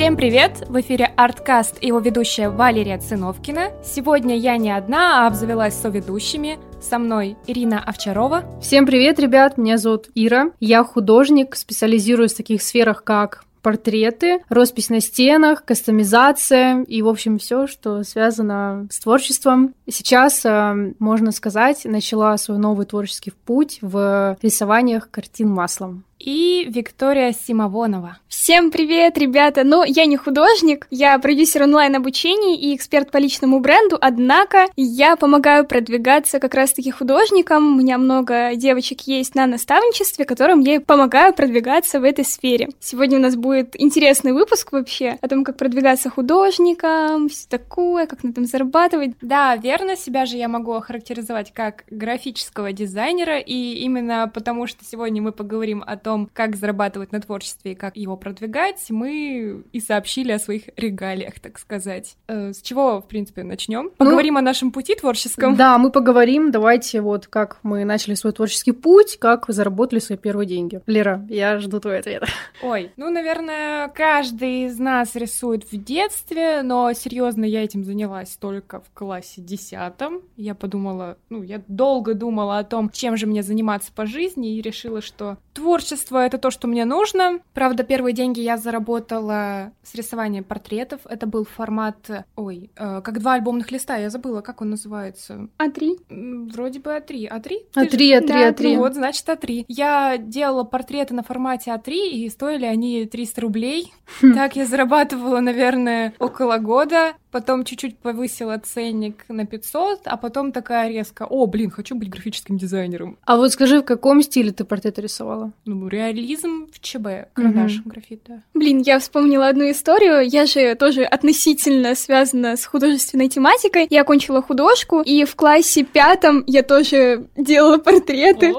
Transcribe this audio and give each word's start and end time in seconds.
Всем 0.00 0.16
привет! 0.16 0.64
В 0.66 0.80
эфире 0.80 1.12
Арткаст 1.14 1.76
и 1.82 1.88
его 1.88 1.98
ведущая 1.98 2.48
Валерия 2.48 2.96
Циновкина. 2.96 3.70
Сегодня 3.84 4.34
я 4.34 4.56
не 4.56 4.70
одна, 4.70 5.26
а 5.26 5.26
обзавелась 5.26 5.74
соведущими. 5.74 6.58
Со 6.80 6.98
мной 6.98 7.36
Ирина 7.46 7.84
Овчарова. 7.84 8.44
Всем 8.62 8.86
привет, 8.86 9.18
ребят! 9.18 9.58
Меня 9.58 9.76
зовут 9.76 10.08
Ира. 10.14 10.52
Я 10.58 10.84
художник, 10.84 11.54
специализируюсь 11.54 12.32
в 12.32 12.38
таких 12.38 12.62
сферах, 12.62 13.04
как 13.04 13.44
портреты, 13.60 14.42
роспись 14.48 14.88
на 14.88 15.00
стенах, 15.00 15.66
кастомизация 15.66 16.82
и, 16.84 17.02
в 17.02 17.08
общем, 17.08 17.38
все, 17.38 17.66
что 17.66 18.02
связано 18.02 18.88
с 18.90 19.00
творчеством. 19.00 19.74
Сейчас, 19.86 20.46
э, 20.46 20.94
можно 20.98 21.30
сказать, 21.30 21.84
начала 21.84 22.38
свой 22.38 22.56
новый 22.56 22.86
творческий 22.86 23.32
путь 23.32 23.80
в 23.82 24.38
рисованиях 24.40 25.10
картин 25.10 25.50
маслом 25.50 26.04
и 26.20 26.66
Виктория 26.68 27.32
Симовонова. 27.32 28.18
Всем 28.28 28.70
привет, 28.70 29.16
ребята! 29.18 29.64
Ну, 29.64 29.82
я 29.84 30.04
не 30.04 30.16
художник, 30.16 30.86
я 30.90 31.18
продюсер 31.18 31.62
онлайн-обучений 31.62 32.56
и 32.56 32.76
эксперт 32.76 33.10
по 33.10 33.16
личному 33.16 33.60
бренду, 33.60 33.96
однако 34.00 34.66
я 34.76 35.16
помогаю 35.16 35.66
продвигаться 35.66 36.38
как 36.38 36.54
раз-таки 36.54 36.90
художникам. 36.90 37.74
У 37.74 37.80
меня 37.80 37.96
много 37.96 38.54
девочек 38.54 39.02
есть 39.02 39.34
на 39.34 39.46
наставничестве, 39.46 40.24
которым 40.24 40.60
я 40.60 40.80
помогаю 40.80 41.34
продвигаться 41.34 42.00
в 42.00 42.04
этой 42.04 42.24
сфере. 42.24 42.68
Сегодня 42.80 43.18
у 43.18 43.22
нас 43.22 43.34
будет 43.34 43.80
интересный 43.80 44.32
выпуск 44.32 44.72
вообще 44.72 45.18
о 45.20 45.28
том, 45.28 45.42
как 45.42 45.56
продвигаться 45.56 46.10
художникам, 46.10 47.28
все 47.28 47.46
такое, 47.48 48.06
как 48.06 48.22
на 48.22 48.28
этом 48.28 48.44
зарабатывать. 48.44 49.12
Да, 49.22 49.56
верно, 49.56 49.96
себя 49.96 50.26
же 50.26 50.36
я 50.36 50.48
могу 50.48 50.72
охарактеризовать 50.72 51.52
как 51.52 51.84
графического 51.90 52.72
дизайнера, 52.72 53.38
и 53.38 53.74
именно 53.80 54.30
потому 54.32 54.66
что 54.66 54.84
сегодня 54.84 55.22
мы 55.22 55.32
поговорим 55.32 55.82
о 55.86 55.96
том, 55.96 56.09
том, 56.10 56.28
как 56.32 56.56
зарабатывать 56.56 57.12
на 57.12 57.20
творчестве 57.20 57.72
и 57.72 57.74
как 57.76 57.96
его 57.96 58.16
продвигать, 58.16 58.84
мы 58.88 59.62
и 59.70 59.78
сообщили 59.78 60.32
о 60.32 60.40
своих 60.40 60.64
регалиях, 60.76 61.38
так 61.38 61.56
сказать. 61.56 62.16
Э, 62.26 62.52
с 62.52 62.60
чего, 62.62 63.00
в 63.00 63.06
принципе, 63.06 63.44
начнем? 63.44 63.84
Ну, 63.84 63.90
поговорим 63.96 64.34
ну, 64.34 64.40
о 64.40 64.42
нашем 64.42 64.72
пути 64.72 64.96
творческом. 64.96 65.54
Да, 65.54 65.78
мы 65.78 65.92
поговорим. 65.92 66.50
Давайте 66.50 67.00
вот 67.00 67.28
как 67.28 67.58
мы 67.62 67.84
начали 67.84 68.14
свой 68.14 68.32
творческий 68.32 68.72
путь, 68.72 69.18
как 69.20 69.44
заработали 69.46 70.00
свои 70.00 70.18
первые 70.18 70.48
деньги. 70.48 70.80
Лера, 70.86 71.24
я 71.28 71.60
жду 71.60 71.78
твой 71.78 72.00
ответ. 72.00 72.24
Ой, 72.60 72.90
ну, 72.96 73.08
наверное, 73.08 73.86
каждый 73.86 74.64
из 74.64 74.80
нас 74.80 75.14
рисует 75.14 75.70
в 75.70 75.76
детстве, 75.76 76.62
но 76.62 76.92
серьезно 76.92 77.44
я 77.44 77.62
этим 77.62 77.84
занялась 77.84 78.36
только 78.36 78.80
в 78.80 78.90
классе 78.92 79.42
десятом. 79.42 80.22
Я 80.36 80.56
подумала, 80.56 81.18
ну, 81.28 81.44
я 81.44 81.62
долго 81.68 82.14
думала 82.14 82.58
о 82.58 82.64
том, 82.64 82.90
чем 82.90 83.16
же 83.16 83.28
мне 83.28 83.44
заниматься 83.44 83.92
по 83.94 84.06
жизни, 84.06 84.56
и 84.56 84.60
решила, 84.60 85.00
что 85.00 85.38
творчество 85.54 85.99
творчество— 86.00 86.18
это 86.26 86.38
то, 86.38 86.50
что 86.50 86.66
мне 86.66 86.84
нужно. 86.84 87.40
Правда, 87.54 87.82
первые 87.82 88.12
деньги 88.12 88.40
я 88.40 88.56
заработала 88.56 89.72
с 89.82 89.94
рисования 89.94 90.42
портретов. 90.42 91.00
Это 91.04 91.26
был 91.26 91.44
формат, 91.44 91.96
ой, 92.36 92.70
э, 92.76 93.00
как 93.02 93.20
два 93.20 93.34
альбомных 93.34 93.70
листа, 93.70 93.96
я 93.96 94.10
забыла, 94.10 94.40
как 94.40 94.60
он 94.60 94.70
называется. 94.70 95.48
А3? 95.58 96.50
Вроде 96.52 96.80
бы 96.80 96.90
А3. 96.90 97.28
А3? 97.30 97.50
А3, 97.76 97.90
А3, 97.90 98.26
да, 98.26 98.50
А3. 98.50 98.74
Ну 98.74 98.78
вот, 98.78 98.94
значит, 98.94 99.28
А3. 99.28 99.64
Я 99.68 100.16
делала 100.18 100.64
портреты 100.64 101.14
на 101.14 101.22
формате 101.22 101.70
А3, 101.70 101.92
и 101.92 102.28
стоили 102.28 102.64
они 102.64 103.06
300 103.06 103.40
рублей. 103.40 103.92
Хм. 104.20 104.34
Так 104.34 104.56
я 104.56 104.66
зарабатывала, 104.66 105.40
наверное, 105.40 106.14
около 106.18 106.58
года. 106.58 107.12
Потом 107.30 107.64
чуть-чуть 107.64 107.98
повысила 107.98 108.58
ценник 108.58 109.24
на 109.28 109.46
500, 109.46 110.00
а 110.04 110.16
потом 110.16 110.52
такая 110.52 110.88
резко, 110.88 111.26
о, 111.28 111.46
блин, 111.46 111.70
хочу 111.70 111.94
быть 111.94 112.08
графическим 112.08 112.58
дизайнером. 112.58 113.18
А 113.24 113.36
вот 113.36 113.52
скажи, 113.52 113.80
в 113.80 113.84
каком 113.84 114.22
стиле 114.22 114.52
ты 114.52 114.64
портреты 114.64 115.02
рисовала? 115.02 115.52
Ну, 115.64 115.88
реализм 115.88 116.66
в 116.72 116.80
ЧБ, 116.80 117.32
карандаш, 117.32 117.80
угу. 117.80 117.90
графит, 117.90 118.22
да. 118.26 118.42
Блин, 118.54 118.82
я 118.82 118.98
вспомнила 118.98 119.48
одну 119.48 119.70
историю. 119.70 120.26
Я 120.28 120.46
же 120.46 120.74
тоже 120.74 121.04
относительно 121.04 121.94
связана 121.94 122.56
с 122.56 122.64
художественной 122.64 123.28
тематикой. 123.28 123.86
Я 123.90 124.02
окончила 124.02 124.42
художку, 124.42 125.00
и 125.00 125.24
в 125.24 125.36
классе 125.36 125.84
пятом 125.84 126.42
я 126.46 126.62
тоже 126.62 127.26
делала 127.36 127.78
портреты. 127.78 128.54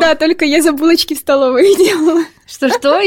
Да, 0.00 0.14
только 0.14 0.44
я 0.44 0.62
за 0.62 0.72
булочки 0.72 1.14
в 1.14 1.18
столовой 1.18 1.76
делала. 1.76 2.22
Что-что? 2.46 3.00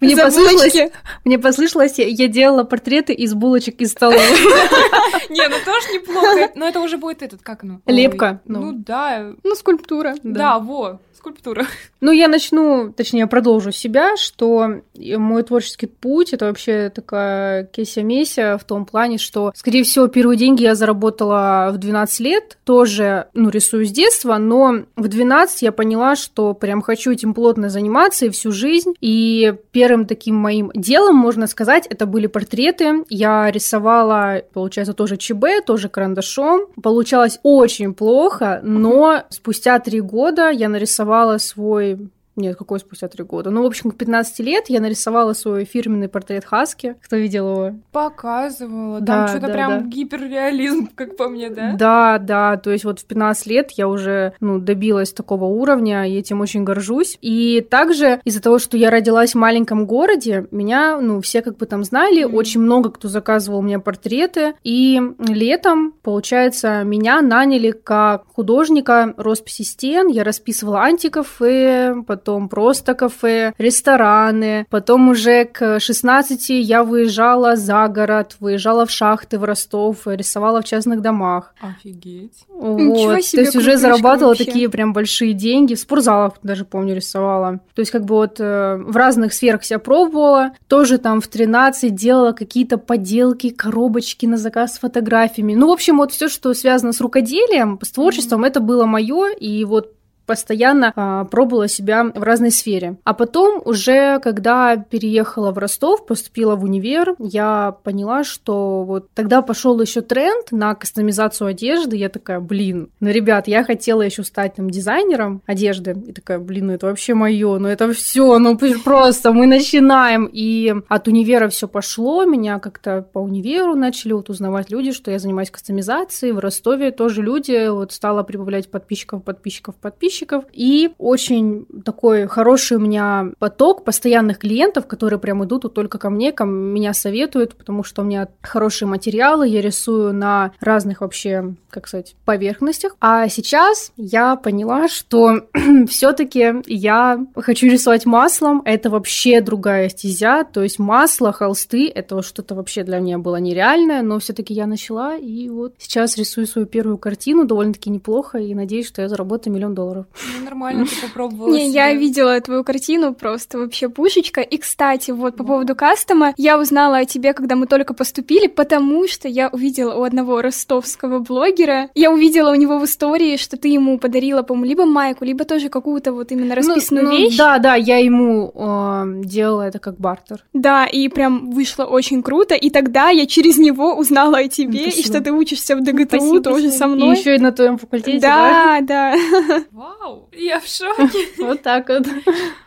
Мне 0.00 0.16
послышалось, 0.16 0.92
мне 1.24 1.38
послышалось, 1.38 1.98
я 1.98 2.28
делала 2.28 2.64
портреты 2.64 3.12
из 3.12 3.34
булочек 3.34 3.80
из 3.80 3.92
столовой. 3.92 4.20
Не, 5.30 5.48
ну 5.48 5.56
тоже 5.64 5.92
неплохо. 5.94 6.52
Но 6.54 6.66
это 6.68 6.80
уже 6.80 6.98
будет 6.98 7.22
этот, 7.22 7.42
как 7.42 7.62
оно? 7.62 7.80
Лепка. 7.86 8.40
Ну 8.44 8.72
да. 8.72 9.32
Ну, 9.42 9.54
скульптура. 9.54 10.14
Да, 10.22 10.58
во 10.58 11.00
скульптура. 11.16 11.66
Ну, 12.02 12.12
я 12.12 12.28
начну, 12.28 12.92
точнее, 12.92 13.26
продолжу 13.26 13.72
себя, 13.72 14.16
что 14.16 14.82
мой 14.94 15.42
творческий 15.42 15.86
путь— 15.86 16.32
это 16.34 16.44
вообще 16.44 16.90
такая 16.94 17.64
кеся-меся 17.64 18.58
в 18.58 18.64
том 18.64 18.84
плане, 18.84 19.18
что, 19.18 19.50
скорее 19.56 19.82
всего, 19.82 20.06
первые 20.06 20.36
деньги 20.36 20.62
я 20.62 20.74
заработала 20.74 21.70
в 21.72 21.78
12 21.78 22.20
лет, 22.20 22.58
тоже, 22.64 23.26
ну, 23.32 23.48
рисую 23.48 23.86
с 23.86 23.90
детства, 23.90 24.36
но 24.36 24.84
в 24.94 25.08
12 25.08 25.62
я 25.62 25.72
поняла, 25.72 26.16
что 26.16 26.52
прям 26.52 26.82
хочу 26.82 27.10
этим 27.10 27.34
плотно 27.34 27.70
заниматься 27.70 28.26
и 28.26 28.30
всю 28.30 28.52
жизнь, 28.52 28.94
и 29.00 29.54
первым 29.72 30.06
таким 30.06 30.36
моим 30.36 30.70
делом, 30.74 31.16
можно 31.16 31.46
сказать, 31.46 31.86
это 31.88 32.06
были 32.06 32.26
портреты. 32.26 33.04
Я 33.08 33.50
рисовала, 33.50 34.42
получается, 34.52 34.92
тоже 34.92 35.16
ЧБ, 35.16 35.64
тоже 35.64 35.88
карандашом. 35.88 36.66
Получалось 36.80 37.40
очень 37.42 37.94
плохо, 37.94 38.60
но 38.62 39.24
спустя 39.30 39.78
три 39.80 40.00
года 40.00 40.50
я 40.50 40.68
нарисовала 40.68 41.05
нарисовала 41.06 41.38
свой 41.38 42.10
нет, 42.36 42.56
какой 42.56 42.78
спустя 42.78 43.08
три 43.08 43.24
года? 43.24 43.50
Ну, 43.50 43.62
в 43.62 43.66
общем, 43.66 43.90
к 43.90 43.96
15 43.96 44.40
лет 44.40 44.64
я 44.68 44.80
нарисовала 44.80 45.32
свой 45.32 45.64
фирменный 45.64 46.08
портрет 46.08 46.44
Хаски. 46.44 46.94
Кто 47.02 47.16
видел 47.16 47.50
его? 47.50 47.76
Показывала. 47.92 49.00
Да, 49.00 49.26
Там 49.26 49.28
что-то 49.28 49.46
да, 49.46 49.52
прям 49.52 49.70
да. 49.70 49.86
гиперреализм, 49.86 50.88
как 50.94 51.16
по 51.16 51.28
мне, 51.28 51.48
да? 51.48 51.72
Да, 51.72 52.18
да. 52.18 52.56
То 52.58 52.70
есть 52.70 52.84
вот 52.84 53.00
в 53.00 53.06
15 53.06 53.46
лет 53.46 53.70
я 53.72 53.88
уже, 53.88 54.34
ну, 54.40 54.58
добилась 54.58 55.12
такого 55.12 55.44
уровня, 55.44 56.06
и 56.06 56.18
этим 56.18 56.42
очень 56.42 56.62
горжусь. 56.62 57.18
И 57.22 57.66
также 57.68 58.20
из-за 58.24 58.42
того, 58.42 58.58
что 58.58 58.76
я 58.76 58.90
родилась 58.90 59.32
в 59.32 59.38
маленьком 59.38 59.86
городе, 59.86 60.46
меня, 60.50 61.00
ну, 61.00 61.22
все 61.22 61.40
как 61.40 61.56
бы 61.56 61.64
там 61.64 61.84
знали, 61.84 62.24
mm-hmm. 62.24 62.34
очень 62.34 62.60
много 62.60 62.90
кто 62.90 63.08
заказывал 63.08 63.62
мне 63.62 63.78
портреты. 63.78 64.54
И 64.62 65.00
летом, 65.18 65.94
получается, 66.02 66.82
меня 66.84 67.22
наняли 67.22 67.70
как 67.70 68.24
художника 68.34 69.14
росписи 69.16 69.62
стен. 69.62 70.08
Я 70.08 70.22
расписывала 70.22 70.82
антикафе, 70.82 71.96
потом 72.06 72.25
потом 72.26 72.48
просто 72.48 72.94
кафе, 72.94 73.52
рестораны. 73.56 74.66
Потом 74.68 75.10
уже 75.10 75.44
к 75.44 75.78
16 75.78 76.50
я 76.50 76.82
выезжала 76.82 77.54
за 77.54 77.86
город, 77.86 78.36
выезжала 78.40 78.84
в 78.84 78.90
шахты 78.90 79.38
в 79.38 79.44
Ростов, 79.44 80.06
рисовала 80.06 80.60
в 80.60 80.64
частных 80.64 81.02
домах. 81.02 81.54
Офигеть. 81.60 82.44
Вот. 82.48 82.80
Ничего 82.80 83.20
себе, 83.20 83.42
То 83.42 83.46
есть 83.46 83.56
уже 83.56 83.76
зарабатывала 83.76 84.30
вообще. 84.30 84.44
такие 84.44 84.68
прям 84.68 84.92
большие 84.92 85.34
деньги. 85.34 85.74
В 85.74 85.78
спортзалах 85.78 86.32
даже, 86.42 86.64
помню, 86.64 86.96
рисовала. 86.96 87.60
То 87.74 87.80
есть 87.80 87.92
как 87.92 88.04
бы 88.04 88.16
вот 88.16 88.40
э, 88.40 88.76
в 88.76 88.96
разных 88.96 89.32
сферах 89.32 89.64
себя 89.64 89.78
пробовала. 89.78 90.50
Тоже 90.66 90.98
там 90.98 91.20
в 91.20 91.28
13 91.28 91.94
делала 91.94 92.32
какие-то 92.32 92.76
поделки, 92.76 93.50
коробочки 93.50 94.26
на 94.26 94.36
заказ 94.36 94.74
с 94.74 94.78
фотографиями. 94.80 95.54
Ну, 95.54 95.68
в 95.68 95.72
общем, 95.72 95.98
вот 95.98 96.10
все, 96.10 96.28
что 96.28 96.52
связано 96.54 96.92
с 96.92 97.00
рукоделием, 97.00 97.78
с 97.82 97.92
творчеством, 97.92 98.42
mm-hmm. 98.42 98.48
это 98.48 98.60
было 98.60 98.84
мое. 98.84 99.28
И 99.38 99.64
вот 99.64 99.92
постоянно 100.26 100.92
а, 100.94 101.24
пробовала 101.24 101.68
себя 101.68 102.04
в 102.04 102.22
разной 102.22 102.50
сфере. 102.50 102.96
А 103.04 103.14
потом 103.14 103.62
уже, 103.64 104.18
когда 104.20 104.76
переехала 104.76 105.52
в 105.52 105.58
Ростов, 105.58 106.06
поступила 106.06 106.56
в 106.56 106.64
универ, 106.64 107.14
я 107.18 107.76
поняла, 107.84 108.24
что 108.24 108.82
вот 108.84 109.08
тогда 109.14 109.40
пошел 109.42 109.80
еще 109.80 110.00
тренд 110.00 110.50
на 110.50 110.74
кастомизацию 110.74 111.48
одежды. 111.48 111.96
Я 111.96 112.08
такая, 112.08 112.40
блин, 112.40 112.90
ну, 113.00 113.10
ребят, 113.10 113.46
я 113.48 113.64
хотела 113.64 114.02
еще 114.02 114.24
стать 114.24 114.56
там 114.56 114.68
дизайнером 114.68 115.42
одежды. 115.46 115.96
И 116.06 116.12
такая, 116.12 116.38
блин, 116.38 116.66
ну 116.66 116.72
это 116.72 116.86
вообще 116.86 117.14
мое, 117.14 117.58
ну 117.58 117.68
это 117.68 117.92
все, 117.92 118.38
ну 118.38 118.58
просто 118.84 119.32
мы 119.32 119.46
начинаем. 119.46 120.28
И 120.32 120.74
от 120.88 121.08
универа 121.08 121.48
все 121.48 121.68
пошло, 121.68 122.24
меня 122.24 122.58
как-то 122.58 123.06
по 123.12 123.20
универу 123.20 123.74
начали 123.74 124.12
вот 124.12 124.28
узнавать 124.28 124.70
люди, 124.70 124.92
что 124.92 125.10
я 125.10 125.18
занимаюсь 125.18 125.50
кастомизацией. 125.50 126.32
В 126.32 126.40
Ростове 126.40 126.90
тоже 126.90 127.22
люди, 127.22 127.68
вот 127.68 127.92
стала 127.92 128.22
прибавлять 128.22 128.70
подписчиков, 128.70 129.22
подписчиков, 129.22 129.76
подписчиков 129.76 130.15
подписчиков, 130.16 130.44
и 130.52 130.90
очень 130.98 131.66
такой 131.84 132.26
хороший 132.26 132.76
у 132.76 132.80
меня 132.80 133.32
поток 133.38 133.84
постоянных 133.84 134.38
клиентов, 134.38 134.86
которые 134.86 135.18
прям 135.18 135.44
идут 135.44 135.64
вот 135.64 135.74
только 135.74 135.98
ко 135.98 136.10
мне, 136.10 136.32
ко 136.32 136.44
меня 136.44 136.94
советуют, 136.94 137.56
потому 137.56 137.84
что 137.84 138.02
у 138.02 138.04
меня 138.04 138.28
хорошие 138.42 138.88
материалы, 138.88 139.48
я 139.48 139.60
рисую 139.60 140.12
на 140.12 140.52
разных 140.60 141.00
вообще, 141.00 141.54
как 141.70 141.88
сказать, 141.88 142.16
поверхностях. 142.24 142.96
А 143.00 143.28
сейчас 143.28 143.92
я 143.96 144.36
поняла, 144.36 144.88
что 144.88 145.48
все-таки 145.88 146.54
я 146.66 147.24
хочу 147.36 147.66
рисовать 147.66 148.06
маслом, 148.06 148.62
это 148.64 148.90
вообще 148.90 149.40
другая 149.40 149.88
стезя, 149.88 150.44
то 150.44 150.62
есть 150.62 150.78
масло, 150.78 151.32
холсты, 151.32 151.88
это 151.88 152.22
что-то 152.22 152.54
вообще 152.54 152.84
для 152.84 152.98
меня 152.98 153.18
было 153.18 153.36
нереальное, 153.36 154.02
но 154.02 154.18
все-таки 154.18 154.54
я 154.54 154.66
начала, 154.66 155.16
и 155.16 155.48
вот 155.48 155.74
сейчас 155.78 156.16
рисую 156.16 156.46
свою 156.46 156.66
первую 156.66 156.98
картину 156.98 157.44
довольно-таки 157.44 157.90
неплохо, 157.90 158.38
и 158.38 158.54
надеюсь, 158.54 158.86
что 158.86 159.02
я 159.02 159.08
заработаю 159.08 159.54
миллион 159.54 159.74
долларов. 159.74 160.05
Ну, 160.34 160.44
нормально 160.44 160.86
ты 160.86 161.06
попробовала. 161.06 161.54
Не, 161.54 161.70
я 161.70 161.92
видела 161.92 162.40
твою 162.40 162.64
картину, 162.64 163.14
просто 163.14 163.58
вообще 163.58 163.88
пушечка. 163.88 164.40
И, 164.40 164.56
кстати, 164.58 165.10
вот 165.10 165.36
по 165.36 165.44
поводу 165.44 165.74
кастома, 165.74 166.34
я 166.36 166.58
узнала 166.58 166.98
о 166.98 167.04
тебе, 167.04 167.32
когда 167.32 167.56
мы 167.56 167.66
только 167.66 167.94
поступили, 167.94 168.46
потому 168.46 169.06
что 169.08 169.28
я 169.28 169.48
увидела 169.48 169.94
у 169.94 170.02
одного 170.02 170.42
ростовского 170.42 171.18
блогера, 171.18 171.90
я 171.94 172.10
увидела 172.10 172.50
у 172.50 172.54
него 172.54 172.78
в 172.78 172.84
истории, 172.84 173.36
что 173.36 173.56
ты 173.56 173.68
ему 173.68 173.98
подарила, 173.98 174.42
по-моему, 174.42 174.66
либо 174.66 174.84
майку, 174.84 175.24
либо 175.24 175.44
тоже 175.44 175.68
какую-то 175.68 176.12
вот 176.12 176.32
именно 176.32 176.54
ну, 176.54 176.54
расписанную 176.54 177.06
ну, 177.06 177.10
вещь. 177.12 177.36
Да, 177.36 177.58
да, 177.58 177.74
я 177.74 177.98
ему 177.98 178.52
э, 178.54 179.24
делала 179.24 179.62
это 179.62 179.78
как 179.78 179.98
бартер. 179.98 180.44
Да, 180.52 180.86
и 180.86 181.08
прям 181.08 181.50
вышло 181.50 181.84
очень 181.84 182.22
круто, 182.22 182.54
и 182.54 182.70
тогда 182.70 183.10
я 183.10 183.26
через 183.26 183.58
него 183.58 183.94
узнала 183.96 184.38
о 184.38 184.48
тебе, 184.48 184.88
и 184.88 185.02
что 185.02 185.20
ты 185.20 185.32
учишься 185.32 185.76
в 185.76 185.82
ДГТУ 185.82 186.42
тоже 186.42 186.70
со 186.70 186.86
мной. 186.86 187.14
И 187.14 187.18
еще 187.18 187.36
и 187.36 187.38
на 187.38 187.52
твоем 187.52 187.78
факультете, 187.78 188.20
да? 188.20 188.80
Да, 188.80 188.80
да. 188.80 189.64
Вау, 190.00 190.28
я 190.32 190.60
в 190.60 190.66
шоке. 190.66 191.26
Вот 191.38 191.62
так 191.62 191.88
вот. 191.88 192.06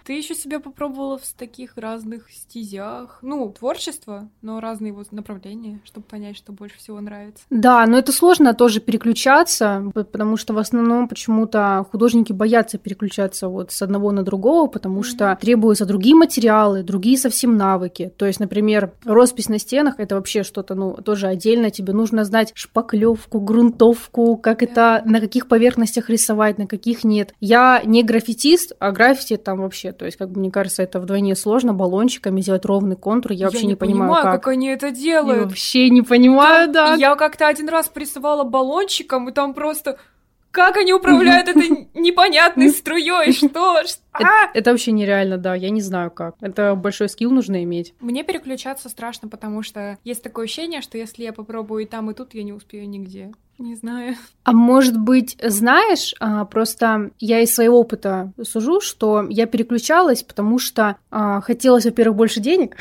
Ты 0.05 0.13
еще 0.13 0.33
себя 0.33 0.59
попробовала 0.59 1.17
в 1.17 1.33
таких 1.33 1.73
разных 1.75 2.31
стезях, 2.31 3.19
ну, 3.21 3.47
творчество, 3.51 4.29
но 4.41 4.59
разные 4.59 4.91
вот 4.91 5.11
направления, 5.11 5.81
чтобы 5.83 6.05
понять, 6.07 6.35
что 6.37 6.51
больше 6.51 6.77
всего 6.77 6.99
нравится. 6.99 7.43
Да, 7.49 7.85
но 7.85 7.97
это 7.97 8.11
сложно 8.11 8.53
тоже 8.53 8.79
переключаться, 8.79 9.83
потому 9.93 10.37
что 10.37 10.53
в 10.53 10.57
основном 10.57 11.07
почему-то 11.07 11.85
художники 11.91 12.33
боятся 12.33 12.77
переключаться 12.77 13.49
вот 13.49 13.71
с 13.71 13.81
одного 13.81 14.11
на 14.11 14.23
другого, 14.23 14.67
потому 14.67 15.01
mm-hmm. 15.01 15.03
что 15.03 15.37
требуются 15.39 15.85
другие 15.85 16.15
материалы, 16.15 16.81
другие 16.81 17.17
совсем 17.17 17.55
навыки. 17.55 18.11
То 18.17 18.25
есть, 18.25 18.39
например, 18.39 18.93
роспись 19.05 19.49
на 19.49 19.59
стенах 19.59 19.99
это 19.99 20.15
вообще 20.15 20.43
что-то, 20.43 20.73
ну, 20.73 20.93
тоже 20.95 21.27
отдельно. 21.27 21.69
Тебе 21.69 21.93
нужно 21.93 22.23
знать 22.23 22.51
шпаклевку, 22.55 23.39
грунтовку, 23.39 24.37
как 24.37 24.63
yeah. 24.63 24.71
это, 24.71 25.01
на 25.05 25.19
каких 25.19 25.47
поверхностях 25.47 26.09
рисовать, 26.09 26.57
на 26.57 26.65
каких 26.65 27.03
нет. 27.03 27.18
Я 27.39 27.81
не 27.83 28.03
граффитист, 28.03 28.73
а 28.79 28.91
граффити 28.91 29.37
там 29.37 29.61
вообще 29.61 29.91
то 29.91 30.05
есть, 30.05 30.17
как 30.17 30.29
бы, 30.31 30.39
мне 30.39 30.51
кажется, 30.51 30.83
это 30.83 30.99
вдвойне 30.99 31.35
сложно 31.35 31.73
баллончиками 31.73 32.41
сделать 32.41 32.65
ровный 32.65 32.95
контур. 32.95 33.31
Я, 33.31 33.37
я 33.37 33.45
вообще 33.47 33.61
не, 33.63 33.69
не 33.69 33.75
понимаю, 33.75 34.11
понимаю 34.11 34.23
как. 34.23 34.43
как 34.43 34.53
они 34.53 34.67
это 34.67 34.91
делают. 34.91 35.37
Я 35.37 35.43
вообще 35.45 35.89
не 35.89 36.01
понимаю, 36.01 36.71
да. 36.71 36.95
Я 36.95 37.15
как-то 37.15 37.47
один 37.47 37.69
раз 37.69 37.89
порисовала 37.89 38.43
баллончиком, 38.43 39.29
и 39.29 39.31
там 39.31 39.53
просто 39.53 39.97
как 40.51 40.77
они 40.77 40.93
управляют 40.93 41.47
этой 41.47 41.89
непонятной 41.93 42.69
струей? 42.69 43.33
Что? 43.33 43.81
А! 44.11 44.51
Это, 44.53 44.71
вообще 44.71 44.91
нереально, 44.91 45.37
да. 45.37 45.55
Я 45.55 45.69
не 45.69 45.81
знаю 45.81 46.11
как. 46.11 46.35
Это 46.41 46.75
большой 46.75 47.07
скилл 47.07 47.31
нужно 47.31 47.63
иметь. 47.63 47.93
Мне 48.01 48.23
переключаться 48.23 48.89
страшно, 48.89 49.29
потому 49.29 49.63
что 49.63 49.97
есть 50.03 50.23
такое 50.23 50.45
ощущение, 50.45 50.81
что 50.81 50.97
если 50.97 51.23
я 51.23 51.31
попробую 51.31 51.83
и 51.83 51.85
там, 51.85 52.11
и 52.11 52.13
тут, 52.13 52.33
я 52.33 52.43
не 52.43 52.51
успею 52.51 52.89
нигде. 52.89 53.31
Не 53.59 53.75
знаю. 53.75 54.15
А 54.45 54.53
может 54.53 54.97
быть, 54.97 55.37
знаешь, 55.43 56.15
а, 56.21 56.45
просто 56.45 57.11
я 57.19 57.41
из 57.41 57.53
своего 57.53 57.79
опыта 57.81 58.31
сужу, 58.41 58.79
что 58.79 59.27
я 59.29 59.47
переключалась, 59.47 60.23
потому 60.23 60.59
что 60.59 60.95
а, 61.11 61.41
хотелось, 61.41 61.83
во-первых, 61.83 62.15
больше 62.15 62.39
денег, 62.39 62.77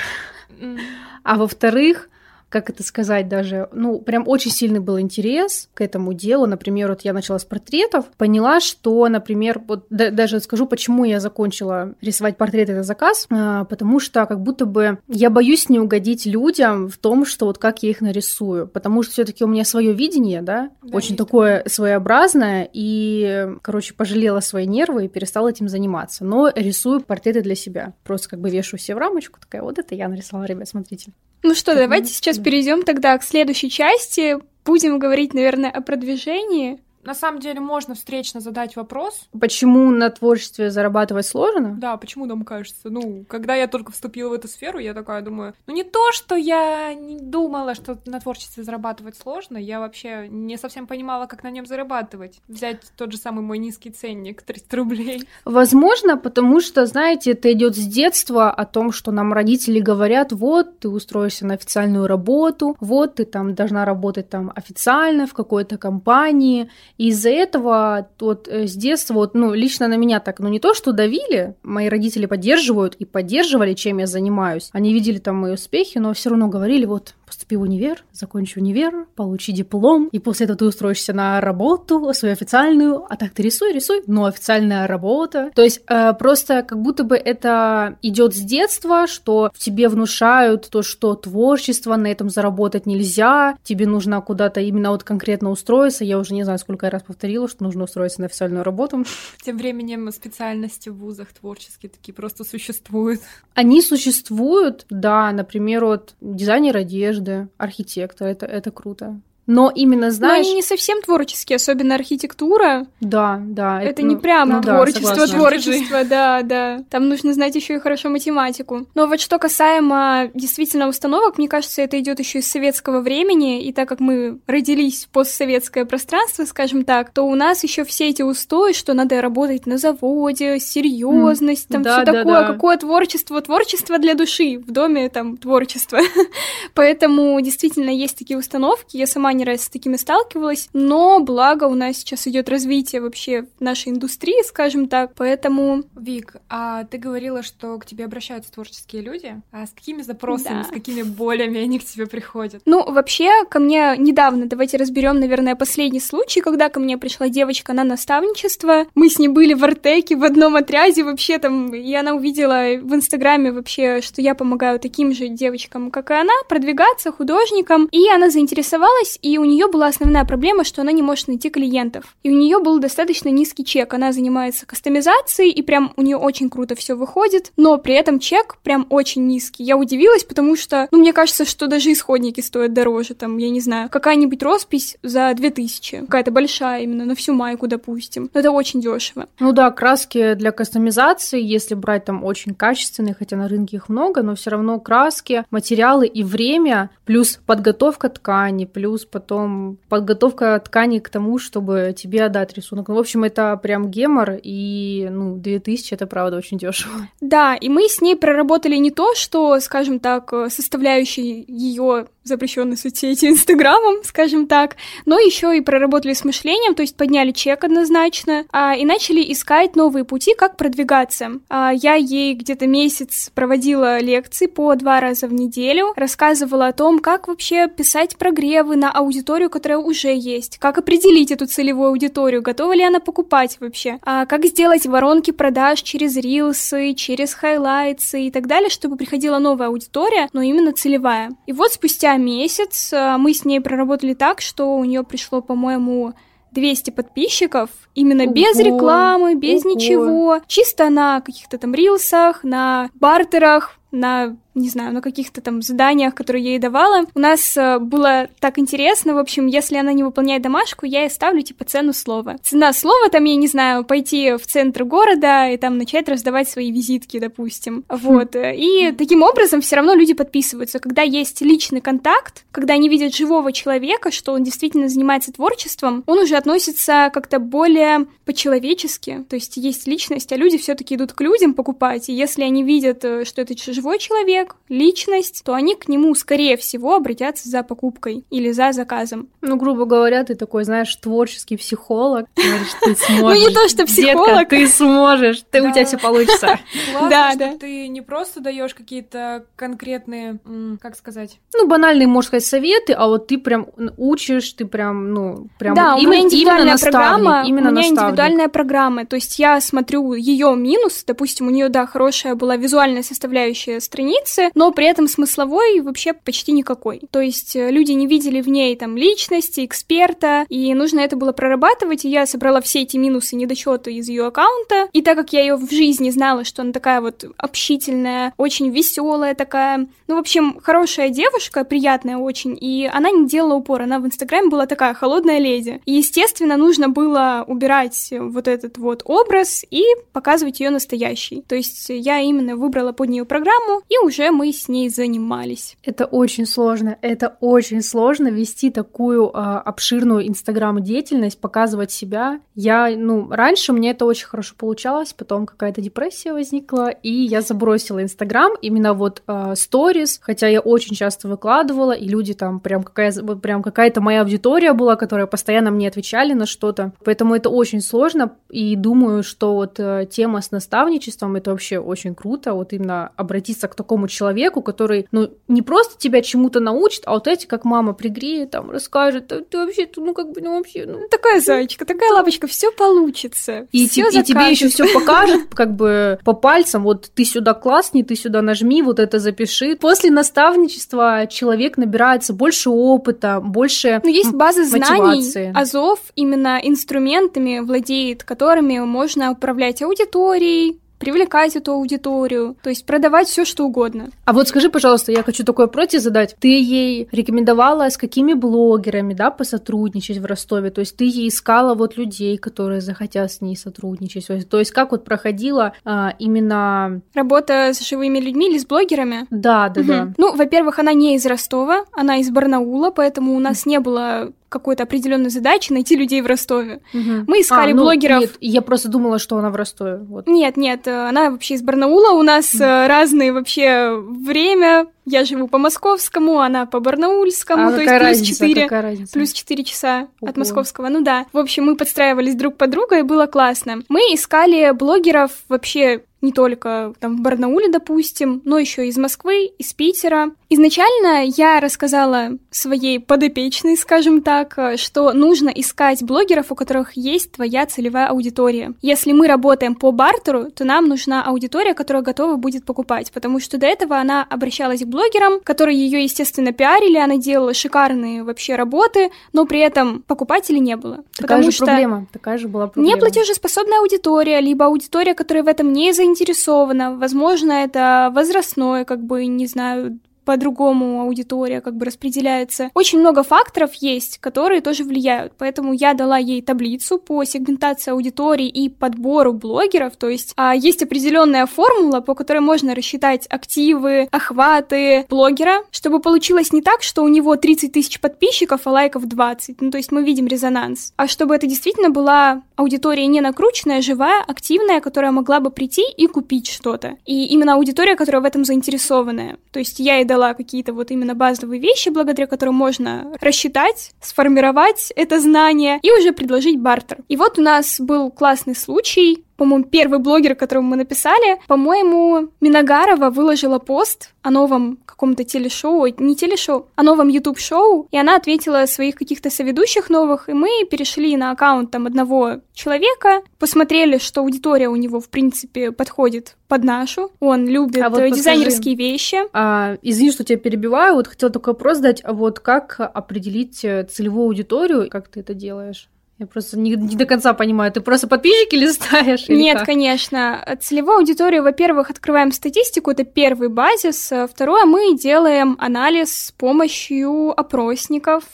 mm. 0.51 0.79
а 1.25 1.37
во-вторых, 1.37 2.09
как 2.49 2.71
это 2.71 2.83
сказать 2.83 3.29
даже, 3.29 3.69
ну, 3.73 3.99
прям 4.01 4.27
очень 4.27 4.51
сильный 4.51 4.81
был 4.81 5.01
интерес 5.01 5.69
к 5.75 5.81
этому 5.81 6.13
делу. 6.13 6.47
Например, 6.47 6.91
вот 6.91 7.03
я 7.03 7.13
начала 7.13 7.39
с 7.39 7.45
портретов, 7.45 8.07
поняла, 8.17 8.61
что, 8.61 9.09
например, 9.09 9.61
вот 9.67 9.87
да, 9.91 10.11
даже 10.11 10.41
скажу, 10.41 10.67
почему 10.67 11.05
я 11.05 11.21
закончила 11.21 11.95
рисовать 12.01 12.37
портреты 12.37 12.73
это 12.73 12.83
заказ, 12.83 13.27
а, 13.31 13.65
потому 13.65 14.01
что 14.01 14.27
как 14.27 14.41
будто 14.41 14.67
бы 14.67 14.99
я 15.09 15.31
боюсь 15.31 15.69
не 15.69 15.81
угодить 15.81 16.27
людям 16.27 16.89
в 16.89 16.99
том, 16.99 17.25
что 17.25 17.47
вот 17.47 17.59
как 17.59 17.83
я 17.83 17.91
их 17.91 18.01
нарисую, 18.01 18.67
потому 18.69 19.03
что 19.03 19.13
все-таки 19.13 19.45
у 19.45 19.49
меня 19.49 19.65
свое 19.65 19.93
видение, 19.93 20.43
да, 20.43 20.71
да 20.83 20.97
очень 20.97 21.17
такое 21.17 21.39
такое 21.39 21.63
своеобразное, 21.67 22.69
и, 22.73 23.49
короче, 23.63 23.95
пожалела 23.95 24.41
свои 24.41 24.67
нервы 24.67 25.05
и 25.05 25.09
перестала 25.09 25.49
этим 25.49 25.69
заниматься, 25.69 26.25
но 26.25 26.51
рисую 26.55 27.01
портреты 27.01 27.43
для 27.43 27.55
себя, 27.55 27.95
просто 28.05 28.31
как 28.31 28.41
бы 28.41 28.51
вешаю 28.51 28.81
все 28.81 28.95
в 28.95 28.99
рамочку, 28.99 29.39
такая, 29.41 29.63
вот 29.63 29.79
это 29.79 29.95
я 29.95 30.09
нарисовала, 30.09 30.47
ребят, 30.47 30.69
смотрите. 30.69 31.13
Ну 31.43 31.55
что, 31.55 31.75
давайте 31.75 32.13
сейчас 32.13 32.39
перейдем 32.39 32.83
тогда 32.83 33.17
к 33.19 33.23
следующей 33.23 33.71
части. 33.71 34.37
Будем 34.65 34.99
говорить, 34.99 35.35
наверное, 35.35 35.71
о 35.71 35.81
продвижении. 35.81 36.81
На 37.09 37.15
самом 37.15 37.41
деле 37.41 37.59
можно 37.59 37.95
встречно 37.95 38.39
задать 38.39 38.77
вопрос. 38.77 39.31
Почему 39.41 39.91
на 39.91 40.11
творчестве 40.11 40.71
зарабатывать 40.71 41.25
сложно? 41.25 41.75
Да, 41.81 41.97
почему 41.97 42.27
нам 42.27 42.45
кажется? 42.45 42.91
Ну, 42.91 43.25
когда 43.27 43.55
я 43.55 43.67
только 43.67 43.93
вступила 43.93 44.29
в 44.29 44.35
эту 44.35 44.47
сферу, 44.47 44.79
я 44.79 44.93
такая 44.93 45.23
думаю, 45.23 45.55
ну 45.67 45.73
не 45.73 45.85
то, 45.85 46.13
что 46.13 46.35
я 46.35 46.93
не 46.93 47.19
думала, 47.19 47.75
что 47.75 47.97
на 48.05 48.21
творчестве 48.21 48.63
зарабатывать 48.63 49.17
сложно, 49.17 49.57
я 49.57 49.81
вообще 49.81 50.29
не 50.29 50.59
совсем 50.59 50.87
понимала, 50.87 51.25
как 51.25 51.45
на 51.45 51.51
нем 51.51 51.65
зарабатывать. 51.65 52.41
Взять 52.47 52.83
тот 52.99 53.11
же 53.11 53.17
самый 53.17 53.41
мой 53.41 53.57
низкий 53.57 53.89
ценник, 53.89 54.43
300 54.43 54.77
рублей. 54.77 55.27
Возможно, 55.47 56.19
потому 56.19 56.61
что, 56.61 56.85
знаете, 56.85 57.31
это 57.31 57.51
идет 57.51 57.75
с 57.75 57.87
детства 57.87 58.51
о 58.51 58.67
том, 58.67 58.93
что 58.93 59.13
нам 59.13 59.33
родители 59.33 59.81
говорят, 59.81 60.33
вот, 60.33 60.81
ты 60.81 60.91
устроишься 60.91 61.47
на 61.47 61.55
официальную 61.55 62.07
работу, 62.07 62.77
вот, 62.81 63.15
ты 63.15 63.25
там 63.25 63.55
должна 63.55 63.87
работать 63.87 64.29
там 64.29 64.53
официально 64.55 65.27
в 65.27 65.33
какой-то 65.33 65.79
компании, 65.79 66.69
из-за 66.99 67.31
этого 67.31 68.09
вот 68.19 68.49
э, 68.49 68.67
с 68.67 68.75
детства, 68.75 69.15
вот, 69.15 69.35
ну, 69.35 69.55
лично 69.55 69.87
на 69.87 69.97
меня 69.97 70.19
так, 70.19 70.41
ну, 70.41 70.49
не 70.49 70.59
то, 70.59 70.75
что 70.75 70.93
давили, 70.93 71.55
мои 71.63 71.89
родители 71.89 72.27
поддерживают 72.27 72.97
и 72.97 73.05
поддерживали, 73.05 73.75
чем 73.75 73.99
я 73.99 74.07
занимаюсь. 74.07 74.69
Они 74.73 74.93
видели 74.93 75.19
там 75.19 75.37
мои 75.37 75.53
успехи, 75.53 75.99
но 75.99 76.13
все 76.13 76.31
равно 76.31 76.49
говорили, 76.49 76.85
вот, 76.85 77.15
поступи 77.29 77.57
в 77.57 77.63
универ, 77.63 78.05
закончи 78.13 78.59
универ, 78.59 79.07
получи 79.15 79.53
диплом, 79.53 80.09
и 80.11 80.19
после 80.19 80.45
этого 80.45 80.59
ты 80.59 80.65
устроишься 80.65 81.13
на 81.13 81.41
работу 81.41 82.13
свою 82.13 82.33
официальную, 82.33 83.05
а 83.09 83.17
так 83.17 83.33
ты 83.33 83.43
рисуй, 83.43 83.73
рисуй, 83.73 84.03
но 84.07 84.25
официальная 84.25 84.87
работа. 84.87 85.51
То 85.55 85.63
есть 85.63 85.83
э, 85.89 86.13
просто 86.15 86.63
как 86.63 86.81
будто 86.81 87.05
бы 87.05 87.17
это 87.17 87.97
идет 88.03 88.35
с 88.35 88.41
детства, 88.41 89.07
что 89.07 89.51
в 89.55 89.59
тебе 89.59 89.89
внушают 89.89 90.69
то, 90.71 90.83
что 90.83 91.15
творчество, 91.15 91.97
на 91.97 92.09
этом 92.09 92.31
заработать 92.31 92.87
нельзя, 92.87 93.57
тебе 93.63 93.87
нужно 93.87 94.21
куда-то 94.21 94.61
именно 94.61 94.91
вот 94.91 95.05
конкретно 95.05 95.51
устроиться. 95.51 96.05
Я 96.05 96.19
уже 96.19 96.35
не 96.35 96.45
знаю, 96.45 96.59
сколько 96.59 96.87
я 96.87 96.91
раз 96.91 97.03
повторила, 97.03 97.49
что 97.49 97.65
нужно 97.65 97.85
устроиться 97.85 98.21
на 98.21 98.27
официальную 98.27 98.65
работу. 98.65 99.05
Тем 99.43 99.59
временем 99.59 100.11
специальности 100.13 100.89
в 100.89 100.97
вузах 100.97 101.29
творческие 101.33 101.91
такие 101.91 102.15
просто 102.15 102.45
существуют. 102.45 103.21
Они 103.55 103.83
существуют, 103.83 104.87
да, 104.91 105.31
например, 105.33 105.85
вот 105.85 106.15
дизайнер 106.21 106.77
одежды, 106.77 107.18
одежды, 107.19 107.49
архитектор, 107.59 108.29
это, 108.29 108.47
это 108.47 108.71
круто. 108.71 109.21
Но 109.49 109.73
именно 109.75 110.11
знаешь... 110.11 110.45
Но 110.45 110.51
они 110.51 110.55
не 110.57 110.63
совсем 110.63 111.01
творческие, 111.01 111.57
особенно 111.57 111.95
архитектура. 111.95 112.87
Да, 113.01 113.41
да. 113.43 113.81
Это, 113.81 113.91
это 113.91 114.03
не 114.03 114.15
ну, 114.15 114.21
прямо 114.21 114.57
ну, 114.57 114.63
творчество, 114.63 115.17
да, 115.17 115.27
творчество, 115.27 116.05
да, 116.05 116.43
да. 116.43 116.85
Там 116.91 117.09
нужно 117.09 117.33
знать 117.33 117.55
еще 117.55 117.77
и 117.77 117.79
хорошо 117.79 118.11
математику. 118.11 118.87
Но 118.95 119.07
вот 119.07 119.21
что 119.21 119.39
касаемо 119.39 120.29
действительно 120.35 120.87
установок, 120.87 121.39
мне 121.39 121.49
кажется, 121.49 121.81
это 121.81 121.99
идет 121.99 122.19
еще 122.19 122.41
из 122.41 122.51
советского 122.51 123.01
времени, 123.01 123.63
и 123.63 123.73
так 123.73 123.89
как 123.89 124.01
мы 124.01 124.39
родились 124.47 125.07
в 125.07 125.09
постсоветское 125.09 125.87
пространство, 125.87 126.45
скажем 126.45 126.85
так, 126.85 127.11
то 127.11 127.23
у 127.23 127.35
нас 127.35 127.65
еще 127.65 127.85
все 127.85 128.11
эти 128.11 128.21
устои, 128.21 128.75
что 128.75 128.93
надо 128.93 129.23
работать 129.23 129.65
на 129.65 129.79
заводе, 129.79 130.61
серьезность, 130.61 131.71
mm. 131.71 131.73
там 131.73 131.83
да, 131.83 131.97
все 131.97 132.05
да, 132.05 132.13
такое, 132.13 132.41
да. 132.41 132.53
какое 132.53 132.77
творчество, 132.77 133.41
творчество 133.41 133.99
для 133.99 134.15
души, 134.15 134.59
в 134.59 134.71
доме 134.71 135.09
там 135.09 135.39
творчество. 135.39 136.01
Поэтому 136.75 137.41
действительно 137.41 137.89
есть 137.89 138.19
такие 138.19 138.39
установки. 138.39 138.99
Я 138.99 139.07
сама 139.07 139.33
не 139.39 139.45
раз 139.45 139.63
с 139.63 139.69
такими 139.69 139.97
сталкивалась, 139.97 140.69
но 140.73 141.21
благо 141.21 141.65
у 141.65 141.75
нас 141.75 141.97
сейчас 141.97 142.27
идет 142.27 142.49
развитие 142.49 143.01
вообще 143.01 143.47
нашей 143.61 143.93
индустрии, 143.93 144.47
скажем 144.47 144.89
так, 144.89 145.13
поэтому... 145.15 145.85
Вик, 145.97 146.37
а 146.49 146.85
ты 146.85 146.99
говорила, 146.99 147.43
что 147.43 147.79
к 147.79 147.87
тебе 147.87 148.05
обращаются 148.05 148.53
творческие 148.53 149.03
люди, 149.03 149.41
а 149.53 149.67
с 149.67 149.71
какими 149.71 150.03
запросами, 150.03 150.63
да. 150.63 150.65
с 150.65 150.69
какими 150.69 151.03
болями 151.03 151.61
они 151.61 151.79
к 151.79 151.85
тебе 151.85 152.07
приходят? 152.07 152.63
Ну, 152.67 152.85
вообще, 152.91 153.45
ко 153.49 153.59
мне 153.59 153.95
недавно, 153.97 154.47
давайте 154.47 154.77
разберем, 154.77 155.21
наверное, 155.21 155.55
последний 155.55 156.01
случай, 156.01 156.41
когда 156.41 156.69
ко 156.69 156.81
мне 156.81 156.99
пришла 156.99 157.29
девочка 157.29 157.73
на 157.73 157.85
наставничество, 157.85 158.87
мы 158.95 159.09
с 159.09 159.19
ней 159.19 159.29
были 159.29 159.55
в 159.55 159.65
Артеке 159.65 160.17
в 160.17 160.25
одном 160.25 160.57
отряде 160.57 161.05
вообще 161.05 161.39
там, 161.39 161.73
и 161.75 161.95
она 161.95 162.15
увидела 162.15 162.77
в 162.81 162.95
Инстаграме 162.95 163.53
вообще, 163.53 164.01
что 164.01 164.21
я 164.21 164.35
помогаю 164.35 164.81
таким 164.81 165.13
же 165.13 165.29
девочкам, 165.29 165.91
как 165.91 166.11
и 166.11 166.15
она, 166.15 166.33
продвигаться 166.49 167.13
художникам, 167.13 167.89
и 167.93 168.09
она 168.09 168.31
заинтересовалась, 168.31 169.19
и 169.23 169.28
у 169.37 169.45
нее 169.45 169.69
была 169.69 169.89
основная 169.89 170.25
проблема, 170.25 170.65
что 170.65 170.81
она 170.81 170.93
не 170.93 171.03
может 171.03 171.29
найти 171.29 171.51
клиентов. 171.51 172.17
И 172.23 172.31
у 172.31 172.35
нее 172.35 172.61
был 172.61 172.79
достаточно 172.79 173.29
низкий 173.29 173.65
чек. 173.65 173.93
Она 173.93 174.13
занимается 174.13 174.65
кастомизацией, 174.65 175.51
и 175.51 175.61
прям 175.63 175.93
у 175.97 176.03
нее 176.03 176.17
очень 176.17 176.49
круто 176.49 176.75
все 176.75 176.95
выходит, 176.95 177.53
но 177.57 177.77
при 177.79 177.95
этом 177.95 178.21
чек 178.21 178.57
прям 178.63 178.87
очень 178.91 179.27
низкий. 179.27 179.65
Я 179.65 179.77
удивилась, 179.77 180.25
потому 180.25 180.57
что, 180.57 180.89
ну, 180.91 180.99
мне 180.99 181.13
кажется, 181.13 181.45
что 181.45 181.67
даже 181.67 181.93
исходники 181.93 182.41
стоят 182.41 182.73
дороже, 182.73 183.15
там, 183.15 183.37
я 183.39 183.51
не 183.51 183.61
знаю, 183.61 183.91
какая-нибудь 183.91 184.43
роспись 184.43 184.97
за 185.03 185.35
2000, 185.35 186.01
какая-то 186.07 186.31
большая 186.31 186.83
именно, 186.83 187.05
на 187.05 187.15
всю 187.15 187.35
майку, 187.35 187.67
допустим. 187.67 188.31
Но 188.33 188.41
это 188.41 188.51
очень 188.53 188.81
дешево. 188.81 189.27
Ну 189.41 189.53
да, 189.53 189.71
краски 189.71 190.35
для 190.35 190.53
кастомизации, 190.53 191.43
если 191.43 191.75
брать 191.75 192.05
там 192.05 192.25
очень 192.25 192.55
качественные, 192.55 193.15
хотя 193.15 193.37
на 193.37 193.49
рынке 193.49 193.77
их 193.77 193.89
много, 193.89 194.23
но 194.23 194.35
все 194.35 194.51
равно 194.51 194.79
краски, 194.79 195.45
материалы 195.51 196.07
и 196.07 196.23
время, 196.23 196.91
плюс 197.05 197.41
подготовка 197.47 198.09
ткани, 198.09 198.65
плюс 198.65 199.05
потом 199.19 199.79
подготовка 199.89 200.61
ткани 200.65 201.01
к 201.01 201.09
тому, 201.09 201.39
чтобы 201.39 201.95
тебе 201.97 202.25
отдать 202.25 202.55
рисунок. 202.55 202.89
Ну, 202.89 202.95
в 202.95 202.99
общем, 202.99 203.25
это 203.25 203.59
прям 203.61 203.91
гемор, 203.91 204.39
и, 204.43 205.09
ну, 205.11 205.37
2000 205.37 205.95
это 205.95 206.07
правда 206.07 206.37
очень 206.37 206.59
дешево. 206.59 207.09
Да, 207.21 207.57
и 207.57 207.69
мы 207.69 207.89
с 207.89 208.01
ней 208.01 208.17
проработали 208.17 208.77
не 208.77 208.91
то, 208.91 209.15
что, 209.15 209.59
скажем 209.61 209.99
так, 209.99 210.33
составляющие 210.51 211.45
ее 211.49 212.07
запрещенной 212.29 212.77
соцсети 212.77 213.27
Инстаграмом, 213.27 214.05
скажем 214.05 214.47
так, 214.47 214.77
но 215.07 215.19
еще 215.19 215.57
и 215.57 215.61
проработали 215.61 216.13
с 216.13 216.25
мышлением, 216.25 216.75
то 216.75 216.83
есть 216.83 216.97
подняли 216.97 217.33
чек 217.33 217.65
однозначно, 217.65 218.45
а, 218.53 218.77
и 218.77 218.85
начали 218.85 219.33
искать 219.33 219.75
новые 219.75 220.05
пути, 220.05 220.35
как 220.37 220.57
продвигаться. 220.57 221.41
А, 221.49 221.73
я 221.75 221.95
ей 221.95 222.35
где-то 222.35 222.67
месяц 222.67 223.31
проводила 223.35 223.99
лекции 224.01 224.47
по 224.47 224.75
два 224.77 225.01
раза 225.01 225.27
в 225.27 225.33
неделю, 225.33 225.93
рассказывала 225.97 226.69
о 226.69 226.73
том, 226.73 227.01
как 227.01 227.27
вообще 227.27 227.67
писать 227.69 228.17
прогревы 228.17 228.77
на 228.77 228.93
аудиторию, 228.99 229.51
которая 229.51 229.79
уже 229.79 230.15
есть, 230.15 230.59
как 230.59 230.79
определить 230.79 231.31
эту 231.31 231.47
целевую 231.47 231.89
аудиторию, 231.89 232.43
готова 232.43 232.75
ли 232.75 232.83
она 232.83 233.01
покупать 233.01 233.57
вообще, 233.61 233.99
а, 234.03 234.27
как 234.27 234.45
сделать 234.45 234.87
воронки 234.87 235.31
продаж 235.31 235.83
через 235.83 236.17
рилсы, 236.17 236.95
через 236.95 237.35
хайлайтсы 237.35 238.23
и 238.23 238.31
так 238.31 238.47
далее, 238.47 238.71
чтобы 238.71 238.97
приходила 238.97 239.39
новая 239.39 239.69
аудитория, 239.69 240.29
но 240.33 240.43
именно 240.43 240.73
целевая. 240.73 241.31
И 241.47 241.53
вот 241.53 241.73
спустя 241.73 242.17
месяц 242.17 242.93
э, 242.93 243.17
мы 243.17 243.35
с 243.35 243.45
ней 243.45 243.61
проработали 243.61 244.15
так, 244.15 244.41
что 244.41 244.77
у 244.77 244.85
нее 244.85 245.05
пришло, 245.05 245.41
по-моему, 245.41 246.15
200 246.53 246.91
подписчиков, 246.91 247.71
именно 247.95 248.25
Ого. 248.25 248.33
без 248.33 248.59
рекламы, 248.59 249.35
без 249.35 249.65
Ого. 249.65 249.75
ничего, 249.75 250.41
чисто 250.47 250.91
на 250.91 251.21
каких-то 251.21 251.59
там 251.59 251.75
рилсах, 251.75 252.43
на 252.45 252.91
бартерах, 252.95 253.79
на 253.91 254.37
не 254.59 254.69
знаю, 254.69 254.93
на 254.93 255.01
каких-то 255.01 255.41
там 255.41 255.63
заданиях, 255.63 256.15
которые 256.15 256.45
я 256.45 256.51
ей 256.51 256.59
давала. 256.59 257.07
У 257.15 257.21
нас 257.21 257.57
э, 257.57 257.79
было 257.79 258.29
так 258.41 258.59
интересно, 258.59 259.15
в 259.15 259.19
общем, 259.19 259.47
если 259.47 259.77
она 259.77 259.93
не 259.93 260.03
выполняет 260.03 260.43
домашку, 260.43 260.87
я 260.87 261.03
ей 261.03 261.11
ставлю, 261.11 261.43
типа, 261.43 261.65
цену 261.65 261.93
слова. 261.93 262.37
Цена 262.43 262.73
слова, 262.73 263.09
там, 263.09 263.25
я 263.25 263.37
не 263.37 263.47
знаю, 263.47 263.85
пойти 263.85 264.33
в 264.33 264.47
центр 264.47 264.85
города 264.85 265.49
и 265.49 265.57
там 265.57 265.79
начать 265.79 266.09
раздавать 266.09 266.49
свои 266.49 266.71
визитки, 266.71 267.19
допустим. 267.19 267.85
Вот. 267.89 268.35
И 268.35 268.93
таким 268.97 269.23
образом 269.23 269.61
все 269.61 269.77
равно 269.77 269.95
люди 269.95 270.15
подписываются. 270.15 270.79
Когда 270.79 271.03
есть 271.03 271.41
личный 271.41 271.81
контакт, 271.81 272.45
когда 272.51 272.75
они 272.75 272.89
видят 272.89 273.15
живого 273.15 273.53
человека, 273.53 274.11
что 274.11 274.33
он 274.33 274.43
действительно 274.43 274.89
занимается 274.89 275.33
творчеством, 275.33 276.03
он 276.07 276.19
уже 276.19 276.37
относится 276.37 277.11
как-то 277.13 277.39
более 277.39 278.07
по-человечески. 278.25 279.25
То 279.29 279.37
есть 279.37 279.57
есть 279.57 279.87
личность, 279.87 280.33
а 280.33 280.37
люди 280.37 280.59
все-таки 280.59 280.97
идут 280.97 281.13
к 281.13 281.21
людям 281.21 281.55
покупать. 281.55 282.09
И 282.09 282.13
если 282.13 282.43
они 282.43 282.63
видят, 282.63 283.05
э, 283.05 283.25
что 283.25 283.41
это 283.41 283.55
живой 283.79 283.99
человек, 283.99 284.57
личность, 284.69 285.43
то 285.45 285.55
они 285.55 285.77
к 285.77 285.89
нему, 285.89 286.15
скорее 286.15 286.57
всего, 286.57 286.97
обратятся 286.97 287.49
за 287.49 287.63
покупкой 287.63 288.25
или 288.29 288.51
за 288.51 288.73
заказом. 288.73 289.29
Ну, 289.41 289.57
грубо 289.57 289.85
говоря, 289.85 290.25
ты 290.25 290.35
такой, 290.35 290.65
знаешь, 290.65 290.95
творческий 290.97 291.57
психолог. 291.57 292.27
Говоришь, 292.37 292.75
ты 292.81 292.97
сможешь. 292.97 293.39
Ну, 293.39 293.49
не 293.49 293.55
то, 293.55 293.69
что 293.69 293.85
психолог. 293.85 294.49
ты 294.49 294.67
сможешь, 294.67 295.45
ты, 295.51 295.63
у 295.63 295.71
тебя 295.71 295.85
все 295.85 295.99
получится. 295.99 296.59
Да, 297.09 297.35
да. 297.37 297.57
ты 297.57 297.89
не 297.89 298.01
просто 298.01 298.41
даешь 298.41 298.75
какие-то 298.75 299.45
конкретные, 299.57 300.39
как 300.81 300.97
сказать? 300.97 301.39
Ну, 301.55 301.67
банальные, 301.69 302.09
можно 302.09 302.29
сказать, 302.29 302.45
советы, 302.45 302.93
а 302.95 303.07
вот 303.07 303.29
ты 303.29 303.39
прям 303.39 303.69
учишь, 303.97 304.53
ты 304.53 304.67
прям, 304.67 305.13
ну, 305.13 305.49
прям 305.59 305.75
да, 305.75 305.97
у 305.97 306.01
меня 306.01 306.21
индивидуальная 306.21 306.77
программа, 306.77 307.45
у 307.47 307.53
меня 307.53 307.87
индивидуальная 307.89 308.49
программа, 308.49 309.07
то 309.07 309.17
есть 309.17 309.39
я 309.39 309.61
смотрю 309.61 310.15
ее 310.15 310.55
минус, 310.57 311.05
допустим, 311.07 311.47
у 311.47 311.51
нее, 311.51 311.69
да, 311.69 311.87
хорошая 311.87 312.35
была 312.35 312.57
визуальная 312.57 313.03
составляющая 313.03 313.68
страницы, 313.81 314.09
страницы, 314.09 314.51
но 314.55 314.73
при 314.73 314.87
этом 314.87 315.09
смысловой 315.09 315.81
вообще 315.81 316.13
почти 316.13 316.53
никакой. 316.53 317.03
То 317.11 317.21
есть 317.21 317.57
э, 317.57 317.71
люди 317.71 317.93
не 317.93 318.07
видели 318.07 318.41
в 318.41 318.49
ней 318.49 318.75
там 318.77 318.97
личности, 318.97 319.65
эксперта, 319.65 320.47
и 320.49 320.75
нужно 320.75 321.01
это 321.01 321.17
было 321.17 321.33
прорабатывать, 321.33 322.05
и 322.05 322.09
я 322.09 322.27
собрала 322.27 322.61
все 322.61 322.83
эти 322.83 322.97
минусы, 322.97 323.37
недочеты 323.37 323.93
из 323.93 324.09
ее 324.09 324.27
аккаунта, 324.27 324.89
и 324.93 325.03
так 325.03 325.17
как 325.17 325.33
я 325.33 325.41
ее 325.41 325.57
в 325.57 325.71
жизни 325.71 326.11
знала, 326.11 326.45
что 326.45 326.63
она 326.63 326.73
такая 326.73 327.01
вот 327.01 327.25
общительная, 327.37 328.33
очень 328.37 328.71
веселая 328.71 329.35
такая, 329.35 329.89
ну, 330.07 330.17
в 330.17 330.19
общем, 330.19 330.59
хорошая 330.63 331.11
девушка, 331.11 331.65
приятная 331.65 332.17
очень, 332.17 332.57
и 332.61 332.89
она 332.93 333.11
не 333.11 333.27
делала 333.27 333.55
упор, 333.55 333.83
она 333.83 333.99
в 333.99 334.07
Инстаграме 334.07 334.49
была 334.49 334.67
такая 334.67 334.95
холодная 334.95 335.39
леди. 335.39 335.81
И, 335.85 335.95
естественно, 335.95 336.57
нужно 336.57 336.89
было 336.89 337.45
убирать 337.47 338.13
вот 338.13 338.49
этот 338.49 338.79
вот 338.79 339.03
образ 339.05 339.65
и 339.71 339.85
показывать 340.13 340.61
ее 340.61 340.71
настоящий. 340.71 341.43
То 341.49 341.55
есть 341.55 341.87
я 341.89 342.21
именно 342.21 342.57
выбрала 342.57 342.93
под 342.93 343.09
нее 343.09 343.25
программу 343.25 343.58
и 343.89 343.99
уже 344.05 344.31
мы 344.31 344.53
с 344.53 344.69
ней 344.69 344.89
занимались. 344.89 345.77
Это 345.83 346.07
очень 346.07 346.47
сложно. 346.47 346.97
Это 347.03 347.37
очень 347.41 347.83
сложно 347.83 348.29
вести 348.29 348.71
такую 348.71 349.29
э, 349.29 349.33
обширную 349.33 350.27
инстаграм-деятельность, 350.29 351.41
показывать 351.41 351.91
себя. 351.91 352.41
Я, 352.55 352.93
ну, 352.97 353.29
раньше 353.31 353.73
мне 353.73 353.91
это 353.91 354.05
очень 354.05 354.27
хорошо 354.27 354.55
получалось, 354.57 355.13
потом 355.13 355.47
какая-то 355.47 355.81
депрессия 355.81 356.33
возникла, 356.33 356.91
и 356.91 357.11
я 357.11 357.41
забросила 357.41 358.03
инстаграм, 358.03 358.53
именно 358.61 358.95
вот 358.95 359.23
сторис, 359.55 360.19
э, 360.19 360.21
хотя 360.23 360.49
я 360.49 360.61
очень 360.61 360.97
часто 360.97 361.29
выкладывала, 361.29 361.93
и 361.93 362.09
люди 362.09 362.35
там 362.35 362.61
прям, 362.61 362.83
какая, 362.83 363.13
прям 363.13 363.63
какая-то 363.63 364.01
моя 364.01 364.23
аудитория 364.23 364.73
была, 364.73 364.97
которая 364.97 365.27
постоянно 365.27 365.71
мне 365.71 365.89
отвечали 365.89 366.33
на 366.33 366.47
что-то. 366.47 366.93
Поэтому 367.05 367.35
это 367.35 367.51
очень 367.51 367.81
сложно, 367.81 368.37
и 368.51 368.77
думаю, 368.77 369.23
что 369.23 369.55
вот 369.55 369.79
э, 369.79 370.07
тема 370.11 370.41
с 370.41 370.51
наставничеством 370.51 371.37
это 371.37 371.51
вообще 371.51 371.79
очень 371.79 372.15
круто, 372.15 372.55
вот 372.55 372.73
именно 372.73 373.13
обратиться 373.49 373.69
к 373.69 373.75
такому 373.75 374.09
человеку, 374.09 374.63
который, 374.63 375.07
ну, 375.13 375.31
не 375.49 375.63
просто 375.63 375.99
тебя 375.99 376.23
чему-то 376.23 376.61
научит, 376.61 377.03
а 377.07 377.13
вот 377.13 377.27
эти, 377.27 377.47
как 377.47 377.65
мама 377.65 377.93
пригреет, 377.93 378.51
там, 378.51 378.71
расскажет, 378.71 379.29
ты, 379.29 379.41
ты 379.41 379.59
вообще, 379.59 379.89
ну, 379.97 380.15
как 380.15 380.33
бы, 380.33 380.41
ну, 380.41 380.57
вообще, 380.57 380.85
ну... 380.87 381.09
Такая 381.11 381.41
зайчика, 381.41 381.85
такая 381.85 382.13
лапочка, 382.13 382.47
все 382.47 382.71
получится. 382.71 383.67
И, 383.73 383.89
всё 383.89 384.09
и 384.09 384.23
тебе 384.23 384.51
еще 384.51 384.69
все 384.69 384.93
покажет, 384.93 385.49
как 385.55 385.75
бы, 385.75 386.19
по 386.25 386.33
пальцам, 386.33 386.83
вот, 386.83 387.11
ты 387.15 387.25
сюда 387.25 387.55
классный, 387.55 388.03
ты 388.03 388.17
сюда 388.17 388.43
нажми, 388.43 388.83
вот 388.83 388.99
это 388.99 389.19
запиши. 389.19 389.77
После 389.77 390.11
наставничества 390.11 391.27
человек 391.29 391.79
набирается 391.79 392.33
больше 392.33 392.71
опыта, 392.71 393.41
больше 393.41 394.01
Ну, 394.03 394.11
есть 394.11 394.33
база 394.33 394.65
знаний, 394.65 395.53
Азов 395.55 396.01
именно 396.17 396.61
инструментами 396.63 397.61
владеет, 397.61 398.25
которыми 398.25 398.79
можно 398.81 399.31
управлять 399.31 399.83
аудиторией, 399.83 400.79
привлекать 400.99 401.57
эту 401.57 401.73
аудиторию, 401.73 402.57
то 402.63 402.71
есть 402.71 402.87
продавать 402.87 403.29
все 403.29 403.45
что 403.45 403.65
угодно. 403.65 404.11
А 404.25 404.33
вот 404.33 404.49
скажи, 404.49 404.71
пожалуйста, 404.71 405.13
я 405.13 405.23
хочу 405.23 405.45
такое 405.45 405.67
против 405.67 406.01
задать. 406.01 406.37
Ты 406.39 406.49
ей 406.49 407.09
рекомендовала 407.13 407.89
с 407.89 407.97
какими 407.97 408.35
блогерами, 408.35 409.15
да, 409.15 409.31
посотрудничать 409.31 410.19
в 410.19 410.25
Ростове? 410.25 410.71
То 410.71 410.81
есть 410.81 410.97
ты 410.97 411.05
ей 411.05 411.29
искала 411.29 411.75
вот 411.75 411.97
людей, 411.97 412.37
которые 412.37 412.81
захотят 412.81 413.33
с 413.33 413.41
ней 413.41 413.57
сотрудничать? 413.57 414.27
То 414.49 414.59
есть 414.59 414.73
как 414.73 414.93
вот 414.93 415.05
проходила 415.05 415.73
а, 415.85 416.15
именно... 416.19 417.01
Работа 417.15 417.73
с 417.73 417.87
живыми 417.87 418.19
людьми 418.19 418.51
или 418.51 418.59
с 418.59 418.67
блогерами? 418.67 419.27
Да, 419.31 419.69
да, 419.69 419.81
угу. 419.81 419.89
да. 419.89 420.13
Ну, 420.17 420.37
во-первых, 420.37 420.79
она 420.79 420.93
не 420.93 421.17
из 421.17 421.27
Ростова, 421.27 421.85
она 421.93 422.17
из 422.17 422.31
Барнаула, 422.31 422.91
поэтому 422.91 423.35
у 423.35 423.39
нас 423.39 423.67
не 423.67 423.81
было 423.81 424.33
какой-то 424.49 424.85
определенной 424.85 425.31
задачи 425.31 425.73
найти 425.73 425.97
людей 425.97 426.21
в 426.21 426.27
Ростове. 426.27 426.81
Угу. 426.95 427.25
Мы 427.27 427.41
искали 427.41 427.73
а, 427.73 427.75
ну, 427.75 427.83
блогеров. 427.83 428.21
Нет, 428.21 428.33
я 428.41 428.63
просто 428.63 428.89
думала, 428.89 429.19
что 429.19 429.37
она 429.37 429.51
в 429.51 429.57
Ростове. 429.57 429.99
Вот. 429.99 430.27
Нет, 430.27 430.57
нет, 430.57 430.87
э, 430.87 431.09
она 431.09 431.31
вообще 431.31 431.55
из 431.55 431.63
Барнаула. 431.63 432.13
У 432.13 432.23
нас 432.23 432.55
угу. 432.55 432.63
разные 432.63 433.33
вообще 433.33 433.97
время. 433.97 434.87
Я 435.05 435.25
живу 435.25 435.49
по 435.49 435.57
московскому, 435.57 436.41
она 436.41 436.67
по 436.67 436.81
барнаульскому, 436.81 437.69
а 437.69 437.73
то 437.73 437.81
есть 437.81 437.89
плюс 437.89 438.03
разница, 438.03 438.47
4, 438.47 439.07
плюс 439.11 439.33
4 439.33 439.65
часа 439.65 440.09
Ого. 440.21 440.31
от 440.31 440.37
московского. 440.37 440.89
Ну 440.91 441.01
да. 441.01 441.25
В 441.33 441.39
общем, 441.39 441.65
мы 441.65 441.77
подстраивались 441.77 442.35
друг 442.35 442.59
под 442.59 442.69
друга, 442.71 442.99
и 442.99 443.03
было 443.03 443.25
классно. 443.25 443.83
Мы 443.89 444.01
искали 444.01 444.71
блогеров 444.73 445.31
вообще 445.49 446.03
не 446.21 446.33
только 446.33 446.93
там 447.01 447.17
в 447.17 447.21
Барнауле, 447.21 447.69
допустим, 447.69 448.43
но 448.45 448.59
еще 448.59 448.89
из 448.89 448.97
Москвы, 448.97 449.51
из 449.59 449.73
Питера. 449.73 450.33
Изначально 450.51 451.27
я 451.37 451.61
рассказала 451.61 452.31
своей 452.51 452.99
подопечной, 452.99 453.77
скажем 453.77 454.23
так, 454.23 454.59
что 454.77 455.13
нужно 455.13 455.51
искать 455.51 456.03
блогеров, 456.03 456.51
у 456.51 456.55
которых 456.55 456.97
есть 456.97 457.33
твоя 457.33 457.67
целевая 457.67 458.09
аудитория. 458.09 458.73
Если 458.83 459.13
мы 459.13 459.29
работаем 459.29 459.75
по 459.75 459.93
бартеру, 459.93 460.51
то 460.51 460.65
нам 460.65 460.89
нужна 460.89 461.23
аудитория, 461.23 461.75
которая 461.75 462.03
готова 462.03 462.37
будет 462.37 462.65
покупать, 462.65 463.13
потому 463.13 463.41
что 463.41 463.59
до 463.59 463.67
этого 463.67 463.99
она 463.99 464.27
обращалась 464.29 464.81
к 464.81 464.87
блогерам, 464.87 465.41
которые 465.41 465.79
ее, 465.79 466.03
естественно, 466.03 466.53
пиарили, 466.53 466.97
она 466.97 467.17
делала 467.17 467.55
шикарные 467.55 468.25
вообще 468.25 468.57
работы, 468.57 469.11
но 469.33 469.45
при 469.45 469.61
этом 469.61 470.03
покупателей 470.03 470.61
не 470.61 470.77
было. 470.77 471.05
Такая 471.17 471.39
потому 471.39 471.43
же 471.45 471.53
что 471.53 471.67
проблема, 471.67 472.07
такая 472.13 472.39
же 472.39 472.49
была 472.49 472.67
проблема. 472.67 472.95
Не 472.95 472.99
платежеспособная 472.99 473.81
аудитория, 473.81 474.41
либо 474.41 474.67
аудитория, 474.67 475.15
которая 475.15 475.45
в 475.45 475.49
этом 475.49 475.73
не 475.73 475.93
заинтересована 475.93 476.08
заинтересована. 476.09 476.97
Возможно, 476.97 477.53
это 477.53 478.11
возрастное, 478.15 478.85
как 478.85 479.03
бы, 479.03 479.27
не 479.27 479.47
знаю, 479.47 479.99
по-другому 480.29 481.01
аудитория 481.01 481.63
как 481.63 481.75
бы 481.75 481.87
распределяется. 481.87 482.71
Очень 482.75 482.99
много 482.99 483.23
факторов 483.23 483.73
есть, 483.77 484.19
которые 484.19 484.61
тоже 484.61 484.85
влияют, 484.85 485.33
поэтому 485.39 485.73
я 485.73 485.95
дала 485.95 486.19
ей 486.19 486.43
таблицу 486.43 486.99
по 486.99 487.25
сегментации 487.25 487.93
аудитории 487.93 488.47
и 488.47 488.69
подбору 488.69 489.33
блогеров, 489.33 489.97
то 489.97 490.07
есть 490.07 490.35
а, 490.37 490.55
есть 490.55 490.83
определенная 490.83 491.47
формула, 491.47 492.01
по 492.01 492.15
которой 492.15 492.41
можно 492.41 492.75
рассчитать 492.75 493.27
активы, 493.31 494.07
охваты 494.11 495.07
блогера, 495.09 495.63
чтобы 495.71 495.99
получилось 495.99 496.53
не 496.53 496.61
так, 496.61 496.83
что 496.83 497.05
у 497.05 497.09
него 497.09 497.37
30 497.37 497.73
тысяч 497.73 497.99
подписчиков, 497.99 498.61
а 498.67 498.71
лайков 498.71 499.07
20, 499.07 499.63
ну 499.63 499.71
то 499.71 499.79
есть 499.79 499.91
мы 499.93 500.05
видим 500.05 500.27
резонанс, 500.27 500.93
а 500.97 501.07
чтобы 501.07 501.37
это 501.37 501.47
действительно 501.47 501.89
была 501.89 502.43
аудитория 502.57 503.07
не 503.07 503.23
накрученная, 503.23 503.81
живая, 503.81 504.23
активная, 504.27 504.83
которая 504.83 505.13
могла 505.13 505.41
бы 505.41 505.51
прийти 505.51 505.85
и 505.97 506.07
купить 506.07 506.51
что-то. 506.51 506.97
И 507.07 507.27
именно 507.27 507.55
аудитория, 507.55 507.97
которая 507.97 508.21
в 508.21 508.25
этом 508.27 508.45
заинтересованная. 508.45 509.39
То 509.53 509.61
есть 509.61 509.79
я 509.79 509.97
ей 509.97 510.05
дала 510.05 510.18
какие-то 510.35 510.73
вот 510.73 510.91
именно 510.91 511.15
базовые 511.15 511.61
вещи, 511.61 511.89
благодаря 511.89 512.27
которым 512.27 512.55
можно 512.55 513.13
рассчитать, 513.21 513.93
сформировать 514.01 514.93
это 514.97 515.21
знание 515.21 515.79
и 515.83 515.91
уже 515.93 516.13
предложить 516.13 516.61
бартер. 516.61 516.99
И 517.09 517.17
вот 517.17 517.39
у 517.39 517.43
нас 517.43 517.81
был 517.81 518.11
классный 518.11 518.55
случай 518.55 519.25
по-моему, 519.39 519.67
первый 519.67 520.01
блогер, 520.01 520.35
которому 520.35 520.71
мы 520.71 520.77
написали, 520.77 521.41
по-моему, 521.47 522.31
Миногарова 522.41 523.11
выложила 523.11 523.61
пост 523.61 524.13
о 524.23 524.31
новом 524.31 524.81
каком-то 524.99 525.23
телешоу, 525.23 525.87
не 525.99 526.17
телешоу, 526.17 526.67
о 526.75 526.83
новом 526.83 527.07
YouTube-шоу, 527.07 527.87
и 527.93 527.97
она 527.97 528.17
ответила 528.17 528.67
своих 528.67 528.97
каких-то 528.97 529.31
соведущих 529.31 529.91
новых, 529.91 530.29
и 530.29 530.33
мы 530.33 530.49
перешли 530.69 531.17
на 531.17 531.31
аккаунт 531.31 531.71
там 531.71 531.87
одного 531.87 532.41
человека, 532.53 533.23
посмотрели, 533.39 533.99
что 533.99 534.23
аудитория 534.23 534.69
у 534.69 534.75
него, 534.75 534.99
в 534.99 535.09
принципе, 535.09 535.71
подходит 535.71 536.37
под 536.49 536.65
нашу, 536.65 537.13
он 537.21 537.47
любит 537.47 537.81
а 537.81 537.91
вот 537.91 538.11
дизайнерские 538.11 538.75
подскажи, 538.75 538.91
вещи. 538.93 539.17
А, 539.33 539.77
извини, 539.83 540.11
что 540.11 540.25
тебя 540.25 540.39
перебиваю, 540.39 540.97
вот 540.97 541.07
хотела 541.07 541.31
только 541.31 541.51
вопрос 541.51 541.77
задать, 541.77 542.01
а 542.03 542.13
вот 542.13 542.41
как 542.41 542.81
определить 542.81 543.65
э, 543.65 543.85
целевую 543.85 544.27
аудиторию, 544.27 544.91
как 544.91 545.07
ты 545.07 545.21
это 545.21 545.33
делаешь? 545.33 545.89
Я 546.19 546.27
просто 546.27 546.59
не, 546.59 546.71
не 546.71 546.97
до 546.97 547.07
конца 547.07 547.33
понимаю. 547.33 547.71
Ты 547.71 547.81
просто 547.81 548.09
подписчики 548.09 548.57
листаешь? 548.57 549.29
Нет, 549.29 549.63
конечно. 549.65 550.45
Целевую 550.61 550.99
аудиторию, 550.99 551.45
во-первых, 551.45 551.91
открываем 551.91 552.33
статистику, 552.33 552.91
это 552.91 553.05
первый 553.05 553.49
базис. 553.49 554.13
Второе, 554.29 554.65
мы 554.65 554.97
делаем 554.97 555.57
анализ 555.61 556.27
с 556.27 556.33
помощью 556.33 557.39
опросников, 557.39 558.25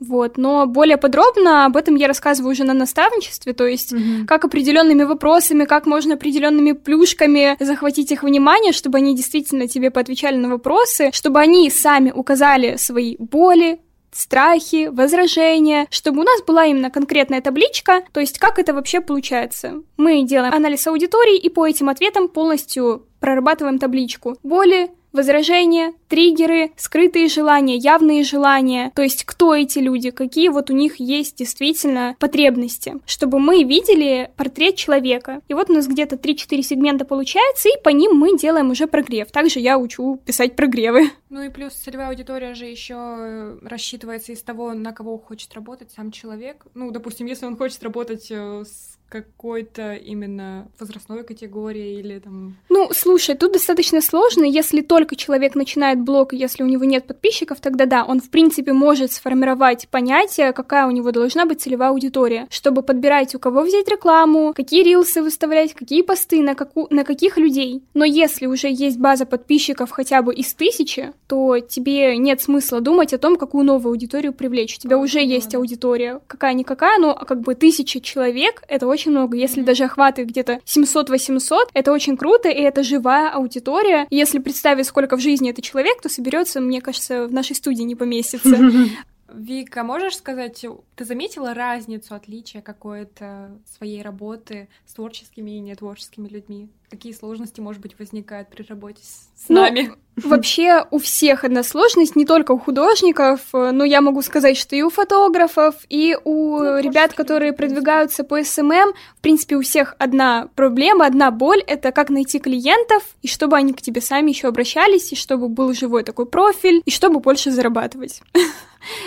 вот, 0.00 0.38
но 0.38 0.66
более 0.66 0.96
подробно 0.96 1.66
об 1.66 1.76
этом 1.76 1.94
я 1.94 2.08
рассказываю 2.08 2.52
уже 2.52 2.64
на 2.64 2.72
наставничестве, 2.72 3.52
то 3.52 3.66
есть 3.66 3.92
угу. 3.92 4.26
как 4.26 4.46
определенными 4.46 5.02
вопросами, 5.02 5.66
как 5.66 5.84
можно 5.84 6.14
определенными 6.14 6.72
плюшками 6.72 7.56
захватить 7.60 8.10
их 8.10 8.22
внимание, 8.22 8.72
чтобы 8.72 8.96
они 8.96 9.14
действительно 9.14 9.68
тебе 9.68 9.90
поотвечали 9.90 10.36
на 10.36 10.48
вопросы, 10.48 11.10
чтобы 11.12 11.38
они 11.38 11.68
сами 11.68 12.10
указали 12.10 12.76
свои 12.76 13.16
боли, 13.18 13.80
страхи, 14.12 14.88
возражения, 14.88 15.86
чтобы 15.90 16.20
у 16.20 16.24
нас 16.24 16.42
была 16.42 16.66
именно 16.66 16.90
конкретная 16.90 17.40
табличка, 17.40 18.02
то 18.12 18.20
есть 18.20 18.38
как 18.38 18.58
это 18.58 18.74
вообще 18.74 19.00
получается. 19.00 19.82
Мы 19.96 20.22
делаем 20.24 20.52
анализ 20.52 20.86
аудитории 20.86 21.38
и 21.38 21.48
по 21.48 21.66
этим 21.66 21.88
ответам 21.88 22.28
полностью 22.28 23.06
прорабатываем 23.20 23.78
табличку. 23.78 24.36
Боли, 24.42 24.90
возражения, 25.12 25.92
триггеры, 26.08 26.72
скрытые 26.76 27.28
желания, 27.28 27.76
явные 27.76 28.24
желания, 28.24 28.92
то 28.94 29.02
есть 29.02 29.24
кто 29.24 29.54
эти 29.54 29.78
люди, 29.78 30.10
какие 30.10 30.48
вот 30.48 30.70
у 30.70 30.74
них 30.74 30.96
есть 30.96 31.36
действительно 31.36 32.16
потребности, 32.18 32.94
чтобы 33.06 33.38
мы 33.38 33.64
видели 33.64 34.30
портрет 34.36 34.76
человека. 34.76 35.40
И 35.48 35.54
вот 35.54 35.70
у 35.70 35.74
нас 35.74 35.86
где-то 35.86 36.16
3-4 36.16 36.62
сегмента 36.62 37.04
получается, 37.04 37.68
и 37.68 37.82
по 37.82 37.88
ним 37.88 38.12
мы 38.16 38.38
делаем 38.38 38.70
уже 38.70 38.86
прогрев. 38.86 39.30
Также 39.30 39.60
я 39.60 39.78
учу 39.78 40.20
писать 40.24 40.56
прогревы. 40.56 41.10
Ну 41.28 41.42
и 41.42 41.48
плюс 41.48 41.74
целевая 41.74 42.08
аудитория 42.08 42.54
же 42.54 42.66
еще 42.66 42.94
э, 42.96 43.58
рассчитывается 43.62 44.32
из 44.32 44.42
того, 44.42 44.74
на 44.74 44.92
кого 44.92 45.16
хочет 45.18 45.54
работать 45.54 45.92
сам 45.92 46.10
человек. 46.10 46.66
Ну, 46.74 46.90
допустим, 46.90 47.26
если 47.26 47.46
он 47.46 47.56
хочет 47.56 47.82
работать 47.84 48.26
э, 48.30 48.64
с 48.64 48.89
какой-то 49.10 49.94
именно 49.94 50.68
возрастной 50.78 51.24
категории 51.24 51.98
или 51.98 52.20
там... 52.20 52.56
Ну, 52.68 52.88
слушай, 52.92 53.34
тут 53.34 53.52
достаточно 53.52 54.00
сложно. 54.00 54.44
Если 54.44 54.80
только 54.80 55.16
человек 55.16 55.56
начинает 55.56 56.00
блог, 56.00 56.32
если 56.32 56.62
у 56.62 56.66
него 56.66 56.84
нет 56.84 57.06
подписчиков, 57.06 57.60
тогда 57.60 57.86
да, 57.86 58.04
он, 58.04 58.20
в 58.20 58.30
принципе, 58.30 58.72
может 58.72 59.12
сформировать 59.12 59.88
понятие, 59.88 60.52
какая 60.52 60.86
у 60.86 60.92
него 60.92 61.10
должна 61.10 61.44
быть 61.44 61.60
целевая 61.60 61.90
аудитория, 61.90 62.46
чтобы 62.50 62.82
подбирать, 62.82 63.34
у 63.34 63.40
кого 63.40 63.62
взять 63.62 63.88
рекламу, 63.88 64.54
какие 64.54 64.84
рилсы 64.84 65.22
выставлять, 65.22 65.74
какие 65.74 66.02
посты, 66.02 66.40
на, 66.40 66.54
каку... 66.54 66.86
на 66.90 67.04
каких 67.04 67.36
людей. 67.36 67.82
Но 67.94 68.04
если 68.04 68.46
уже 68.46 68.68
есть 68.70 68.98
база 68.98 69.26
подписчиков 69.26 69.90
хотя 69.90 70.22
бы 70.22 70.32
из 70.32 70.54
тысячи, 70.54 71.12
то 71.26 71.58
тебе 71.58 72.16
нет 72.16 72.40
смысла 72.40 72.80
думать 72.80 73.12
о 73.12 73.18
том, 73.18 73.36
какую 73.36 73.64
новую 73.64 73.90
аудиторию 73.90 74.32
привлечь. 74.32 74.76
У 74.76 74.80
тебя 74.80 74.98
уже 74.98 75.20
есть 75.20 75.54
аудитория, 75.54 76.20
какая-никакая, 76.28 76.98
но 77.00 77.14
как 77.14 77.40
бы 77.40 77.56
тысяча 77.56 78.00
человек— 78.00 78.62
это 78.68 78.86
очень 78.86 78.99
очень 79.00 79.12
много. 79.12 79.36
Если 79.36 79.62
даже 79.62 79.84
охваты 79.84 80.24
где-то 80.24 80.60
700-800, 80.66 81.70
это 81.72 81.92
очень 81.92 82.16
круто, 82.16 82.48
и 82.50 82.60
это 82.60 82.82
живая 82.82 83.30
аудитория. 83.30 84.06
если 84.10 84.38
представить, 84.38 84.86
сколько 84.86 85.16
в 85.16 85.20
жизни 85.20 85.50
это 85.50 85.62
человек, 85.62 86.00
то 86.02 86.08
соберется, 86.08 86.60
мне 86.60 86.80
кажется, 86.80 87.26
в 87.26 87.32
нашей 87.32 87.56
студии 87.56 87.82
не 87.82 87.94
поместится. 87.94 88.56
Вика, 89.32 89.84
можешь 89.84 90.16
сказать, 90.16 90.66
ты 90.96 91.04
заметила 91.04 91.54
разницу, 91.54 92.14
отличие 92.14 92.62
какое-то 92.62 93.56
своей 93.76 94.02
работы 94.02 94.68
с 94.86 94.94
творческими 94.94 95.52
и 95.52 95.60
нетворческими 95.60 96.28
людьми? 96.28 96.68
Какие 96.90 97.12
сложности, 97.12 97.60
может 97.60 97.80
быть, 97.80 97.96
возникают 98.00 98.48
при 98.48 98.64
работе 98.64 99.00
с, 99.02 99.48
ну, 99.48 99.62
нами? 99.62 99.92
Вообще 100.16 100.84
у 100.90 100.98
всех 100.98 101.44
одна 101.44 101.62
сложность, 101.62 102.16
не 102.16 102.26
только 102.26 102.50
у 102.50 102.58
художников, 102.58 103.40
но 103.52 103.84
я 103.84 104.00
могу 104.00 104.22
сказать, 104.22 104.56
что 104.56 104.74
и 104.74 104.82
у 104.82 104.90
фотографов, 104.90 105.76
и 105.88 106.16
у 106.24 106.58
ну, 106.58 106.78
ребят, 106.80 107.14
которые 107.14 107.52
продвигаются 107.52 108.24
по 108.24 108.42
SMM, 108.42 108.72
эм 108.72 108.88
эм, 108.88 108.94
в 109.16 109.20
принципе, 109.20 109.56
у 109.56 109.62
всех 109.62 109.94
одна 109.98 110.48
проблема, 110.56 111.06
одна 111.06 111.30
боль— 111.30 111.62
это 111.66 111.92
как 111.92 112.10
найти 112.10 112.40
клиентов, 112.40 113.04
и 113.22 113.28
чтобы 113.28 113.56
они 113.56 113.72
к 113.72 113.80
тебе 113.80 114.00
сами 114.00 114.30
еще 114.30 114.48
обращались, 114.48 115.12
и 115.12 115.16
чтобы 115.16 115.48
был 115.48 115.72
живой 115.74 116.02
такой 116.02 116.26
профиль, 116.26 116.82
и 116.84 116.90
чтобы 116.90 117.20
больше 117.20 117.52
зарабатывать. 117.52 118.20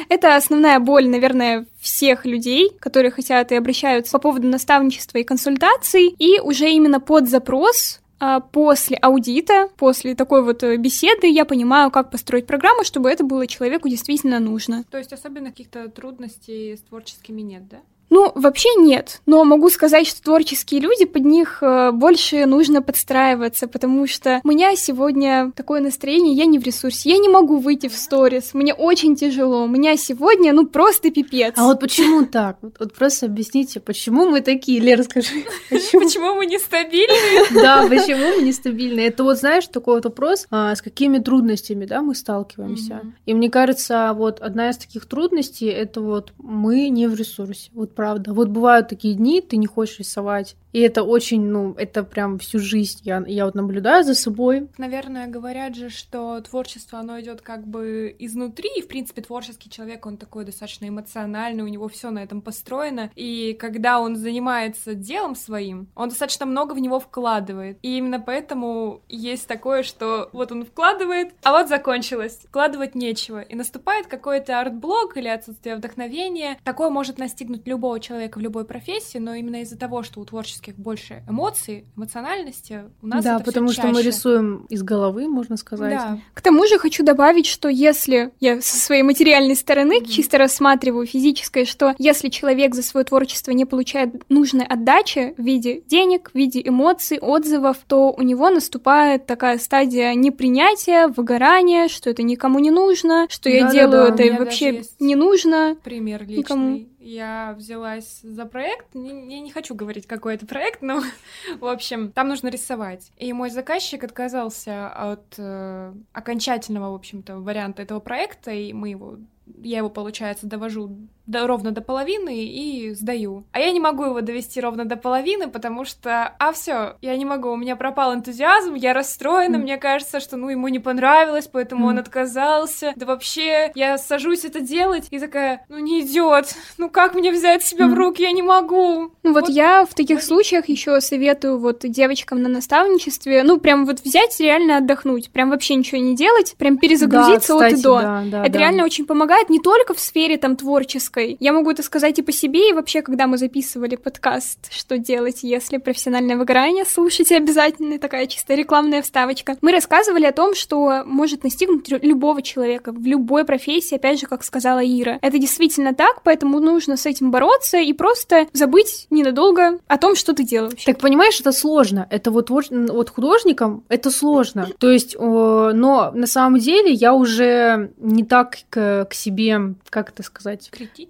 Это 0.08 0.36
основная 0.36 0.80
боль, 0.80 1.08
наверное, 1.08 1.66
всех 1.82 2.26
людей, 2.26 2.72
которые 2.80 3.12
хотят 3.12 3.52
и 3.52 3.56
обращаются 3.56 4.12
по 4.14 4.20
поводу 4.20 4.48
наставничества 4.48 5.18
и 5.18 5.24
консультаций, 5.24 6.14
и 6.18 6.40
уже 6.40 6.70
именно 6.70 7.00
под 7.00 7.28
запрос 7.28 7.73
а, 8.20 8.40
после 8.40 8.96
аудита, 8.98 9.68
после 9.76 10.16
такой 10.16 10.44
вот 10.44 10.64
э, 10.64 10.78
беседы 10.78 11.28
я 11.28 11.44
понимаю, 11.44 11.92
как 11.92 12.10
построить 12.10 12.48
программу, 12.48 12.86
чтобы 12.86 13.10
это 13.10 13.26
было 13.26 13.48
человеку 13.48 13.90
действительно 13.90 14.40
нужно. 14.40 14.86
То 14.90 14.98
есть 14.98 15.12
особенно 15.12 15.50
каких-то 15.50 15.90
трудностей 15.90 16.78
с 16.78 16.82
творческими 16.82 17.42
нет, 17.42 17.68
да? 17.68 17.82
Ну, 18.14 18.32
вообще 18.36 18.70
нет, 18.78 19.22
но 19.26 19.44
могу 19.44 19.72
сказать, 19.72 20.06
что 20.06 20.22
творческие 20.22 20.82
люди, 20.82 21.06
под 21.06 21.26
них 21.26 21.64
э, 21.64 21.92
больше 21.92 22.46
нужно 22.46 22.84
подстраиваться, 22.84 23.68
потому 23.68 24.06
что 24.06 24.40
у 24.44 24.48
меня 24.50 24.76
сегодня 24.76 25.52
такое 25.56 25.82
настроение, 25.82 26.36
я 26.36 26.46
не 26.46 26.60
в 26.60 26.64
ресурсе, 26.64 27.10
я 27.10 27.18
не 27.18 27.28
могу 27.28 27.58
выйти 27.58 27.88
в 27.88 27.96
сторис, 27.96 28.54
мне 28.54 28.72
очень 28.72 29.16
тяжело, 29.16 29.64
у 29.64 29.68
меня 29.68 29.98
сегодня, 29.98 30.54
ну, 30.54 30.68
просто 30.68 31.10
пипец. 31.10 31.56
А 31.58 31.64
вот 31.64 31.80
почему 31.80 32.24
так? 32.28 32.58
Вот, 32.62 32.76
вот 32.78 32.94
просто 32.94 33.26
объясните, 33.26 33.80
почему 33.80 34.30
мы 34.30 34.42
такие, 34.42 34.80
Лера, 34.80 35.02
скажи. 35.02 35.46
Почему 35.72 36.36
мы 36.36 36.46
нестабильные? 36.46 37.46
Да, 37.64 37.88
почему 37.88 38.36
мы 38.36 38.44
нестабильные? 38.44 39.08
Это 39.08 39.24
вот, 39.24 39.40
знаешь, 39.40 39.66
такой 39.66 39.96
вот 39.96 40.06
вопрос, 40.06 40.46
а, 40.52 40.76
с 40.76 40.84
какими 40.84 41.18
трудностями, 41.18 41.86
да, 41.86 42.04
мы 42.04 42.14
сталкиваемся. 42.14 43.02
И 43.26 43.34
мне 43.34 43.50
кажется, 43.50 44.14
вот 44.14 44.40
одна 44.40 44.70
из 44.70 44.78
таких 44.78 45.08
трудностей, 45.08 45.66
это 45.66 46.00
вот 46.02 46.34
мы 46.38 46.90
не 46.90 47.08
в 47.08 47.16
ресурсе. 47.16 47.72
Вот 47.74 47.96
правда. 48.04 48.34
Вот 48.34 48.50
бывают 48.50 48.90
такие 48.90 49.14
дни, 49.14 49.40
ты 49.40 49.56
не 49.56 49.66
хочешь 49.66 50.00
рисовать, 50.00 50.58
и 50.74 50.82
это 50.82 51.04
очень, 51.04 51.46
ну, 51.46 51.74
это 51.78 52.04
прям 52.04 52.38
всю 52.38 52.60
жизнь 52.60 53.00
я, 53.04 53.24
я 53.26 53.46
вот 53.46 53.56
наблюдаю 53.56 54.04
за 54.04 54.14
собой. 54.14 54.68
Наверное, 54.78 55.28
говорят 55.28 55.76
же, 55.76 55.90
что 55.90 56.42
творчество, 56.42 57.00
оно 57.00 57.22
идет 57.22 57.42
как 57.42 57.66
бы 57.66 58.14
изнутри, 58.20 58.70
и, 58.76 58.82
в 58.82 58.90
принципе, 58.90 59.22
творческий 59.22 59.70
человек, 59.70 60.06
он 60.06 60.18
такой 60.18 60.44
достаточно 60.44 60.90
эмоциональный, 60.90 61.64
у 61.64 61.68
него 61.68 61.88
все 61.88 62.10
на 62.10 62.20
этом 62.22 62.42
построено, 62.42 63.10
и 63.16 63.56
когда 63.58 64.02
он 64.02 64.18
занимается 64.18 64.96
делом 64.96 65.36
своим, 65.36 65.88
он 65.96 66.10
достаточно 66.10 66.46
много 66.46 66.74
в 66.74 66.80
него 66.80 67.00
вкладывает, 67.00 67.78
и 67.84 67.98
именно 67.98 68.20
поэтому 68.20 69.02
есть 69.08 69.48
такое, 69.48 69.84
что 69.84 70.30
вот 70.34 70.52
он 70.52 70.66
вкладывает, 70.66 71.34
а 71.44 71.52
вот 71.52 71.70
закончилось, 71.70 72.40
вкладывать 72.50 72.96
нечего, 72.96 73.40
и 73.40 73.56
наступает 73.56 74.08
какой-то 74.08 74.60
арт-блок 74.60 75.16
или 75.16 75.30
отсутствие 75.30 75.78
вдохновения, 75.78 76.58
такое 76.66 76.90
может 76.90 77.18
настигнуть 77.18 77.66
любого 77.66 77.93
любого 77.94 78.00
человека 78.00 78.38
в 78.40 78.42
любой 78.42 78.66
профессии, 78.66 79.20
но 79.20 79.36
именно 79.36 79.62
из-за 79.62 79.78
того, 79.78 80.04
что 80.04 80.20
у 80.20 80.26
творческих 80.26 80.76
больше 80.76 81.24
эмоций, 81.30 81.86
эмоциональности, 81.96 82.84
у 83.02 83.08
нас 83.08 83.24
Да, 83.24 83.36
это 83.36 83.44
потому 83.46 83.70
что 83.72 83.88
мы 83.88 83.96
чаще. 83.96 84.08
рисуем 84.08 84.66
из 84.70 84.82
головы, 84.84 85.28
можно 85.28 85.58
сказать. 85.58 85.92
Да. 85.94 86.18
К 86.34 86.42
тому 86.42 86.66
же 86.66 86.80
хочу 86.80 87.04
добавить, 87.04 87.46
что 87.46 87.70
если 87.70 88.32
я 88.40 88.62
со 88.62 88.78
своей 88.80 89.04
материальной 89.04 89.56
стороны 89.56 89.98
Мгм. 90.00 90.06
чисто 90.06 90.38
рассматриваю 90.38 91.06
физическое, 91.06 91.66
что 91.66 91.94
если 92.00 92.30
человек 92.30 92.74
за 92.74 92.82
свое 92.84 93.04
творчество 93.06 93.52
не 93.52 93.66
получает 93.66 94.24
нужной 94.30 94.66
отдачи 94.66 95.34
в 95.38 95.44
виде 95.44 95.82
денег, 95.88 96.32
в 96.34 96.38
виде 96.38 96.62
эмоций, 96.66 97.20
отзывов, 97.20 97.78
то 97.88 98.12
у 98.12 98.22
него 98.24 98.50
наступает 98.50 99.26
такая 99.28 99.60
стадия 99.60 100.14
непринятия, 100.16 101.08
выгорания, 101.08 101.88
что 101.90 102.10
это 102.10 102.24
никому 102.24 102.60
не 102.60 102.72
нужно, 102.72 103.28
что 103.30 103.50
я 103.50 103.66
Да-да-да, 103.68 103.74
делаю 103.80 104.12
у 104.12 104.16
это 104.16 104.44
вообще 104.44 104.84
не 105.00 105.16
нужно. 105.16 105.78
Пример 105.84 106.22
личный. 106.24 106.38
Никому. 106.38 106.80
Я 107.04 107.54
взялась 107.58 108.22
за 108.22 108.46
проект. 108.46 108.88
Я 108.96 109.40
не 109.42 109.52
хочу 109.52 109.76
говорить, 109.76 110.08
какой 110.08 110.36
это 110.36 110.46
проект, 110.46 110.82
но, 110.82 111.02
в 111.60 111.66
общем, 111.66 112.14
там 112.14 112.30
нужно 112.30 112.48
рисовать. 112.48 113.12
И 113.18 113.34
мой 113.34 113.50
заказчик 113.50 114.04
отказался 114.06 114.88
от 114.88 115.36
э, 115.38 115.94
окончательного, 116.14 116.92
в 116.92 116.96
общем-то, 116.96 117.40
варианта 117.40 117.82
этого 117.82 118.00
проекта, 118.00 118.52
и 118.52 118.72
мы 118.72 118.90
его 118.90 119.18
я 119.62 119.80
его, 119.80 119.90
получается, 119.90 120.48
довожу 120.48 120.98
до, 121.26 121.48
ровно 121.48 121.72
до 121.72 121.82
половины 121.82 122.46
и 122.46 122.94
сдаю. 122.94 123.46
А 123.52 123.60
я 123.60 123.72
не 123.72 123.80
могу 123.80 124.04
его 124.06 124.22
довести 124.22 124.60
ровно 124.60 124.86
до 124.86 124.98
половины, 124.98 125.48
потому 125.48 125.86
что, 125.86 126.34
а 126.40 126.52
все, 126.52 126.96
я 127.02 127.16
не 127.16 127.26
могу, 127.26 127.50
у 127.52 127.56
меня 127.56 127.76
пропал 127.76 128.14
энтузиазм, 128.14 128.74
я 128.74 128.94
расстроена, 128.94 129.58
Мгм. 129.58 129.64
мне 129.64 129.78
кажется, 129.78 130.20
что, 130.20 130.36
ну, 130.38 130.50
ему 130.50 130.68
не 130.68 130.80
понравилось, 130.80 131.48
поэтому 131.52 131.86
он 131.88 131.94
Мгм. 131.94 132.02
отказался. 132.02 132.94
Да 132.96 133.06
вообще, 133.06 133.72
я 133.76 133.98
сажусь 133.98 134.44
это 134.44 134.60
делать 134.60 135.08
и 135.12 135.20
такая, 135.20 135.66
ну, 135.70 135.78
не 135.80 136.02
идет, 136.02 136.56
ну, 136.78 136.90
как 136.90 137.16
мне 137.16 137.32
взять 137.32 137.64
себя 137.64 137.86
в 137.88 137.92
Мгм. 137.92 137.98
руки, 138.00 138.22
я 138.24 138.32
не 138.32 138.42
могу. 138.42 139.12
Ну 139.24 139.34
вот, 139.34 139.44
Вот. 139.44 139.50
я 139.50 139.86
в 139.86 139.94
таких 139.94 140.22
случаях 140.22 140.68
еще 140.68 141.00
советую 141.00 141.58
вот 141.60 141.80
девочкам 141.84 142.42
на 142.42 142.50
наставничестве, 142.50 143.44
ну 143.44 143.60
прям 143.60 143.86
вот 143.86 144.02
взять 144.02 144.40
реально 144.40 144.78
отдохнуть, 144.78 145.32
прям 145.32 145.50
вообще 145.52 145.76
ничего 145.76 146.02
не 146.02 146.16
делать, 146.16 146.56
прям 146.58 146.78
перезагрузиться 146.78 147.58
Да, 147.58 147.66
от 147.68 147.72
и 147.72 147.76
кстати, 147.76 147.84
до. 147.84 148.02
да, 148.02 148.24
да, 148.32 148.42
это 148.44 148.54
да. 148.54 148.60
реально 148.60 148.84
очень 148.84 149.06
помогает 149.06 149.50
не 149.50 149.60
только 149.60 149.94
в 149.94 150.00
сфере 150.00 150.38
там 150.38 150.56
творческой. 150.58 151.13
Я 151.16 151.54
могу 151.54 151.72
это 151.72 151.84
сказать 151.84 152.20
и 152.20 152.22
по 152.22 152.32
себе, 152.32 152.70
и 152.70 152.74
вообще, 152.74 153.02
когда 153.02 153.28
мы 153.28 153.38
записывали 153.38 153.96
подкаст 153.96 154.72
«Что 154.72 154.98
делать, 154.98 155.44
если 155.44 155.78
профессиональное 155.78 156.38
выгорание?» 156.38 156.86
Слушайте 156.86 157.38
обязательно, 157.38 158.00
такая 158.00 158.28
чисто 158.28 158.56
рекламная 158.56 159.02
вставочка. 159.02 159.58
Мы 159.62 159.72
рассказывали 159.72 160.26
о 160.26 160.32
том, 160.32 160.56
что 160.56 161.04
может 161.06 161.44
настигнуть 161.44 161.90
любого 162.04 162.42
человека 162.42 162.92
в 162.92 163.06
любой 163.06 163.46
профессии, 163.46 163.96
опять 163.96 164.20
же, 164.20 164.28
как 164.28 164.44
сказала 164.44 164.80
Ира. 164.84 165.20
Это 165.22 165.38
действительно 165.38 165.94
так, 165.94 166.22
поэтому 166.24 166.60
нужно 166.60 166.98
с 166.98 167.06
этим 167.06 167.32
бороться 167.32 167.78
и 167.78 167.94
просто 167.94 168.48
забыть 168.54 169.08
ненадолго 169.10 169.80
о 169.88 169.98
том, 169.98 170.16
что 170.16 170.34
ты 170.34 170.44
делаешь. 170.44 170.84
Так 170.84 171.00
понимаешь, 171.00 171.40
это 171.40 171.52
сложно. 171.52 172.08
Это 172.10 172.32
вот, 172.32 172.50
вот 172.50 173.10
художникам 173.10 173.84
это 173.90 174.12
сложно. 174.12 174.68
То 174.80 174.90
есть, 174.90 175.16
о, 175.18 175.72
но 175.74 176.12
на 176.14 176.28
самом 176.28 176.60
деле 176.60 176.92
я 176.92 177.14
уже 177.14 177.92
не 177.98 178.24
так 178.24 178.58
к, 178.70 179.06
к 179.10 179.14
себе, 179.14 179.76
как 179.90 180.10
это 180.10 180.24
сказать, 180.24 180.70
Критично. 180.72 181.03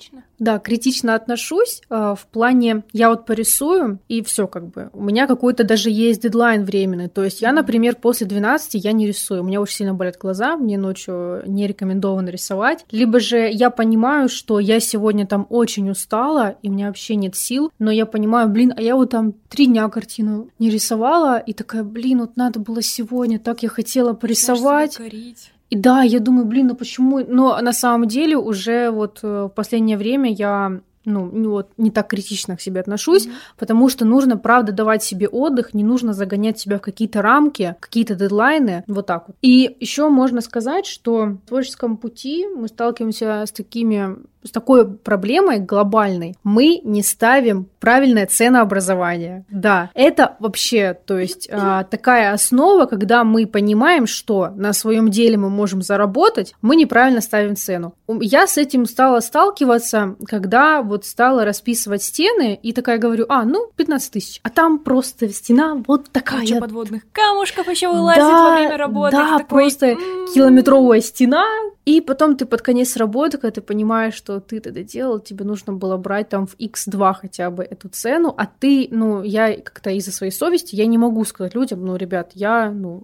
Да, 0.43 0.59
критично 0.59 1.15
отношусь 1.15 1.81
э, 1.89 2.15
в 2.17 2.27
плане, 2.27 2.83
я 2.91 3.09
вот 3.09 3.25
порисую, 3.25 3.99
и 4.09 4.21
все 4.23 4.47
как 4.47 4.67
бы. 4.67 4.89
У 4.93 5.01
меня 5.01 5.25
какой-то 5.25 5.63
даже 5.63 5.89
есть 5.89 6.21
дедлайн 6.21 6.65
временный. 6.65 7.07
То 7.07 7.23
есть 7.23 7.41
я, 7.41 7.53
например, 7.53 7.95
после 7.95 8.27
12 8.27 8.83
я 8.83 8.91
не 8.91 9.07
рисую. 9.07 9.41
У 9.41 9.45
меня 9.45 9.61
очень 9.61 9.77
сильно 9.77 9.93
болят 9.93 10.17
глаза, 10.17 10.57
мне 10.57 10.77
ночью 10.77 11.43
не 11.45 11.65
рекомендовано 11.65 12.29
рисовать. 12.29 12.85
Либо 12.91 13.19
же 13.19 13.49
я 13.49 13.69
понимаю, 13.69 14.27
что 14.27 14.59
я 14.59 14.79
сегодня 14.79 15.25
там 15.25 15.47
очень 15.49 15.89
устала, 15.89 16.55
и 16.61 16.69
у 16.69 16.73
меня 16.73 16.87
вообще 16.87 17.15
нет 17.15 17.35
сил, 17.35 17.71
но 17.79 17.89
я 17.91 18.05
понимаю, 18.05 18.49
блин, 18.49 18.73
а 18.75 18.81
я 18.81 18.95
вот 18.95 19.11
там 19.11 19.33
три 19.49 19.67
дня 19.67 19.87
картину 19.87 20.49
не 20.59 20.69
рисовала, 20.69 21.37
и 21.37 21.53
такая, 21.53 21.83
блин, 21.83 22.19
вот 22.19 22.35
надо 22.35 22.59
было 22.59 22.81
сегодня, 22.81 23.39
так 23.39 23.63
я 23.63 23.69
хотела 23.69 24.13
порисовать. 24.13 24.97
корить. 24.97 25.52
И 25.73 25.75
да, 25.75 26.03
я 26.03 26.19
думаю, 26.19 26.45
блин, 26.45 26.67
ну 26.67 26.75
почему? 26.75 27.25
Но 27.27 27.59
на 27.59 27.73
самом 27.73 28.07
деле 28.07 28.37
уже 28.37 28.91
вот 28.91 29.21
э, 29.23 29.45
в 29.45 29.49
последнее 29.49 29.97
время 29.97 30.31
я 30.31 30.81
ну, 31.05 31.31
не 31.31 31.47
вот, 31.47 31.71
не 31.77 31.89
так 31.89 32.07
критично 32.09 32.55
к 32.55 32.61
себе 32.61 32.79
отношусь, 32.81 33.25
Мгм. 33.25 33.35
потому 33.57 33.89
что 33.89 34.05
нужно, 34.05 34.37
правда, 34.37 34.71
давать 34.71 35.03
себе 35.03 35.27
отдых, 35.27 35.73
не 35.73 35.83
нужно 35.83 36.13
загонять 36.13 36.59
себя 36.59 36.77
в 36.77 36.81
какие-то 36.81 37.23
рамки, 37.23 37.75
какие-то 37.79 38.13
дедлайны, 38.13 38.83
вот 38.85 39.07
так 39.07 39.27
вот. 39.27 39.35
И 39.41 39.75
еще 39.79 40.09
можно 40.09 40.41
сказать, 40.41 40.85
что 40.85 41.25
в 41.25 41.37
творческом 41.47 41.97
пути 41.97 42.45
мы 42.55 42.67
сталкиваемся 42.67 43.43
с 43.47 43.51
такими 43.51 44.15
с 44.43 44.51
такой 44.51 44.87
проблемой 44.89 45.59
глобальной. 45.59 46.35
Мы 46.43 46.79
не 46.83 47.01
ставим 47.03 47.67
правильное 47.79 48.25
ценообразование. 48.25 49.45
Да, 49.49 49.89
это 49.93 50.35
вообще, 50.39 50.97
то 51.05 51.17
есть 51.19 51.49
а, 51.51 51.83
такая 51.83 52.33
основа, 52.33 52.85
когда 52.85 53.23
мы 53.23 53.45
понимаем, 53.45 54.07
что 54.07 54.49
на 54.55 54.73
своем 54.73 55.09
деле 55.09 55.37
мы 55.37 55.49
можем 55.49 55.81
заработать, 55.81 56.55
мы 56.61 56.75
неправильно 56.75 57.21
ставим 57.21 57.55
цену. 57.55 57.93
Я 58.07 58.47
с 58.47 58.57
этим 58.57 58.85
стала 58.85 59.19
сталкиваться, 59.19 60.15
когда 60.25 60.81
вот 60.81 61.05
стала 61.05 61.45
расписывать 61.45 62.03
стены, 62.03 62.57
и 62.61 62.73
такая 62.73 62.97
говорю, 62.97 63.25
а, 63.29 63.43
ну, 63.43 63.67
15 63.75 64.11
тысяч. 64.11 64.39
А 64.43 64.49
там 64.49 64.79
просто 64.79 65.29
стена 65.29 65.81
вот 65.87 66.09
такая. 66.11 66.41
Куча 66.41 66.59
подводных 66.59 67.03
камушков 67.11 67.67
еще 67.67 67.89
вылазит 67.89 68.21
Да, 68.21 68.49
во 68.49 68.55
время 68.55 68.77
работы. 68.77 69.17
да, 69.17 69.37
такой, 69.39 69.45
просто 69.63 69.85
«М, 69.87 69.97
километровая 70.33 71.01
стена, 71.01 71.45
и 71.85 71.99
потом 72.01 72.35
ты 72.37 72.45
под 72.45 72.61
конец 72.61 72.95
работы, 72.97 73.37
когда 73.37 73.51
ты 73.51 73.61
понимаешь, 73.61 74.13
что 74.13 74.39
ты 74.39 74.57
это 74.57 74.71
делал, 74.71 75.19
тебе 75.19 75.43
нужно 75.45 75.73
было 75.73 75.97
брать 75.97 76.29
там 76.29 76.47
в 76.47 76.55
x2 76.57 77.13
хотя 77.13 77.49
бы 77.51 77.63
эту 77.63 77.89
цену, 77.89 78.33
а 78.37 78.45
ты, 78.45 78.87
ну, 78.91 79.21
я 79.23 79.53
как-то 79.55 79.89
из-за 79.91 80.11
своей 80.11 80.31
совести, 80.31 80.75
я 80.75 80.85
не 80.85 80.97
могу 80.97 81.25
сказать 81.25 81.55
людям, 81.55 81.85
ну, 81.85 81.95
ребят, 81.97 82.31
я, 82.35 82.71
ну, 82.71 83.03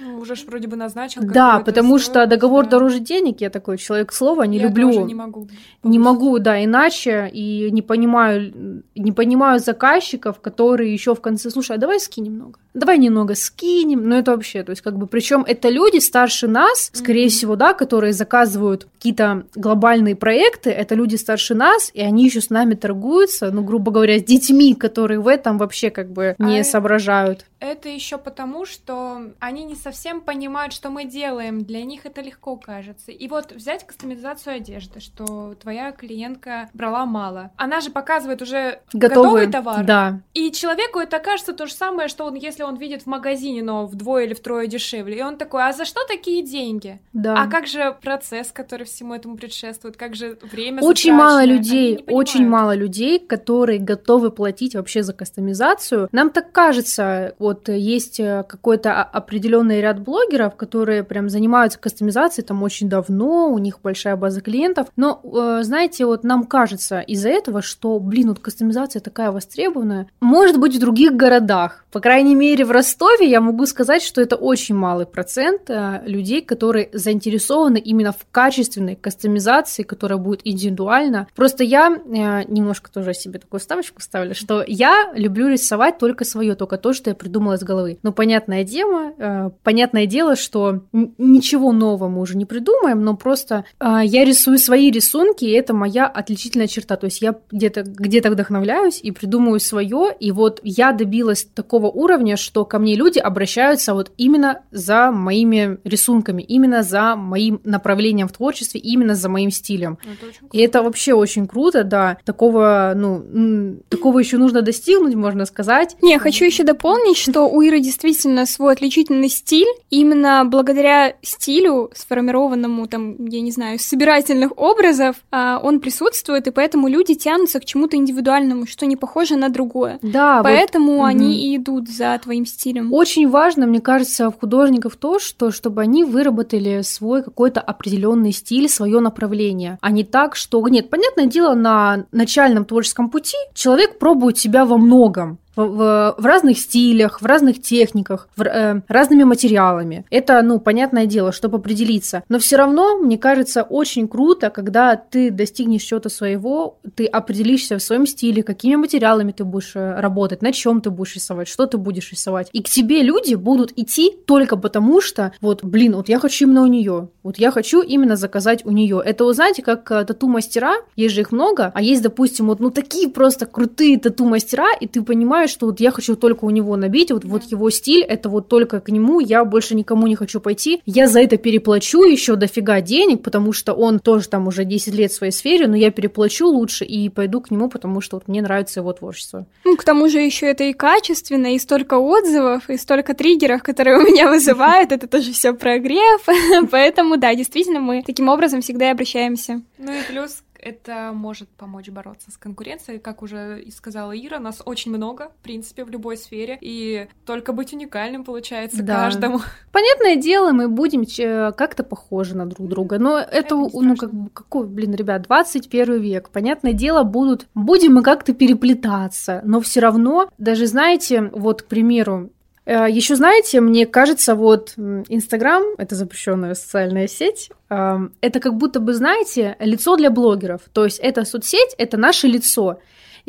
Ну, 0.00 0.18
уже 0.20 0.36
ж 0.36 0.44
вроде 0.46 0.68
бы 0.68 0.76
назначил. 0.76 1.22
да, 1.24 1.58
потому 1.60 1.98
что 1.98 2.10
стоимость, 2.10 2.30
договор 2.30 2.64
да. 2.64 2.70
дороже 2.70 3.00
денег, 3.00 3.40
я 3.40 3.50
такой 3.50 3.78
человек 3.78 4.12
слова, 4.12 4.44
не 4.46 4.58
Я 4.58 4.64
люблю. 4.68 4.92
тоже 4.92 5.04
не 5.06 5.14
могу. 5.14 5.48
Не 5.82 5.98
могу, 5.98 6.38
да, 6.38 6.62
иначе, 6.64 7.28
и 7.32 7.68
не 7.72 7.82
понимаю, 7.82 8.82
не 8.94 9.12
понимаю 9.12 9.58
заказчиков, 9.58 10.38
которые 10.40 10.92
еще 10.92 11.14
в 11.14 11.20
конце, 11.20 11.50
слушай, 11.50 11.76
а 11.76 11.78
давай 11.80 11.98
скинем 11.98 12.32
немного, 12.34 12.58
давай 12.78 12.98
немного 12.98 13.34
скинем, 13.34 14.08
ну 14.08 14.16
это 14.16 14.30
вообще, 14.32 14.62
то 14.62 14.70
есть 14.70 14.82
как 14.82 14.96
бы, 14.96 15.06
причем 15.06 15.44
это 15.46 15.68
люди 15.68 15.98
старше 15.98 16.46
нас, 16.48 16.90
скорее 16.92 17.26
Мгм. 17.26 17.30
всего, 17.30 17.56
да, 17.56 17.74
которые 17.74 18.12
заказывают 18.12 18.86
какие-то 18.96 19.46
глобальные 19.54 20.16
проекты, 20.16 20.70
это 20.70 20.94
люди 20.94 21.16
старше 21.16 21.54
нас, 21.54 21.90
и 21.94 22.00
они 22.00 22.24
еще 22.24 22.40
с 22.40 22.50
нами 22.50 22.74
торгуются, 22.74 23.50
ну, 23.50 23.62
грубо 23.62 23.90
говоря, 23.92 24.18
с 24.18 24.24
детьми, 24.24 24.74
которые 24.74 25.20
в 25.20 25.28
этом 25.28 25.58
вообще 25.58 25.90
как 25.90 26.10
бы 26.10 26.34
не 26.38 26.60
А- 26.60 26.64
соображают. 26.64 27.44
Это 27.60 27.88
еще 27.88 28.18
потому, 28.18 28.66
что 28.66 29.20
они 29.40 29.64
не 29.64 29.74
совсем 29.74 30.20
понимают, 30.20 30.72
что 30.72 30.90
мы 30.90 31.04
делаем. 31.04 31.64
Для 31.64 31.82
них 31.84 32.06
это 32.06 32.20
легко 32.20 32.54
кажется. 32.56 33.10
И 33.10 33.26
вот 33.26 33.50
взять 33.52 33.84
кастомизацию 33.84 34.56
одежды, 34.56 35.00
что 35.00 35.54
твоя 35.60 35.90
клиентка 35.90 36.68
брала 36.72 37.04
мало. 37.04 37.50
Она 37.56 37.80
же 37.80 37.90
показывает 37.90 38.42
уже 38.42 38.78
готовый 38.92 39.46
Готовы, 39.46 39.52
товар. 39.52 39.84
да, 39.84 40.20
И 40.34 40.52
человеку 40.52 41.00
это 41.00 41.18
кажется 41.18 41.52
то 41.52 41.66
же 41.66 41.72
самое, 41.74 42.08
что 42.08 42.24
он, 42.26 42.34
если 42.34 42.62
он 42.62 42.67
видит 42.76 43.02
в 43.02 43.06
магазине, 43.06 43.62
но 43.62 43.86
вдвое 43.86 44.24
или 44.24 44.34
втрое 44.34 44.66
дешевле. 44.66 45.18
И 45.18 45.22
он 45.22 45.36
такой, 45.36 45.66
а 45.68 45.72
за 45.72 45.84
что 45.84 46.00
такие 46.06 46.42
деньги? 46.42 47.00
да. 47.12 47.42
А 47.42 47.46
как 47.48 47.66
же 47.66 47.96
процесс, 48.00 48.50
который 48.52 48.84
всему 48.84 49.14
этому 49.14 49.36
предшествует? 49.36 49.96
Как 49.96 50.14
же 50.14 50.38
время 50.52 50.82
Очень 50.82 51.12
мало 51.12 51.44
людей, 51.44 52.04
очень 52.06 52.46
мало 52.46 52.74
людей, 52.74 53.18
которые 53.18 53.78
готовы 53.78 54.30
платить 54.30 54.74
вообще 54.74 55.02
за 55.02 55.12
кастомизацию. 55.12 56.08
Нам 56.12 56.30
так 56.30 56.52
кажется, 56.52 57.34
вот 57.38 57.68
есть 57.68 58.20
э, 58.20 58.44
какой-то 58.48 59.02
определенный 59.02 59.80
ряд 59.80 60.00
блогеров, 60.00 60.56
которые 60.56 61.02
прям 61.04 61.28
занимаются 61.28 61.78
кастомизацией 61.78 62.46
там 62.46 62.62
очень 62.62 62.88
давно, 62.88 63.50
у 63.50 63.58
них 63.58 63.80
большая 63.82 64.16
база 64.16 64.40
клиентов. 64.40 64.88
Но, 64.96 65.20
э, 65.24 65.62
знаете, 65.62 66.06
вот 66.06 66.24
нам 66.24 66.44
кажется 66.44 67.00
из-за 67.00 67.28
этого, 67.28 67.62
что, 67.62 67.98
блин, 67.98 68.28
вот 68.28 68.38
кастомизация 68.38 69.00
такая 69.00 69.32
востребованная. 69.32 70.08
Может 70.20 70.58
быть, 70.58 70.76
в 70.76 70.80
других 70.80 71.14
городах. 71.14 71.84
По 71.90 72.00
крайней 72.00 72.34
мере, 72.34 72.57
в 72.64 72.70
Ростове 72.70 73.28
я 73.28 73.40
могу 73.40 73.66
сказать, 73.66 74.02
что 74.02 74.20
это 74.20 74.36
очень 74.36 74.74
малый 74.74 75.06
процент 75.06 75.68
э, 75.68 76.02
людей, 76.06 76.40
которые 76.42 76.88
заинтересованы 76.92 77.78
именно 77.78 78.12
в 78.12 78.26
качественной 78.30 78.94
кастомизации, 78.94 79.82
которая 79.82 80.18
будет 80.18 80.40
индивидуальна. 80.44 81.26
Просто 81.34 81.64
я 81.64 81.88
э, 81.88 82.44
немножко 82.48 82.90
тоже 82.90 83.14
себе 83.14 83.38
такую 83.38 83.60
ставочку 83.60 84.00
ставлю, 84.00 84.34
что 84.34 84.64
я 84.66 85.12
люблю 85.14 85.48
рисовать 85.48 85.98
только 85.98 86.24
свое, 86.24 86.54
только 86.54 86.78
то, 86.78 86.92
что 86.92 87.10
я 87.10 87.16
придумала 87.16 87.54
из 87.54 87.62
головы. 87.62 87.98
Но 88.02 88.12
понятное 88.12 88.64
дело, 88.64 89.12
э, 89.18 89.50
понятное 89.62 90.06
дело, 90.06 90.36
что 90.36 90.82
ничего 90.92 91.72
нового 91.72 92.08
мы 92.08 92.20
уже 92.20 92.36
не 92.36 92.44
придумаем, 92.44 93.02
но 93.02 93.16
просто 93.16 93.64
я 93.80 94.24
рисую 94.24 94.58
свои 94.58 94.90
рисунки, 94.90 95.44
и 95.44 95.50
это 95.50 95.74
моя 95.74 96.06
отличительная 96.06 96.66
черта. 96.66 96.96
То 96.96 97.06
есть 97.06 97.20
я 97.20 97.34
где-то 97.50 97.82
где 97.82 98.20
вдохновляюсь 98.30 99.00
и 99.02 99.10
придумаю 99.10 99.60
свое, 99.60 100.14
и 100.18 100.32
вот 100.32 100.60
я 100.62 100.92
добилась 100.92 101.44
такого 101.44 101.86
уровня, 101.86 102.36
что 102.38 102.64
ко 102.64 102.78
мне 102.78 102.94
люди 102.94 103.18
обращаются 103.18 103.94
вот 103.94 104.12
именно 104.16 104.62
за 104.70 105.10
моими 105.10 105.78
рисунками, 105.84 106.42
именно 106.42 106.82
за 106.82 107.16
моим 107.16 107.60
направлением 107.64 108.28
в 108.28 108.32
творчестве, 108.32 108.80
именно 108.80 109.14
за 109.14 109.28
моим 109.28 109.50
стилем. 109.50 109.98
Это 110.02 110.56
и 110.56 110.60
это 110.60 110.82
вообще 110.82 111.14
очень 111.14 111.46
круто, 111.46 111.84
да. 111.84 112.18
Такого, 112.24 112.92
ну, 112.96 113.78
такого 113.88 114.18
еще 114.18 114.38
нужно 114.38 114.62
достигнуть, 114.62 115.14
можно 115.14 115.44
сказать. 115.44 115.96
Не, 116.02 116.18
хочу 116.18 116.44
еще 116.44 116.64
дополнить, 116.64 117.16
что 117.16 117.48
у 117.48 117.60
Иры 117.60 117.80
действительно 117.80 118.46
свой 118.46 118.72
отличительный 118.72 119.28
стиль. 119.28 119.68
Именно 119.90 120.44
благодаря 120.46 121.14
стилю, 121.22 121.90
сформированному, 121.94 122.86
там, 122.86 123.24
я 123.26 123.40
не 123.40 123.50
знаю, 123.50 123.78
собирательных 123.78 124.52
образов, 124.56 125.16
а, 125.30 125.60
он 125.62 125.80
присутствует, 125.80 126.46
и 126.46 126.50
поэтому 126.50 126.88
люди 126.88 127.14
тянутся 127.14 127.60
к 127.60 127.64
чему-то 127.64 127.96
индивидуальному, 127.96 128.66
что 128.66 128.86
не 128.86 128.96
похоже 128.96 129.36
на 129.36 129.48
другое. 129.48 129.98
Да. 130.02 130.42
Поэтому 130.42 130.98
вот, 130.98 131.04
они 131.04 131.26
угу. 131.26 131.34
и 131.34 131.56
идут 131.56 131.88
за 131.88 132.18
твоим 132.28 132.44
стилем. 132.44 132.92
Очень 132.92 133.30
важно, 133.30 133.66
мне 133.66 133.80
кажется, 133.80 134.30
в 134.30 134.38
художников 134.38 134.96
то, 134.96 135.18
что 135.18 135.50
чтобы 135.50 135.80
они 135.80 136.04
выработали 136.04 136.82
свой 136.82 137.22
какой-то 137.22 137.62
определенный 137.62 138.32
стиль, 138.32 138.68
свое 138.68 139.00
направление, 139.00 139.78
а 139.80 139.90
не 139.90 140.04
так, 140.04 140.36
что 140.36 140.66
нет, 140.68 140.90
понятное 140.90 141.24
дело, 141.24 141.54
на 141.54 142.04
начальном 142.12 142.66
творческом 142.66 143.08
пути 143.08 143.38
человек 143.54 143.98
пробует 143.98 144.36
себя 144.36 144.66
во 144.66 144.76
многом 144.76 145.38
в, 145.66 146.14
в 146.16 146.26
разных 146.26 146.58
стилях, 146.58 147.20
в 147.20 147.26
разных 147.26 147.60
техниках, 147.60 148.28
в, 148.36 148.42
э, 148.42 148.82
разными 148.88 149.24
материалами. 149.24 150.04
Это, 150.10 150.40
ну, 150.42 150.60
понятное 150.60 151.06
дело, 151.06 151.32
чтобы 151.32 151.58
определиться. 151.58 152.22
Но 152.28 152.38
все 152.38 152.56
равно, 152.56 152.98
мне 152.98 153.18
кажется, 153.18 153.62
очень 153.62 154.08
круто, 154.08 154.50
когда 154.50 154.96
ты 154.96 155.30
достигнешь 155.30 155.82
чего-то 155.82 156.08
своего, 156.08 156.78
ты 156.94 157.06
определишься 157.06 157.78
в 157.78 157.82
своем 157.82 158.06
стиле, 158.06 158.42
какими 158.42 158.76
материалами 158.76 159.32
ты 159.32 159.44
будешь 159.44 159.72
э, 159.74 160.00
работать, 160.00 160.42
на 160.42 160.52
чем 160.52 160.80
ты 160.80 160.90
будешь 160.90 161.16
рисовать, 161.16 161.48
что 161.48 161.66
ты 161.66 161.78
будешь 161.78 162.12
рисовать. 162.12 162.48
И 162.52 162.62
к 162.62 162.68
тебе 162.68 163.02
люди 163.02 163.34
будут 163.34 163.72
идти 163.76 164.16
только 164.26 164.56
потому, 164.56 165.00
что, 165.00 165.32
вот, 165.40 165.64
блин, 165.64 165.96
вот 165.96 166.08
я 166.08 166.18
хочу 166.18 166.46
именно 166.46 166.62
у 166.62 166.66
нее, 166.66 167.08
вот 167.22 167.38
я 167.38 167.50
хочу 167.50 167.82
именно 167.82 168.16
заказать 168.16 168.64
у 168.64 168.70
нее. 168.70 169.02
Это, 169.04 169.24
вы 169.24 169.34
знаете, 169.34 169.62
как 169.62 169.90
э, 169.90 170.04
тату-мастера, 170.04 170.76
есть 170.96 171.14
же 171.14 171.22
их 171.22 171.32
много, 171.32 171.72
а 171.74 171.82
есть, 171.82 172.02
допустим, 172.02 172.46
вот, 172.46 172.60
ну, 172.60 172.70
такие 172.70 173.08
просто 173.08 173.46
крутые 173.46 173.98
тату-мастера, 173.98 174.68
и 174.80 174.86
ты 174.86 175.02
понимаешь, 175.02 175.47
понимаешь, 175.48 175.50
что 175.50 175.66
вот 175.66 175.80
я 175.80 175.90
хочу 175.90 176.16
только 176.16 176.44
у 176.44 176.50
него 176.50 176.76
набить, 176.76 177.10
вот, 177.10 177.24
вот 177.24 177.44
его 177.44 177.70
стиль, 177.70 178.02
это 178.02 178.28
вот 178.28 178.48
только 178.48 178.80
к 178.80 178.90
нему, 178.90 179.20
я 179.20 179.44
больше 179.44 179.74
никому 179.74 180.06
не 180.06 180.14
хочу 180.14 180.40
пойти. 180.40 180.80
Я 180.86 181.08
за 181.08 181.20
это 181.20 181.36
переплачу 181.36 182.02
еще 182.02 182.36
дофига 182.36 182.80
денег, 182.80 183.22
потому 183.22 183.52
что 183.52 183.74
он 183.74 183.98
тоже 183.98 184.28
там 184.28 184.46
уже 184.46 184.64
10 184.64 184.94
лет 184.94 185.10
в 185.10 185.14
своей 185.14 185.32
сфере, 185.32 185.66
но 185.66 185.76
я 185.76 185.90
переплачу 185.90 186.46
лучше 186.46 186.84
и 186.84 187.08
пойду 187.08 187.40
к 187.40 187.50
нему, 187.50 187.68
потому 187.68 188.00
что 188.00 188.16
вот 188.16 188.28
мне 188.28 188.42
нравится 188.42 188.80
его 188.80 188.92
творчество. 188.92 189.46
Ну, 189.64 189.76
к 189.76 189.84
тому 189.84 190.08
же 190.08 190.18
еще 190.18 190.46
это 190.46 190.64
и 190.64 190.72
качественно, 190.72 191.54
и 191.54 191.58
столько 191.58 191.94
отзывов, 191.94 192.68
и 192.70 192.76
столько 192.76 193.14
триггеров, 193.14 193.62
которые 193.62 193.98
у 193.98 194.02
меня 194.02 194.28
вызывают, 194.28 194.92
это 194.92 195.06
тоже 195.06 195.32
все 195.32 195.52
прогрев, 195.52 196.26
поэтому 196.70 197.16
да, 197.16 197.34
действительно 197.34 197.80
мы 197.80 198.02
таким 198.02 198.28
образом 198.28 198.60
всегда 198.60 198.88
и 198.88 198.92
обращаемся. 198.92 199.62
Ну 199.78 199.92
и 199.92 200.02
плюс 200.08 200.42
это 200.58 201.12
может 201.14 201.48
помочь 201.48 201.88
бороться 201.88 202.30
с 202.30 202.36
конкуренцией. 202.36 202.98
Как 202.98 203.22
уже 203.22 203.62
и 203.62 203.70
сказала 203.70 204.12
Ира, 204.16 204.38
нас 204.38 204.62
очень 204.64 204.92
много, 204.92 205.30
в 205.40 205.42
принципе, 205.42 205.84
в 205.84 205.90
любой 205.90 206.16
сфере, 206.16 206.58
и 206.60 207.08
только 207.26 207.52
быть 207.52 207.72
уникальным 207.72 208.24
получается 208.24 208.82
да. 208.82 208.96
каждому. 208.96 209.40
Понятное 209.72 210.16
дело, 210.16 210.52
мы 210.52 210.68
будем 210.68 211.04
как-то 211.52 211.84
похожи 211.84 212.36
на 212.36 212.46
друг 212.46 212.68
друга, 212.68 212.98
но 212.98 213.18
это, 213.18 213.30
это 213.30 213.54
ну, 213.56 213.96
как, 213.96 214.10
какой, 214.32 214.66
блин, 214.66 214.94
ребят, 214.94 215.22
21 215.22 216.00
век, 216.00 216.30
понятное 216.30 216.72
дело, 216.72 217.02
будут, 217.02 217.46
будем 217.54 217.94
мы 217.94 218.02
как-то 218.02 218.34
переплетаться, 218.34 219.40
но 219.44 219.60
все 219.60 219.80
равно, 219.80 220.28
даже 220.38 220.66
знаете, 220.66 221.30
вот, 221.32 221.62
к 221.62 221.66
примеру, 221.66 222.30
Э, 222.37 222.37
Еще 222.68 223.16
знаете, 223.16 223.62
мне 223.62 223.86
кажется, 223.86 224.34
вот 224.34 224.74
Инстаграм, 224.76 225.62
это 225.78 225.94
запрещенная 225.94 226.52
социальная 226.54 227.08
сеть, 227.08 227.48
эм, 227.70 228.12
это 228.20 228.40
как 228.40 228.56
будто 228.56 228.78
бы, 228.78 228.92
знаете, 228.92 229.56
лицо 229.58 229.96
для 229.96 230.10
блогеров. 230.10 230.60
То 230.74 230.84
есть 230.84 230.98
это 230.98 231.24
соцсеть, 231.24 231.74
это 231.78 231.96
наше 231.96 232.26
лицо. 232.26 232.78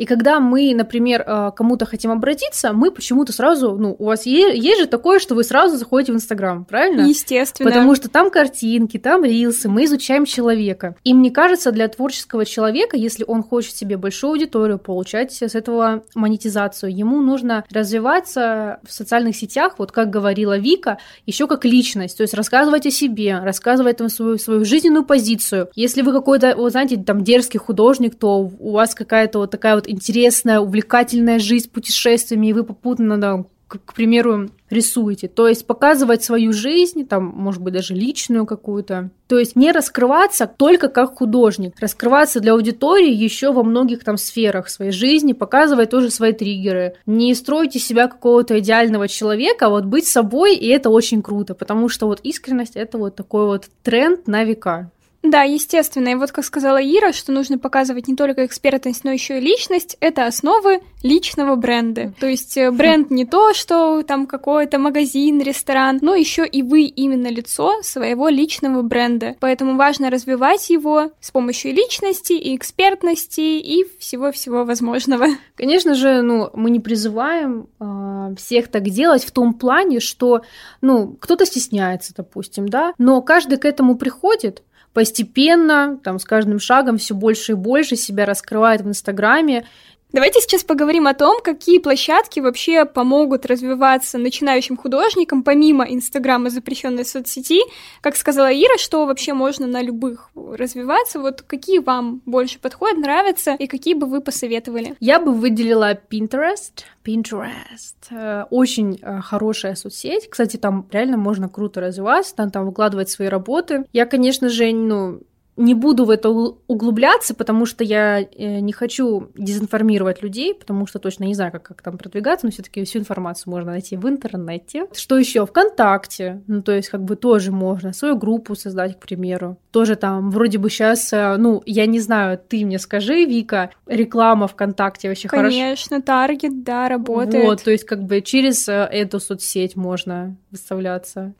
И 0.00 0.06
когда 0.06 0.40
мы, 0.40 0.72
например, 0.74 1.22
э, 1.26 1.50
кому-то 1.54 1.84
хотим 1.84 2.10
обратиться, 2.10 2.72
мы 2.72 2.90
почему-то 2.90 3.34
сразу, 3.34 3.76
ну, 3.76 3.94
у 3.98 4.06
вас 4.06 4.24
есть, 4.24 4.56
есть 4.56 4.80
же 4.80 4.86
такое, 4.86 5.18
что 5.18 5.34
вы 5.34 5.44
сразу 5.44 5.76
заходите 5.76 6.12
в 6.12 6.14
Инстаграм, 6.14 6.64
правильно? 6.64 7.02
Естественно. 7.02 7.68
Потому 7.68 7.94
что 7.94 8.08
там 8.08 8.30
картинки, 8.30 8.96
там 8.96 9.24
рилсы, 9.24 9.68
мы 9.68 9.84
изучаем 9.84 10.24
человека. 10.24 10.96
И 11.04 11.12
мне 11.12 11.30
кажется, 11.30 11.70
для 11.70 11.86
творческого 11.86 12.46
человека, 12.46 12.96
если 12.96 13.24
он 13.28 13.42
хочет 13.42 13.76
себе 13.76 13.98
большую 13.98 14.30
аудиторию, 14.30 14.78
получать 14.78 15.34
с 15.34 15.54
этого 15.54 16.02
монетизацию, 16.14 16.96
ему 16.96 17.20
нужно 17.20 17.66
развиваться 17.70 18.80
в 18.88 18.92
социальных 18.94 19.36
сетях, 19.36 19.74
вот 19.76 19.92
как 19.92 20.08
говорила 20.08 20.56
Вика, 20.56 20.96
еще 21.26 21.46
как 21.46 21.66
личность, 21.66 22.16
то 22.16 22.22
есть 22.22 22.32
рассказывать 22.32 22.86
о 22.86 22.90
себе, 22.90 23.38
рассказывать 23.38 23.98
там 23.98 24.08
свою, 24.08 24.38
свою 24.38 24.64
жизненную 24.64 25.04
позицию. 25.04 25.68
Если 25.74 26.00
вы 26.00 26.14
какой-то, 26.14 26.54
вот 26.56 26.72
знаете, 26.72 26.96
там 26.96 27.22
дерзкий 27.22 27.58
художник, 27.58 28.14
то 28.14 28.50
у 28.58 28.70
вас 28.70 28.94
какая-то 28.94 29.40
вот 29.40 29.50
такая 29.50 29.74
вот 29.74 29.89
интересная, 29.90 30.60
увлекательная 30.60 31.38
жизнь 31.38 31.70
путешествиями, 31.70 32.48
и 32.48 32.52
вы 32.52 32.64
попутно, 32.64 33.18
да, 33.18 33.44
к, 33.70 33.78
к 33.84 33.94
примеру, 33.94 34.50
рисуете. 34.68 35.28
То 35.28 35.46
есть 35.46 35.66
показывать 35.66 36.24
свою 36.24 36.52
жизнь, 36.52 37.06
там, 37.06 37.24
может 37.24 37.62
быть, 37.62 37.74
даже 37.74 37.94
личную 37.94 38.44
какую-то. 38.44 39.10
То 39.28 39.38
есть 39.38 39.54
не 39.54 39.70
раскрываться 39.70 40.48
только 40.48 40.88
как 40.88 41.18
художник, 41.18 41.74
раскрываться 41.78 42.40
для 42.40 42.52
аудитории 42.54 43.12
еще 43.12 43.52
во 43.52 43.62
многих 43.62 44.02
там 44.02 44.16
сферах 44.16 44.68
своей 44.68 44.90
жизни, 44.90 45.32
показывать 45.32 45.90
тоже 45.90 46.10
свои 46.10 46.32
триггеры. 46.32 46.94
Не 47.06 47.34
стройте 47.34 47.78
себя 47.78 48.08
какого-то 48.08 48.58
идеального 48.58 49.06
человека, 49.06 49.66
а 49.66 49.70
вот 49.70 49.84
быть 49.84 50.06
собой, 50.06 50.56
и 50.56 50.66
это 50.66 50.90
очень 50.90 51.22
круто, 51.22 51.54
потому 51.54 51.88
что 51.88 52.06
вот 52.06 52.20
искренность 52.24 52.74
это 52.74 52.98
вот 52.98 53.14
такой 53.14 53.46
вот 53.46 53.68
тренд 53.84 54.26
на 54.26 54.42
века. 54.42 54.90
Да, 55.22 55.42
естественно. 55.42 56.08
И 56.08 56.14
вот 56.14 56.32
как 56.32 56.44
сказала 56.44 56.78
Ира, 56.78 57.12
что 57.12 57.30
нужно 57.30 57.58
показывать 57.58 58.08
не 58.08 58.16
только 58.16 58.46
экспертность, 58.46 59.04
но 59.04 59.10
еще 59.10 59.38
и 59.38 59.40
личность, 59.40 59.96
это 60.00 60.26
основы 60.26 60.80
личного 61.02 61.56
бренда. 61.56 62.14
То 62.18 62.26
есть 62.26 62.56
э, 62.56 62.70
бренд 62.70 63.10
не 63.10 63.26
то, 63.26 63.52
что 63.52 64.02
там 64.02 64.26
какой-то 64.26 64.78
магазин, 64.78 65.40
ресторан, 65.42 65.98
но 66.00 66.14
еще 66.14 66.46
и 66.46 66.62
вы 66.62 66.84
именно 66.84 67.28
лицо 67.28 67.82
своего 67.82 68.28
личного 68.28 68.80
бренда. 68.80 69.36
Поэтому 69.40 69.76
важно 69.76 70.08
развивать 70.08 70.70
его 70.70 71.10
с 71.20 71.30
помощью 71.30 71.74
личности 71.74 72.32
и 72.32 72.56
экспертности 72.56 73.40
и 73.40 73.84
всего-всего 73.98 74.64
возможного. 74.64 75.26
Конечно 75.54 75.94
же, 75.94 76.22
ну, 76.22 76.48
мы 76.54 76.70
не 76.70 76.80
призываем 76.80 77.68
э, 77.78 78.34
всех 78.36 78.68
так 78.68 78.84
делать 78.84 79.24
в 79.24 79.32
том 79.32 79.52
плане, 79.52 80.00
что, 80.00 80.42
ну, 80.80 81.16
кто-то 81.20 81.44
стесняется, 81.44 82.14
допустим, 82.16 82.68
да, 82.68 82.94
но 82.96 83.20
каждый 83.20 83.58
к 83.58 83.66
этому 83.66 83.96
приходит, 83.96 84.62
постепенно, 84.92 85.98
там, 86.02 86.18
с 86.18 86.24
каждым 86.24 86.58
шагом 86.58 86.98
все 86.98 87.14
больше 87.14 87.52
и 87.52 87.54
больше 87.54 87.96
себя 87.96 88.26
раскрывает 88.26 88.80
в 88.82 88.88
Инстаграме, 88.88 89.66
Давайте 90.12 90.40
сейчас 90.40 90.64
поговорим 90.64 91.06
о 91.06 91.14
том, 91.14 91.40
какие 91.40 91.78
площадки 91.78 92.40
вообще 92.40 92.84
помогут 92.84 93.46
развиваться 93.46 94.18
начинающим 94.18 94.76
художникам, 94.76 95.44
помимо 95.44 95.84
Инстаграма, 95.84 96.50
запрещенной 96.50 97.04
соцсети. 97.04 97.60
Как 98.00 98.16
сказала 98.16 98.52
Ира, 98.52 98.76
что 98.76 99.06
вообще 99.06 99.34
можно 99.34 99.68
на 99.68 99.82
любых 99.82 100.30
развиваться. 100.34 101.20
Вот 101.20 101.42
какие 101.42 101.78
вам 101.78 102.22
больше 102.26 102.58
подходят, 102.58 102.98
нравятся, 102.98 103.54
и 103.54 103.68
какие 103.68 103.94
бы 103.94 104.06
вы 104.08 104.20
посоветовали? 104.20 104.96
Я 104.98 105.20
бы 105.20 105.32
выделила 105.32 105.94
Pinterest. 105.94 106.84
Pinterest. 107.04 107.94
Э, 108.10 108.44
очень 108.50 108.98
э, 109.00 109.20
хорошая 109.20 109.76
соцсеть. 109.76 110.28
Кстати, 110.28 110.56
там 110.56 110.88
реально 110.90 111.18
можно 111.18 111.48
круто 111.48 111.80
развиваться, 111.80 112.34
там, 112.34 112.50
там 112.50 112.66
выкладывать 112.66 113.10
свои 113.10 113.28
работы. 113.28 113.84
Я, 113.92 114.06
конечно 114.06 114.48
же, 114.48 114.72
ну, 114.72 115.20
не 115.60 115.74
буду 115.74 116.04
в 116.04 116.10
это 116.10 116.30
углубляться, 116.30 117.34
потому 117.34 117.66
что 117.66 117.84
я 117.84 118.20
э, 118.20 118.60
не 118.60 118.72
хочу 118.72 119.28
дезинформировать 119.36 120.22
людей, 120.22 120.54
потому 120.54 120.86
что 120.86 120.98
точно 120.98 121.24
не 121.24 121.34
знаю, 121.34 121.52
как, 121.52 121.62
как 121.62 121.82
там 121.82 121.98
продвигаться, 121.98 122.46
но 122.46 122.52
все-таки 122.52 122.82
всю 122.84 122.98
информацию 122.98 123.50
можно 123.50 123.72
найти 123.72 123.96
в 123.96 124.08
интернете. 124.08 124.86
Что 124.92 125.18
еще? 125.18 125.46
ВКонтакте. 125.46 126.42
Ну, 126.46 126.62
то 126.62 126.72
есть, 126.72 126.88
как 126.88 127.04
бы 127.04 127.16
тоже 127.16 127.52
можно 127.52 127.92
свою 127.92 128.16
группу 128.16 128.54
создать, 128.54 128.98
к 128.98 129.00
примеру. 129.00 129.58
Тоже 129.70 129.96
там 129.96 130.30
вроде 130.30 130.58
бы 130.58 130.70
сейчас, 130.70 131.12
э, 131.12 131.36
ну, 131.36 131.62
я 131.66 131.86
не 131.86 132.00
знаю, 132.00 132.38
ты 132.38 132.64
мне 132.64 132.78
скажи, 132.78 133.24
Вика, 133.24 133.70
реклама 133.86 134.48
ВКонтакте 134.48 135.08
вообще 135.08 135.28
хорошо. 135.28 135.50
Конечно, 135.50 136.00
таргет, 136.00 136.62
да, 136.62 136.88
работает. 136.88 137.44
Вот, 137.44 137.62
то 137.62 137.70
есть, 137.70 137.84
как 137.84 138.02
бы 138.02 138.22
через 138.22 138.68
э, 138.68 138.88
эту 138.90 139.20
соцсеть 139.20 139.76
можно 139.76 140.36
выставляться. 140.50 141.34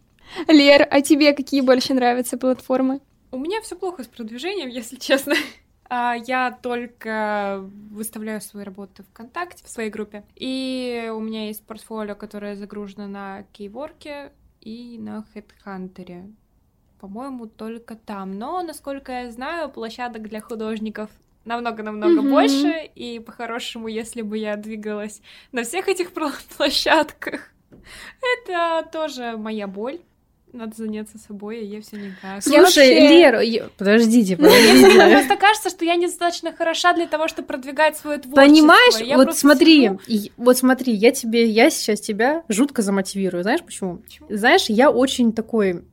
Лер, 0.47 0.87
а 0.91 1.01
тебе 1.01 1.33
какие 1.33 1.61
больше 1.61 1.95
нравятся 1.95 2.39
платформы? 2.39 3.01
У 3.33 3.39
меня 3.39 3.61
все 3.61 3.77
плохо 3.77 4.03
с 4.03 4.07
продвижением, 4.07 4.69
если 4.81 4.97
честно. 4.97 5.35
А, 5.89 6.15
я 6.15 6.57
только 6.63 7.69
выставляю 7.91 8.41
свои 8.41 8.65
работы 8.65 9.03
ВКонтакте, 9.03 9.65
в 9.65 9.69
своей 9.69 9.91
группе. 9.91 10.25
И 10.37 11.11
у 11.13 11.21
меня 11.21 11.47
есть 11.47 11.65
портфолио, 11.65 12.15
которое 12.15 12.55
загружено 12.57 13.07
на 13.07 13.45
Кейворке 13.53 14.33
и 14.61 14.99
на 14.99 15.25
Хедхантере. 15.33 16.31
По-моему, 17.01 17.47
только 17.47 17.97
там. 17.97 18.39
Но, 18.39 18.63
насколько 18.63 19.11
я 19.13 19.31
знаю, 19.31 19.71
площадок 19.71 20.29
для 20.29 20.41
художников 20.41 21.11
намного-намного 21.45 22.21
mm-hmm. 22.21 22.31
больше. 22.31 22.91
И 22.95 23.19
по-хорошему, 23.19 23.89
если 23.89 24.23
бы 24.23 24.39
я 24.39 24.57
двигалась 24.57 25.23
на 25.53 25.65
всех 25.65 25.89
этих 25.89 26.13
площадках, 26.57 27.53
Это 28.45 28.89
тоже 28.91 29.37
моя 29.37 29.67
боль. 29.67 30.01
Надо 30.53 30.75
заняться 30.77 31.19
собой, 31.19 31.61
а 31.61 31.63
я 31.63 31.81
все 31.81 31.97
никак. 31.97 32.43
Слушай, 32.43 32.61
вообще... 32.61 33.09
Лера, 33.09 33.41
я... 33.41 33.69
подождите, 33.77 34.37
подождите. 34.37 34.89
Мне 34.89 35.17
просто 35.17 35.37
кажется, 35.37 35.71
что 35.71 35.85
я 35.85 35.97
недостаточно 35.97 36.53
хороша 36.53 36.93
для 36.93 37.07
того, 37.07 37.29
чтобы 37.29 37.49
продвигать 37.49 37.97
свое 37.97 38.19
творчество. 38.19 38.43
Понимаешь, 38.43 39.01
я 39.01 39.17
вот 39.17 39.37
смотри, 39.37 39.91
сижу... 40.07 40.31
вот 40.37 40.59
смотри, 40.59 40.93
я 40.93 41.13
тебе, 41.13 41.47
я 41.47 41.71
сейчас 41.71 42.01
тебя 42.01 42.43
жутко 42.49 42.83
замотивирую. 42.83 43.43
Знаешь 43.43 43.63
почему? 43.63 43.99
почему? 43.99 44.27
Знаешь, 44.31 44.67
я 44.69 44.91
очень 44.91 45.33
такой 45.33 45.85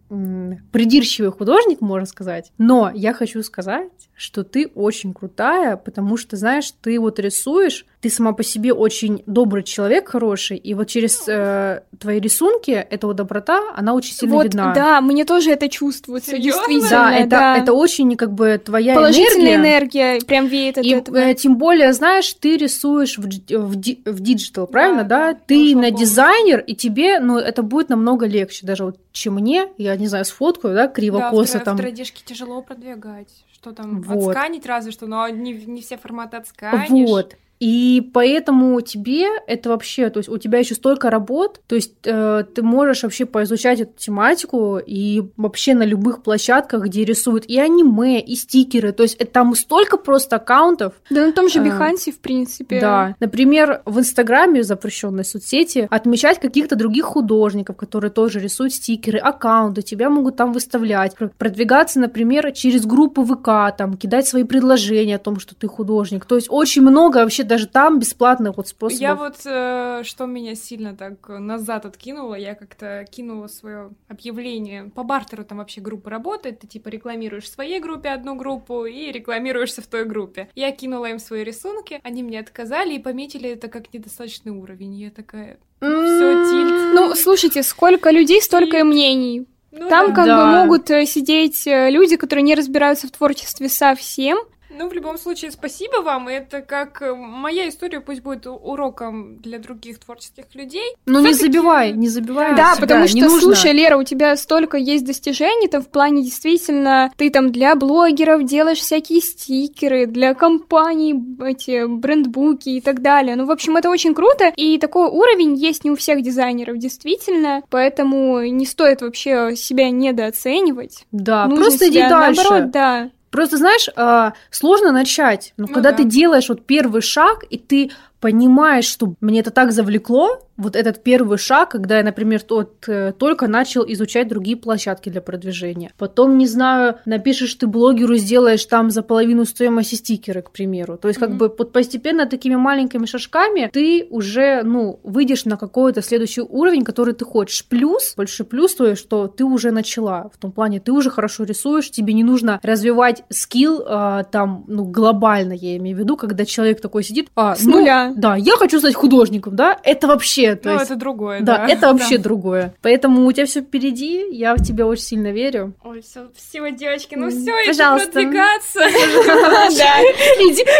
придирчивый 0.72 1.32
художник, 1.32 1.82
можно 1.82 2.06
сказать. 2.06 2.52
Но 2.58 2.90
я 2.94 3.14
хочу 3.14 3.44
сказать, 3.44 3.92
что 4.16 4.44
ты 4.44 4.68
очень 4.74 5.14
крутая, 5.14 5.76
потому 5.76 6.18
что, 6.18 6.38
знаешь, 6.38 6.72
ты 6.82 7.00
вот 7.00 7.20
рисуешь, 7.20 7.86
ты 8.00 8.12
сама 8.12 8.34
по 8.34 8.44
себе 8.44 8.74
очень 8.74 9.24
добрый 9.26 9.64
человек, 9.64 10.10
хороший, 10.10 10.58
и 10.58 10.76
вот 10.76 10.88
через 10.88 11.28
э, 11.28 11.82
твои 12.00 12.20
рисунки 12.20 12.70
эта 12.70 13.08
вот 13.08 13.16
доброта, 13.16 13.74
она 13.76 13.96
очень 13.96 14.14
сильно 14.14 14.36
вот, 14.36 14.44
видна. 14.44 14.74
Да, 14.74 15.02
мне 15.02 15.26
тоже 15.26 15.52
это 15.52 15.68
чувствуется, 15.68 16.32
Серьезно? 16.32 16.62
действительно. 16.68 16.90
Да, 16.90 17.16
это, 17.16 17.30
да. 17.30 17.58
это 17.58 17.74
очень 17.74 18.16
как 18.16 18.34
бы 18.34 18.62
твоя 18.64 18.94
Положительная 18.94 19.56
энергия. 19.56 20.12
энергия, 20.12 20.26
прям 20.28 20.46
веет 20.46 20.78
от 20.78 20.86
и, 20.86 20.90
этого. 20.92 21.18
Э, 21.18 21.34
тем 21.34 21.58
более, 21.58 21.92
знаешь, 21.94 22.32
ты 22.34 22.58
рисуешь 22.58 23.18
в, 23.18 23.24
в, 23.24 23.76
в 23.76 24.20
digital, 24.20 24.68
правильно, 24.68 25.04
да? 25.04 25.34
да? 25.34 25.40
Ты 25.48 25.76
на 25.76 25.90
дизайнер, 25.90 26.60
и 26.60 26.76
тебе, 26.76 27.20
ну, 27.20 27.40
это 27.40 27.64
будет 27.64 27.90
намного 27.90 28.28
легче, 28.28 28.68
даже 28.68 28.86
вот, 28.86 29.00
чем 29.12 29.36
мне, 29.36 29.70
я 29.78 29.96
не 29.96 30.06
знаю, 30.06 30.26
сфоткаю, 30.26 30.76
да, 30.76 30.88
криво-косо 30.88 31.60
да, 31.60 31.66
там. 31.66 31.78
в 31.78 31.82
3 31.82 31.94
тяжело 32.26 32.62
продвигать. 32.62 33.30
Что 33.52 33.72
там, 33.72 34.02
вот. 34.04 34.36
отсканить 34.36 34.68
разве 34.68 34.92
что, 34.92 35.08
но 35.08 35.28
не, 35.30 35.54
не 35.54 35.82
все 35.82 35.98
форматы 35.98 36.38
отсканишь. 36.38 37.10
Вот. 37.10 37.36
И 37.60 38.10
поэтому 38.14 38.80
тебе 38.82 39.28
это 39.48 39.70
вообще, 39.70 40.10
то 40.10 40.20
есть 40.20 40.30
у 40.30 40.38
тебя 40.38 40.60
еще 40.60 40.76
столько 40.76 41.10
работ, 41.10 41.62
то 41.68 41.76
есть 41.76 41.94
э, 42.04 42.44
ты 42.54 42.62
можешь 42.62 43.04
вообще 43.04 43.26
поизучать 43.26 43.82
эту 43.82 43.94
тематику 43.98 44.78
и 44.78 45.24
вообще 45.38 45.74
на 45.74 45.84
любых 45.84 46.22
площадках, 46.22 46.84
где 46.84 47.04
рисуют 47.04 47.46
и 47.46 47.58
аниме, 47.60 48.22
и 48.22 48.36
стикеры, 48.36 48.92
то 48.92 49.04
есть 49.04 49.16
это, 49.16 49.32
там 49.32 49.56
столько 49.56 49.98
просто 49.98 50.36
аккаунтов. 50.36 50.94
Да 51.10 51.26
на 51.26 51.34
том 51.34 51.50
же 51.50 51.60
Behance, 51.60 52.08
э, 52.08 52.12
в 52.12 52.20
принципе. 52.20 52.80
Да. 52.80 53.16
Например, 53.20 53.82
в 53.86 54.00
Инстаграме, 54.00 54.64
запрещенной 54.64 55.26
соцсети, 55.26 55.88
отмечать 55.90 56.40
каких-то 56.40 56.76
других 56.76 57.06
художников, 57.06 57.76
которые 57.76 58.12
тоже 58.12 58.40
рисуют 58.40 58.74
стикеры, 58.74 59.18
аккаунты, 59.18 59.82
тебя 59.82 60.10
могут 60.10 60.36
там 60.36 60.54
выставлять, 60.54 61.16
продвигаться, 61.38 62.00
например, 62.00 62.52
через 62.52 62.86
группы 62.86 63.24
ВК, 63.24 63.76
там, 63.76 63.96
кидать 63.98 64.28
свои 64.28 64.44
предложения 64.44 65.16
о 65.16 65.20
том, 65.20 65.40
что 65.40 65.56
ты 65.56 65.68
художник. 65.68 66.26
То 66.26 66.36
есть 66.36 66.48
очень 66.50 66.82
много 66.82 67.18
вообще 67.18 67.47
даже 67.48 67.68
там 67.68 68.00
бесплатных 68.00 68.58
вот 68.58 68.68
способов. 68.68 69.02
Я 69.02 69.16
вот, 69.16 69.38
э, 69.46 70.02
что 70.04 70.26
меня 70.26 70.56
сильно 70.56 70.96
так 70.96 71.30
назад 71.30 71.86
откинуло, 71.86 72.36
я 72.36 72.56
как-то 72.56 73.06
кинула 73.10 73.48
свое 73.48 73.92
объявление. 74.08 74.92
По 74.94 75.04
бартеру 75.04 75.44
там 75.44 75.60
вообще 75.60 75.82
группа 75.82 76.10
работает, 76.10 76.60
ты 76.60 76.68
типа 76.68 76.90
рекламируешь 76.90 77.46
в 77.46 77.54
своей 77.54 77.80
группе 77.80 78.10
одну 78.10 78.36
группу 78.36 78.86
и 78.86 79.12
рекламируешься 79.12 79.82
в 79.82 79.88
той 79.88 80.06
группе. 80.06 80.50
Я 80.56 80.72
кинула 80.72 81.08
им 81.08 81.20
свои 81.20 81.44
рисунки, 81.44 82.00
они 82.04 82.24
мне 82.24 82.40
отказали 82.40 82.94
и 82.94 83.00
пометили 83.00 83.50
это 83.50 83.68
как 83.68 83.94
недостаточный 83.94 84.52
уровень. 84.52 84.96
Я 84.96 85.12
такая, 85.12 85.58
все, 85.80 86.50
тильт. 86.50 86.94
Ну, 86.94 87.16
слушайте, 87.16 87.64
сколько 87.64 88.10
людей, 88.10 88.42
столько 88.42 88.80
и 88.80 88.84
мнений. 88.84 89.48
Ну, 89.72 89.90
Там 89.90 90.10
да. 90.10 90.16
как 90.16 90.26
да. 90.26 90.38
бы 90.38 90.52
могут 90.60 90.90
э, 90.90 91.06
сидеть 91.06 91.68
э, 91.68 91.90
люди, 91.92 92.16
которые 92.16 92.44
не 92.44 92.56
разбираются 92.56 93.08
в 93.08 93.12
творчестве 93.12 93.70
совсем, 93.70 94.40
ну, 94.78 94.90
в 94.90 94.94
любом 94.94 95.18
случае, 95.18 95.52
спасибо 95.52 96.02
вам. 96.02 96.28
Это 96.28 96.62
как 96.62 97.02
э, 97.02 97.14
моя 97.14 97.68
история 97.68 98.00
пусть 98.00 98.22
будет 98.22 98.48
уроком 98.48 99.38
для 99.38 99.60
других 99.60 100.00
творческих 100.00 100.46
людей. 100.54 100.96
Ну, 101.06 101.26
не 101.26 101.34
забивай, 101.34 101.94
не 101.94 102.08
забивай. 102.08 102.56
Да, 102.56 102.76
себя, 102.76 102.82
потому 102.82 103.08
что, 103.08 103.18
нужно. 103.18 103.40
слушай, 103.40 103.74
Лера, 103.74 103.98
у 103.98 104.04
тебя 104.04 104.36
столько 104.36 104.78
есть 104.78 105.06
достижений, 105.06 105.68
там 105.68 105.82
в 105.82 105.90
плане 105.90 106.24
действительно, 106.24 107.12
ты 107.18 107.30
там 107.30 107.52
для 107.52 107.76
блогеров 107.76 108.44
делаешь 108.44 108.80
всякие 108.80 109.22
стикеры, 109.22 110.06
для 110.06 110.34
компаний 110.34 111.16
эти 111.44 111.86
брендбуки 111.86 112.70
и 112.70 112.82
так 112.82 113.02
далее. 113.02 113.36
Ну, 113.36 113.46
в 113.46 113.52
общем, 113.52 113.78
это 113.78 113.90
очень 113.90 114.14
круто, 114.14 114.54
и 114.56 114.78
такой 114.78 115.08
уровень 115.08 115.56
есть 115.56 115.84
не 115.84 115.92
у 115.92 115.96
всех 115.96 116.22
дизайнеров, 116.22 116.78
действительно, 116.78 117.64
поэтому 117.70 118.42
не 118.42 118.66
стоит 118.66 119.02
вообще 119.02 119.56
себя 119.56 119.90
недооценивать. 119.90 121.06
Да, 121.12 121.48
Нужно 121.48 121.66
просто 121.66 121.90
иди 121.90 122.00
дальше. 122.00 122.44
Наоборот, 122.44 122.72
да. 122.72 123.10
Просто, 123.30 123.58
знаешь, 123.58 123.90
а, 123.96 124.34
сложно 124.52 124.92
начать. 124.92 125.54
Но 125.58 125.68
ну, 125.68 125.74
когда 125.74 125.92
да. 125.92 125.98
ты 125.98 126.04
делаешь 126.04 126.50
вот 126.50 126.66
первый 126.66 127.02
шаг, 127.02 127.44
и 127.50 127.58
ты 127.58 127.92
понимаешь, 128.20 128.86
что 128.86 129.16
мне 129.22 129.40
это 129.40 129.52
так 129.52 129.72
завлекло, 129.72 130.40
вот 130.58 130.76
этот 130.76 131.04
первый 131.04 131.38
шаг, 131.38 131.70
когда 131.70 131.98
я, 131.98 132.04
например, 132.04 132.42
тот, 132.42 132.84
э, 132.88 133.14
только 133.18 133.48
начал 133.48 133.84
изучать 133.88 134.28
другие 134.28 134.58
площадки 134.58 135.10
для 135.10 135.22
продвижения. 135.22 135.92
Потом, 135.98 136.38
не 136.38 136.48
знаю, 136.48 136.98
напишешь 137.06 137.54
ты 137.54 137.68
блогеру, 137.68 138.16
сделаешь 138.16 138.66
там 138.66 138.90
за 138.90 139.04
половину 139.04 139.46
стоимости 139.46 139.94
стикеры, 139.94 140.42
к 140.42 140.50
примеру. 140.50 140.98
То 140.98 141.10
есть, 141.10 141.20
как 141.20 141.30
mm-hmm. 141.30 141.38
бы 141.38 141.54
вот 141.56 141.72
постепенно 141.72 142.26
такими 142.26 142.56
маленькими 142.56 143.06
шажками 143.06 143.70
ты 143.72 144.08
уже, 144.10 144.64
ну, 144.64 145.00
выйдешь 145.04 145.46
на 145.46 145.58
какой-то 145.58 146.02
следующий 146.02 146.42
уровень, 146.42 146.84
который 146.84 147.14
ты 147.14 147.24
хочешь. 147.24 147.64
Плюс, 147.66 148.16
больше 148.18 148.44
плюс 148.44 148.74
то, 148.74 148.96
что 148.96 149.28
ты 149.28 149.44
уже 149.44 149.70
начала. 149.70 150.32
В 150.34 150.38
том 150.38 150.52
плане, 150.52 150.80
ты 150.80 150.92
уже 150.92 151.12
хорошо 151.12 151.44
рисуешь, 151.44 151.92
тебе 151.92 152.14
не 152.14 152.24
нужно 152.24 152.60
развивать 152.64 153.24
скилл 153.30 153.82
э, 153.82 154.24
там, 154.32 154.66
ну, 154.68 154.86
глобально, 154.86 155.54
я 155.54 155.78
имею 155.78 155.96
в 155.96 156.00
виду, 156.00 156.18
когда 156.18 156.46
человек 156.46 156.82
такой 156.82 157.04
сидит, 157.04 157.30
а, 157.36 157.56
С 157.56 157.64
ну, 157.64 157.78
нуля 157.78 158.07
да, 158.16 158.36
я 158.36 158.58
хочу 158.58 158.80
стать 158.80 158.96
художником, 158.96 159.56
да, 159.56 159.80
это 159.84 160.08
вообще... 160.08 160.56
То 160.56 160.70
ну, 160.70 160.74
есть, 160.76 160.86
это 160.86 160.96
другое, 160.96 161.42
да. 161.42 161.58
Да, 161.58 161.68
это 161.68 161.94
вообще 161.94 162.18
да. 162.18 162.24
другое. 162.24 162.74
Поэтому 162.82 163.26
у 163.26 163.32
тебя 163.32 163.46
все 163.46 163.62
впереди, 163.62 164.26
я 164.32 164.56
в 164.56 164.64
тебя 164.64 164.86
очень 164.86 165.04
сильно 165.04 165.32
верю. 165.32 165.74
Ой, 165.84 166.02
все, 166.02 166.28
спасибо, 166.34 166.72
девочки, 166.72 167.16
ну 167.16 167.30
все, 167.30 167.54
Пожалуйста. 167.66 168.12
продвигаться. 168.12 168.80
Да, 169.78 170.02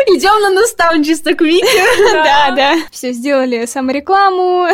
идем 0.08 0.42
на 0.42 0.50
наставничество 0.62 1.32
к 1.32 1.42
Вике. 1.42 1.84
Да, 2.14 2.52
да. 2.56 2.76
Все, 2.92 3.12
сделали 3.12 3.66
саморекламу. 3.66 4.68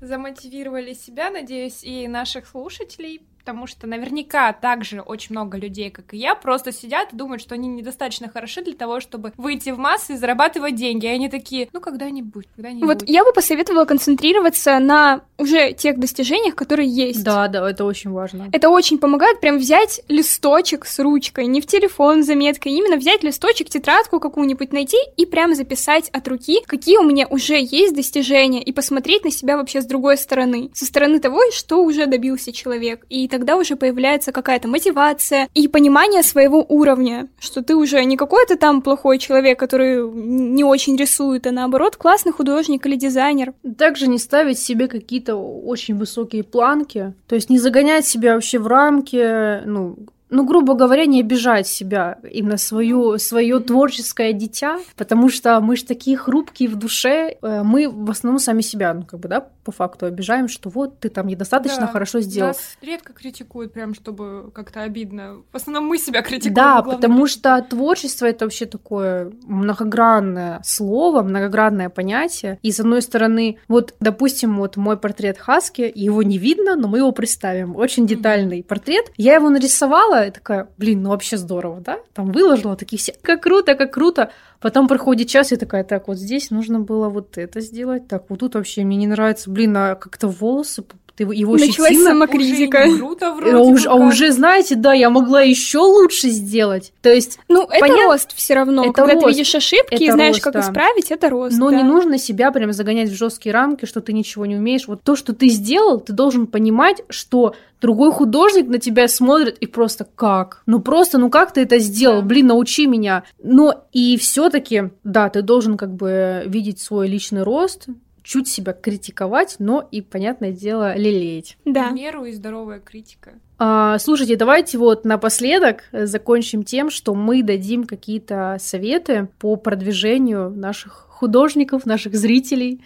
Замотивировали 0.00 0.94
себя, 0.94 1.30
надеюсь, 1.30 1.82
и 1.82 2.08
наших 2.08 2.46
слушателей 2.46 3.22
потому 3.44 3.66
что 3.66 3.88
наверняка 3.88 4.52
также 4.52 5.00
очень 5.00 5.34
много 5.34 5.58
людей, 5.58 5.90
как 5.90 6.14
и 6.14 6.16
я, 6.16 6.36
просто 6.36 6.70
сидят 6.70 7.12
и 7.12 7.16
думают, 7.16 7.42
что 7.42 7.54
они 7.54 7.66
недостаточно 7.68 8.28
хороши 8.28 8.62
для 8.62 8.74
того, 8.74 9.00
чтобы 9.00 9.32
выйти 9.36 9.70
в 9.70 9.78
массы 9.78 10.14
и 10.14 10.16
зарабатывать 10.16 10.76
деньги. 10.76 11.06
И 11.06 11.08
они 11.08 11.28
такие, 11.28 11.68
ну 11.72 11.80
когда-нибудь, 11.80 12.46
когда-нибудь. 12.54 12.86
Вот 12.86 13.08
я 13.08 13.24
бы 13.24 13.32
посоветовала 13.32 13.84
концентрироваться 13.84 14.78
на 14.78 15.22
уже 15.38 15.72
тех 15.72 15.98
достижениях, 15.98 16.54
которые 16.54 16.88
есть. 16.88 17.24
Да, 17.24 17.48
да, 17.48 17.68
это 17.68 17.84
очень 17.84 18.12
важно. 18.12 18.48
Это 18.52 18.70
очень 18.70 18.98
помогает 18.98 19.40
прям 19.40 19.58
взять 19.58 20.02
листочек 20.06 20.86
с 20.86 21.00
ручкой, 21.00 21.46
не 21.46 21.60
в 21.60 21.66
телефон 21.66 22.22
заметкой, 22.22 22.72
именно 22.72 22.96
взять 22.96 23.24
листочек, 23.24 23.68
тетрадку 23.68 24.20
какую-нибудь 24.20 24.72
найти 24.72 24.98
и 25.16 25.26
прям 25.26 25.54
записать 25.56 26.08
от 26.10 26.28
руки, 26.28 26.62
какие 26.66 26.98
у 26.98 27.02
меня 27.02 27.26
уже 27.28 27.58
есть 27.58 27.96
достижения, 27.96 28.62
и 28.62 28.72
посмотреть 28.72 29.24
на 29.24 29.32
себя 29.32 29.56
вообще 29.56 29.80
с 29.80 29.84
другой 29.84 30.16
стороны, 30.16 30.70
со 30.74 30.86
стороны 30.86 31.18
того, 31.18 31.40
что 31.50 31.82
уже 31.82 32.06
добился 32.06 32.52
человек. 32.52 33.04
И 33.08 33.26
тогда 33.32 33.56
уже 33.56 33.76
появляется 33.76 34.30
какая-то 34.30 34.68
мотивация 34.68 35.48
и 35.54 35.66
понимание 35.66 36.22
своего 36.22 36.64
уровня, 36.68 37.28
что 37.40 37.62
ты 37.62 37.74
уже 37.74 38.04
не 38.04 38.18
какой-то 38.18 38.58
там 38.58 38.82
плохой 38.82 39.18
человек, 39.18 39.58
который 39.58 40.06
не 40.06 40.64
очень 40.64 40.96
рисует, 40.96 41.46
а 41.46 41.50
наоборот 41.50 41.96
классный 41.96 42.32
художник 42.32 42.84
или 42.84 42.94
дизайнер. 42.94 43.54
Также 43.78 44.06
не 44.06 44.18
ставить 44.18 44.58
себе 44.58 44.86
какие-то 44.86 45.36
очень 45.36 45.96
высокие 45.96 46.44
планки, 46.44 47.14
то 47.26 47.34
есть 47.34 47.48
не 47.48 47.58
загонять 47.58 48.06
себя 48.06 48.34
вообще 48.34 48.58
в 48.58 48.66
рамки, 48.66 49.64
ну, 49.64 49.96
ну, 50.32 50.44
грубо 50.44 50.74
говоря, 50.74 51.04
не 51.04 51.20
обижать 51.20 51.66
себя, 51.66 52.18
именно 52.28 52.56
свою, 52.56 53.18
свое 53.18 53.60
творческое 53.60 54.32
дитя, 54.32 54.78
потому 54.96 55.28
что 55.28 55.60
мы 55.60 55.76
же 55.76 55.84
такие 55.84 56.16
хрупкие 56.16 56.70
в 56.70 56.76
душе, 56.76 57.36
э, 57.40 57.62
мы 57.62 57.88
в 57.88 58.10
основном 58.10 58.38
сами 58.38 58.62
себя, 58.62 58.94
ну, 58.94 59.02
как 59.04 59.20
бы, 59.20 59.28
да, 59.28 59.46
по 59.64 59.72
факту 59.72 60.06
обижаем, 60.06 60.48
что 60.48 60.70
вот 60.70 60.98
ты 60.98 61.08
там 61.08 61.26
недостаточно 61.26 61.82
да, 61.82 61.86
хорошо 61.86 62.20
сделал. 62.20 62.48
Нас 62.48 62.76
редко 62.80 63.12
критикуют, 63.12 63.72
прям 63.72 63.94
чтобы 63.94 64.50
как-то 64.52 64.82
обидно. 64.82 65.42
В 65.52 65.56
основном 65.56 65.86
мы 65.86 65.98
себя 65.98 66.22
критикуем. 66.22 66.54
Да, 66.54 66.82
потому 66.82 67.26
что 67.26 67.64
творчество 67.68 68.26
это 68.26 68.44
вообще 68.44 68.66
такое 68.66 69.32
многогранное 69.44 70.60
слово, 70.64 71.22
многогранное 71.22 71.90
понятие. 71.90 72.58
И 72.62 72.72
с 72.72 72.80
одной 72.80 73.02
стороны, 73.02 73.58
вот, 73.68 73.94
допустим, 74.00 74.56
вот 74.56 74.76
мой 74.76 74.96
портрет 74.96 75.38
Хаски, 75.38 75.90
его 75.94 76.22
не 76.22 76.38
видно, 76.38 76.74
но 76.74 76.88
мы 76.88 76.98
его 76.98 77.12
представим. 77.12 77.76
Очень 77.76 78.06
детальный 78.06 78.60
mm-hmm. 78.60 78.66
портрет. 78.66 79.12
Я 79.16 79.34
его 79.34 79.48
нарисовала, 79.48 80.21
и 80.26 80.30
такая, 80.30 80.68
блин, 80.78 81.02
ну 81.02 81.10
вообще 81.10 81.36
здорово, 81.36 81.80
да? 81.80 81.98
Там 82.14 82.32
выложила 82.32 82.76
такие 82.76 82.98
все, 82.98 83.14
как 83.22 83.42
круто, 83.42 83.74
как 83.74 83.92
круто. 83.92 84.30
Потом 84.60 84.88
проходит 84.88 85.28
час, 85.28 85.52
и 85.52 85.56
такая, 85.56 85.84
так, 85.84 86.08
вот 86.08 86.18
здесь 86.18 86.50
нужно 86.50 86.80
было 86.80 87.08
вот 87.08 87.36
это 87.38 87.60
сделать, 87.60 88.06
так, 88.08 88.30
вот 88.30 88.40
тут 88.40 88.54
вообще 88.54 88.84
мне 88.84 88.96
не 88.96 89.06
нравится, 89.06 89.50
блин, 89.50 89.76
а 89.76 89.94
как-то 89.96 90.28
волосы 90.28 90.84
ты 91.16 91.24
его 91.24 91.52
Началась 91.52 91.78
очень 91.78 91.96
сильно... 91.96 92.10
самокритика. 92.10 92.84
Уже 92.86 92.98
круто 92.98 93.28
А 93.28 93.34
вроде 93.34 93.56
уже, 93.56 93.88
бы 93.88 93.94
а 93.94 93.98
как. 93.98 94.08
уже, 94.08 94.32
знаете, 94.32 94.74
да, 94.76 94.92
я 94.94 95.10
могла 95.10 95.42
еще 95.42 95.78
лучше 95.78 96.28
сделать. 96.28 96.92
То 97.02 97.10
есть, 97.12 97.38
Ну, 97.48 97.64
это 97.64 97.80
Понятно? 97.80 98.04
рост 98.04 98.34
все 98.34 98.54
равно. 98.54 98.84
Это 98.84 98.92
Когда 98.92 99.14
рост. 99.14 99.26
ты 99.26 99.30
видишь 99.32 99.54
ошибки 99.54 99.94
и 99.94 100.04
Это 100.06 100.14
знаешь, 100.14 100.34
рост, 100.36 100.44
как 100.44 100.52
да. 100.54 100.60
исправить, 100.60 101.10
это 101.10 101.28
рост. 101.28 101.58
но 101.58 101.70
да. 101.70 101.76
не 101.76 101.82
нужно 101.82 102.18
себя 102.18 102.50
прям 102.50 102.72
загонять 102.72 103.10
в 103.10 103.14
жесткие 103.14 103.52
рамки, 103.52 103.84
что 103.84 104.00
ты 104.00 104.12
ничего 104.12 104.46
не 104.46 104.56
умеешь. 104.56 104.88
Вот 104.88 105.02
то, 105.02 105.14
что 105.16 105.34
ты 105.34 105.48
сделал, 105.48 106.00
ты 106.00 106.12
должен 106.12 106.46
понимать, 106.46 107.02
что 107.10 107.54
другой 107.80 108.12
художник 108.12 108.68
на 108.68 108.78
тебя 108.78 109.06
смотрит 109.08 109.58
и 109.58 109.66
просто 109.66 110.06
как? 110.14 110.62
Ну 110.66 110.80
просто, 110.80 111.18
ну 111.18 111.28
как 111.30 111.52
ты 111.52 111.60
это 111.62 111.78
сделал? 111.78 112.22
Да. 112.22 112.26
Блин, 112.28 112.46
научи 112.46 112.86
меня. 112.86 113.24
Но 113.42 113.84
и 113.92 114.16
все-таки, 114.16 114.84
да, 115.04 115.28
ты 115.28 115.42
должен 115.42 115.76
как 115.76 115.94
бы 115.94 116.44
видеть 116.46 116.80
свой 116.80 117.08
личный 117.08 117.42
рост, 117.42 117.86
чуть 118.22 118.48
себя 118.48 118.72
критиковать, 118.72 119.56
но 119.58 119.86
и, 119.90 120.00
понятное 120.00 120.52
дело, 120.52 120.96
лелеять. 120.96 121.56
Да. 121.64 121.90
Меру 121.90 122.24
и 122.24 122.32
здоровая 122.32 122.80
критика. 122.80 123.32
А, 123.58 123.98
слушайте, 123.98 124.36
давайте 124.36 124.78
вот 124.78 125.04
напоследок 125.04 125.84
закончим 125.92 126.64
тем, 126.64 126.90
что 126.90 127.14
мы 127.14 127.42
дадим 127.42 127.84
какие-то 127.84 128.56
советы 128.60 129.28
по 129.38 129.56
продвижению 129.56 130.50
наших 130.50 131.06
художников, 131.10 131.86
наших 131.86 132.14
зрителей. 132.14 132.80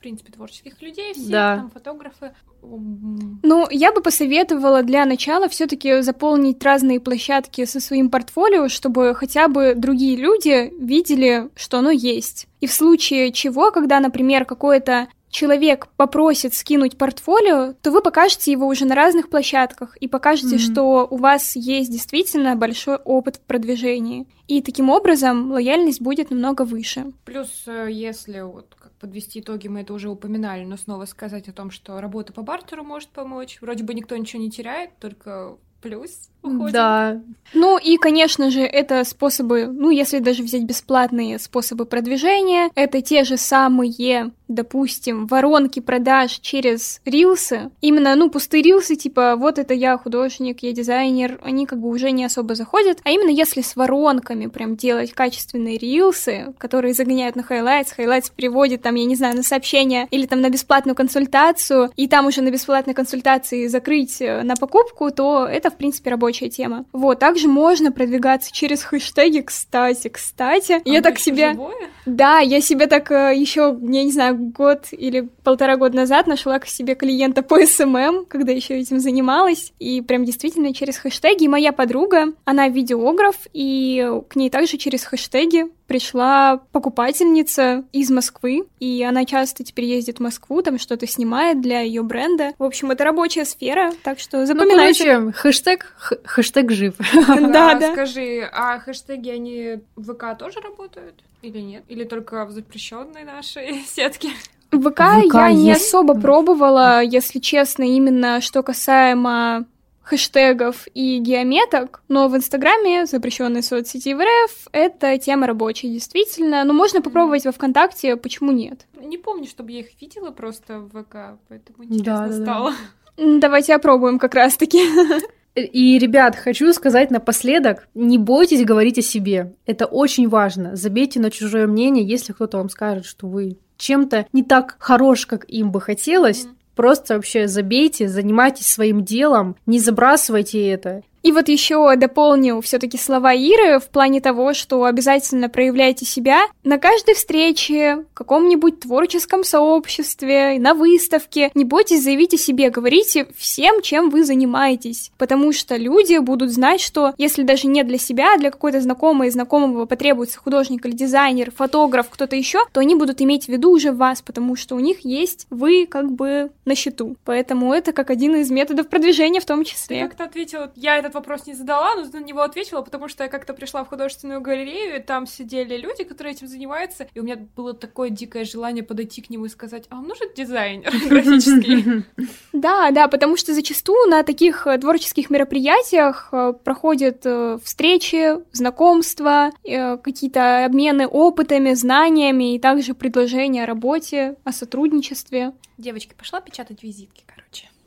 В 0.00 0.02
принципе, 0.02 0.32
творческих 0.32 0.80
людей, 0.80 1.12
всех 1.12 1.28
Да. 1.28 1.56
там 1.56 1.70
фотографы. 1.70 2.32
Ну, 2.62 3.66
я 3.70 3.92
бы 3.92 4.00
посоветовала 4.00 4.82
для 4.82 5.04
начала 5.04 5.46
все-таки 5.50 6.00
заполнить 6.00 6.64
разные 6.64 7.00
площадки 7.00 7.66
со 7.66 7.80
своим 7.80 8.08
портфолио, 8.08 8.68
чтобы 8.68 9.14
хотя 9.14 9.48
бы 9.48 9.74
другие 9.76 10.16
люди 10.16 10.72
видели, 10.80 11.50
что 11.54 11.80
оно 11.80 11.90
есть. 11.90 12.46
И 12.60 12.66
в 12.66 12.72
случае 12.72 13.30
чего, 13.30 13.70
когда, 13.72 14.00
например, 14.00 14.46
какой-то 14.46 15.08
человек 15.28 15.88
попросит 15.98 16.54
скинуть 16.54 16.96
портфолио, 16.96 17.74
то 17.82 17.90
вы 17.90 18.00
покажете 18.02 18.50
его 18.52 18.66
уже 18.66 18.86
на 18.86 18.94
разных 18.94 19.28
площадках 19.28 19.96
и 19.98 20.08
покажете, 20.08 20.56
Мгм. 20.56 20.58
что 20.58 21.06
у 21.10 21.16
вас 21.18 21.56
есть 21.56 21.92
действительно 21.92 22.56
большой 22.56 22.96
опыт 22.96 23.36
в 23.36 23.40
продвижении. 23.40 24.26
И 24.48 24.60
таким 24.62 24.90
образом 24.90 25.52
лояльность 25.52 26.00
будет 26.00 26.30
намного 26.30 26.62
выше. 26.62 27.12
Плюс, 27.24 27.48
э, 27.66 27.88
если 27.92 28.40
вот 28.40 28.74
подвести 29.00 29.40
итоги, 29.40 29.68
мы 29.68 29.80
это 29.80 29.94
уже 29.94 30.08
упоминали, 30.08 30.64
но 30.64 30.76
снова 30.76 31.06
сказать 31.06 31.48
о 31.48 31.52
том, 31.52 31.70
что 31.70 32.00
работа 32.00 32.32
по 32.32 32.42
бартеру 32.42 32.84
может 32.84 33.08
помочь. 33.08 33.58
Вроде 33.60 33.82
бы 33.82 33.94
никто 33.94 34.16
ничего 34.16 34.42
не 34.42 34.50
теряет, 34.50 34.90
только 34.98 35.56
плюс 35.80 36.28
уходит. 36.42 36.72
Да, 36.72 37.20
Ну 37.54 37.78
и, 37.78 37.96
конечно 37.96 38.50
же, 38.50 38.60
это 38.60 39.04
способы, 39.04 39.66
ну, 39.66 39.90
если 39.90 40.18
даже 40.18 40.42
взять 40.42 40.64
бесплатные 40.64 41.38
способы 41.38 41.86
продвижения, 41.86 42.70
это 42.74 43.00
те 43.00 43.24
же 43.24 43.36
самые, 43.36 44.32
допустим, 44.50 45.26
воронки 45.26 45.80
продаж 45.80 46.32
через 46.40 47.00
reels'ы. 47.04 47.70
Именно, 47.80 48.14
ну, 48.16 48.30
пустые 48.30 48.62
reels'ы, 48.62 48.96
типа, 48.96 49.36
вот 49.36 49.58
это 49.58 49.72
я 49.72 49.96
художник, 49.96 50.62
я 50.62 50.72
дизайнер, 50.72 51.40
они 51.42 51.66
как 51.66 51.80
бы 51.80 51.88
уже 51.88 52.10
не 52.10 52.24
особо 52.24 52.54
заходят. 52.54 52.98
А 53.04 53.10
именно, 53.10 53.30
если 53.30 53.62
с 53.62 53.76
воронками 53.76 54.46
прям 54.46 54.76
делать 54.76 55.12
качественные 55.12 55.78
reels'ы, 55.78 56.52
которые 56.58 56.94
загоняют 56.94 57.36
на 57.36 57.42
highlights, 57.42 57.92
highlights 57.92 58.30
переводит 58.30 58.82
там, 58.82 58.96
я 58.96 59.04
не 59.04 59.14
знаю, 59.14 59.36
на 59.36 59.42
сообщение 59.42 60.08
или 60.10 60.26
там 60.26 60.40
на 60.40 60.50
бесплатную 60.50 60.96
консультацию, 60.96 61.90
и 61.96 62.08
там 62.08 62.26
уже 62.26 62.42
на 62.42 62.50
бесплатной 62.50 62.94
консультации 62.94 63.68
закрыть 63.68 64.20
э, 64.20 64.42
на 64.42 64.56
покупку, 64.56 65.10
то 65.10 65.46
это, 65.46 65.70
в 65.70 65.76
принципе, 65.76 66.10
рабочая 66.10 66.48
тема. 66.48 66.84
Вот, 66.92 67.18
также 67.20 67.48
можно 67.48 67.92
продвигаться 67.92 68.52
через 68.52 68.82
хэштеги, 68.82 69.40
кстати, 69.40 70.08
кстати. 70.08 70.80
А 70.84 70.88
я 70.88 71.02
так 71.02 71.18
себе... 71.18 71.52
живое? 71.52 71.90
Да, 72.06 72.38
я 72.40 72.60
себе 72.60 72.86
так 72.86 73.10
еще, 73.10 73.78
я 73.80 74.04
не 74.04 74.10
знаю, 74.10 74.39
год 74.40 74.88
или 74.92 75.28
полтора 75.44 75.76
года 75.76 75.96
назад 75.96 76.26
нашла 76.26 76.58
к 76.58 76.66
себе 76.66 76.94
клиента 76.94 77.42
по 77.42 77.64
SMM, 77.64 78.26
когда 78.26 78.52
еще 78.52 78.78
этим 78.78 78.98
занималась, 78.98 79.72
и 79.78 80.00
прям 80.00 80.24
действительно 80.24 80.74
через 80.74 80.98
хэштеги. 80.98 81.44
И 81.44 81.48
моя 81.48 81.72
подруга, 81.72 82.32
она 82.44 82.68
видеограф, 82.68 83.36
и 83.52 84.10
к 84.28 84.36
ней 84.36 84.50
также 84.50 84.76
через 84.76 85.04
хэштеги 85.04 85.66
пришла 85.90 86.60
покупательница 86.70 87.82
из 87.90 88.12
Москвы, 88.12 88.62
и 88.78 89.02
она 89.02 89.24
часто 89.24 89.64
теперь 89.64 89.86
ездит 89.86 90.18
в 90.18 90.22
Москву, 90.22 90.62
там 90.62 90.78
что-то 90.78 91.04
снимает 91.08 91.60
для 91.60 91.80
ее 91.80 92.04
бренда. 92.04 92.52
В 92.60 92.62
общем, 92.62 92.92
это 92.92 93.02
рабочая 93.02 93.44
сфера, 93.44 93.90
так 94.04 94.20
что 94.20 94.38
ну, 94.38 94.46
запоминайте. 94.46 95.04
короче, 95.16 95.32
хэштег, 95.32 95.92
хэштег 96.24 96.70
жив. 96.70 96.94
Да, 97.26 97.72
А, 97.72 97.74
да. 97.74 97.92
Скажи, 97.92 98.48
а 98.52 98.78
хэштеги, 98.78 99.30
они 99.30 99.78
в 99.96 100.14
ВК 100.14 100.38
тоже 100.38 100.60
работают? 100.60 101.16
Или 101.42 101.58
нет? 101.58 101.82
Или 101.88 102.04
только 102.04 102.44
в 102.44 102.52
запрещенной 102.52 103.24
нашей 103.24 103.82
сетке? 103.88 104.28
ВК 104.70 105.00
ВК 105.26 105.34
я 105.34 105.52
не 105.52 105.70
есть? 105.70 105.86
особо 105.86 106.14
пробовала, 106.14 107.02
если 107.02 107.40
честно, 107.40 107.82
именно 107.82 108.40
что 108.40 108.62
касаемо 108.62 109.64
хэштегов 110.02 110.86
и 110.94 111.18
геометок, 111.18 112.02
но 112.08 112.28
в 112.28 112.36
Инстаграме, 112.36 113.06
запрещенной 113.06 113.62
соцсети 113.62 114.14
в 114.14 114.20
РФ, 114.20 114.68
это 114.72 115.16
тема 115.18 115.46
рабочая, 115.46 115.88
действительно. 115.88 116.64
Но 116.64 116.72
можно 116.72 117.00
попробовать 117.02 117.44
во 117.44 117.52
ВКонтакте, 117.52 118.16
почему 118.16 118.50
нет? 118.52 118.86
Не 119.00 119.18
помню, 119.18 119.46
чтобы 119.46 119.72
я 119.72 119.80
их 119.80 119.88
видела 120.00 120.30
просто 120.30 120.80
в 120.80 120.88
ВК, 120.90 121.38
поэтому 121.48 121.78
Да, 121.78 121.84
интересно 121.84 122.28
да, 122.28 122.28
да. 122.28 122.42
стало. 122.44 122.74
М, 123.18 123.40
Давайте 123.40 123.74
опробуем 123.74 124.18
как 124.18 124.34
раз-таки. 124.34 124.80
И, 125.56 125.98
ребят, 125.98 126.36
хочу 126.36 126.72
сказать 126.72 127.10
напоследок, 127.10 127.88
не 127.94 128.18
бойтесь 128.18 128.64
говорить 128.64 128.98
о 128.98 129.02
себе. 129.02 129.52
Это 129.66 129.86
очень 129.86 130.28
важно. 130.28 130.76
Забейте 130.76 131.18
на 131.20 131.30
чужое 131.30 131.66
мнение, 131.66 132.06
если 132.06 132.32
кто-то 132.32 132.58
вам 132.58 132.70
скажет, 132.70 133.04
что 133.04 133.26
вы 133.26 133.58
чем-то 133.76 134.26
не 134.32 134.44
так 134.44 134.76
хорош, 134.78 135.26
как 135.26 135.44
им 135.48 135.72
бы 135.72 135.80
хотелось. 135.80 136.44
Мгм. 136.44 136.56
Просто 136.80 137.16
вообще 137.16 137.46
забейте, 137.46 138.08
занимайтесь 138.08 138.66
своим 138.66 139.04
делом, 139.04 139.54
не 139.66 139.78
забрасывайте 139.78 140.66
это. 140.66 141.02
И 141.22 141.32
вот 141.32 141.48
еще 141.48 141.94
дополню 141.96 142.60
все-таки 142.60 142.96
слова 142.96 143.32
Иры 143.34 143.78
в 143.78 143.88
плане 143.88 144.20
того, 144.20 144.54
что 144.54 144.84
обязательно 144.84 145.48
проявляйте 145.48 146.06
себя 146.06 146.46
на 146.64 146.78
каждой 146.78 147.14
встрече, 147.14 148.04
в 148.10 148.14
каком-нибудь 148.14 148.80
творческом 148.80 149.44
сообществе, 149.44 150.58
на 150.58 150.74
выставке. 150.74 151.50
Не 151.54 151.64
бойтесь 151.64 152.02
заявить 152.02 152.34
о 152.34 152.38
себе, 152.38 152.70
говорите 152.70 153.26
всем, 153.36 153.82
чем 153.82 154.10
вы 154.10 154.24
занимаетесь, 154.24 155.10
потому 155.18 155.52
что 155.52 155.76
люди 155.76 156.18
будут 156.18 156.50
знать, 156.50 156.80
что 156.80 157.12
если 157.18 157.42
даже 157.42 157.66
не 157.66 157.82
для 157.84 157.98
себя, 157.98 158.34
а 158.34 158.38
для 158.38 158.50
какой-то 158.50 158.80
знакомой 158.80 159.28
и 159.28 159.30
знакомого 159.30 159.86
потребуется 159.86 160.38
художник 160.38 160.86
или 160.86 160.92
дизайнер, 160.92 161.50
фотограф, 161.50 162.08
кто-то 162.08 162.36
еще, 162.36 162.60
то 162.72 162.80
они 162.80 162.94
будут 162.94 163.20
иметь 163.20 163.46
в 163.46 163.48
виду 163.48 163.70
уже 163.72 163.92
вас, 163.92 164.22
потому 164.22 164.56
что 164.56 164.74
у 164.74 164.80
них 164.80 165.04
есть 165.04 165.46
вы 165.50 165.86
как 165.86 166.10
бы 166.12 166.50
на 166.64 166.74
счету. 166.74 167.16
Поэтому 167.24 167.72
это 167.74 167.92
как 167.92 168.10
один 168.10 168.36
из 168.36 168.50
методов 168.50 168.88
продвижения 168.88 169.40
в 169.40 169.44
том 169.44 169.64
Ты 169.64 169.70
числе. 169.70 170.02
как-то 170.02 170.24
ответила, 170.24 170.72
я 170.76 170.98
этот 171.10 171.14
вопрос 171.14 171.46
не 171.46 171.54
задала, 171.54 171.94
но 171.96 172.04
на 172.04 172.22
него 172.22 172.40
ответила, 172.40 172.82
потому 172.82 173.08
что 173.08 173.24
я 173.24 173.28
как-то 173.28 173.52
пришла 173.52 173.84
в 173.84 173.88
художественную 173.88 174.40
галерею, 174.40 174.96
и 174.96 175.02
там 175.02 175.26
сидели 175.26 175.76
люди, 175.76 176.04
которые 176.04 176.34
этим 176.34 176.46
занимаются, 176.46 177.08
и 177.12 177.20
у 177.20 177.22
меня 177.22 177.36
было 177.56 177.74
такое 177.74 178.10
дикое 178.10 178.44
желание 178.44 178.82
подойти 178.82 179.22
к 179.22 179.30
нему 179.30 179.46
и 179.46 179.48
сказать, 179.48 179.84
а 179.90 179.96
вам 179.96 180.08
нужен 180.08 180.28
дизайнер 180.34 180.92
графический? 181.08 182.04
Да, 182.52 182.90
да, 182.90 183.08
потому 183.08 183.36
что 183.36 183.54
зачастую 183.54 184.10
на 184.10 184.22
таких 184.22 184.66
э, 184.66 184.76
творческих 184.78 185.30
мероприятиях 185.30 186.28
э, 186.32 186.52
проходят 186.64 187.22
э, 187.24 187.58
встречи, 187.62 188.36
знакомства, 188.52 189.50
какие-то 189.62 190.64
обмены 190.64 191.06
опытами, 191.06 191.72
знаниями 191.74 192.54
и 192.54 192.58
также 192.58 192.94
предложения 192.94 193.64
о 193.64 193.66
работе, 193.66 194.36
о 194.44 194.52
сотрудничестве. 194.52 195.52
Девочки, 195.78 196.14
пошла 196.16 196.40
печатать 196.40 196.82
визитки, 196.82 197.24
короче. 197.26 197.39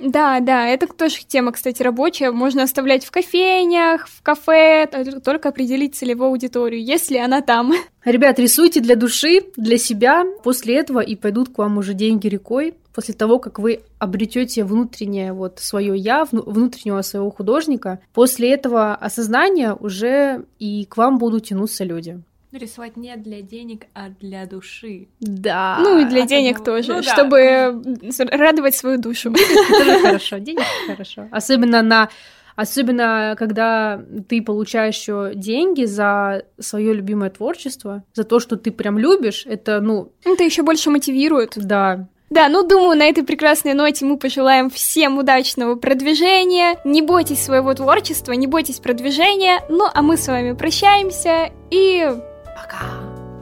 Да, 0.03 0.41
да, 0.41 0.67
это 0.67 0.87
тоже 0.87 1.19
тема, 1.25 1.53
кстати, 1.53 1.81
рабочая. 1.81 2.31
Можно 2.31 2.63
оставлять 2.63 3.05
в 3.05 3.11
кофейнях, 3.11 4.07
в 4.07 4.21
кафе, 4.21 4.85
только 5.23 5.49
определить 5.49 5.95
целевую 5.95 6.29
аудиторию, 6.29 6.83
если 6.83 7.17
она 7.17 7.41
там. 7.41 7.71
Ребят, 8.03 8.37
рисуйте 8.37 8.81
для 8.81 8.97
души, 8.97 9.45
для 9.55 9.77
себя. 9.77 10.25
После 10.43 10.75
этого 10.75 10.99
и 10.99 11.15
пойдут 11.15 11.53
к 11.53 11.57
вам 11.57 11.77
уже 11.77 11.93
деньги 11.93 12.27
рекой. 12.27 12.75
После 12.93 13.13
того, 13.13 13.39
как 13.39 13.59
вы 13.59 13.79
обретете 13.97 14.65
внутреннее 14.65 15.31
вот 15.31 15.59
свое 15.59 15.97
я, 15.97 16.25
вну- 16.25 16.43
внутреннего 16.45 17.01
своего 17.01 17.31
художника, 17.31 17.99
после 18.13 18.53
этого 18.53 18.93
осознания 18.93 19.73
уже 19.73 20.45
и 20.59 20.85
к 20.85 20.97
вам 20.97 21.17
будут 21.17 21.45
тянуться 21.45 21.85
люди. 21.85 22.21
Ну, 22.53 22.59
Рисовать 22.59 22.97
не 22.97 23.15
для 23.17 23.41
денег, 23.41 23.87
а 23.95 24.09
для 24.09 24.45
души. 24.45 25.07
Да. 25.19 25.79
ну 25.81 25.97
и 25.97 26.05
для 26.05 26.21
от 26.21 26.29
денег 26.29 26.59
одного- 26.59 26.65
тоже, 26.65 26.93
ну 26.93 27.01
да. 27.01 27.13
чтобы 27.13 27.81
радовать 28.29 28.75
свою 28.75 28.99
душу. 28.99 29.33
тоже 29.69 29.99
хорошо, 29.99 30.37
денег 30.37 30.61
хорошо. 30.85 31.27
Особенно 31.31 31.81
на 31.81 32.09
Особенно, 32.55 33.35
когда 33.39 33.99
ты 34.29 34.39
получаешь 34.43 34.95
еще 34.95 35.31
деньги 35.33 35.85
за 35.85 36.43
свое 36.59 36.93
любимое 36.93 37.31
творчество, 37.31 38.03
за 38.13 38.25
то, 38.25 38.39
что 38.39 38.57
ты 38.57 38.71
прям 38.71 38.99
любишь, 38.99 39.47
это, 39.47 39.81
ну, 39.81 40.11
Это 40.23 40.43
еще 40.43 40.61
больше 40.61 40.91
мотивирует. 40.91 41.53
да, 41.55 42.07
Да, 42.29 42.49
ну 42.49 42.61
думаю, 42.67 42.95
на 42.95 43.05
этой 43.05 43.23
прекрасной 43.23 43.73
ноте 43.73 44.05
мы 44.05 44.17
пожелаем 44.17 44.69
всем 44.69 45.17
удачного 45.17 45.73
продвижения. 45.73 46.79
Не 46.85 47.01
бойтесь 47.01 47.43
своего 47.43 47.73
творчества, 47.73 48.33
не 48.33 48.45
бойтесь 48.45 48.79
продвижения. 48.79 49.61
Ну, 49.69 49.87
а 49.91 50.03
мы 50.03 50.17
с 50.17 50.27
вами 50.27 50.53
прощаемся 50.53 51.49
и 51.71 52.07
Пока. 52.55 52.79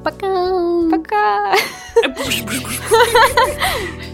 пока. 0.04 0.90
пока. 0.90 1.56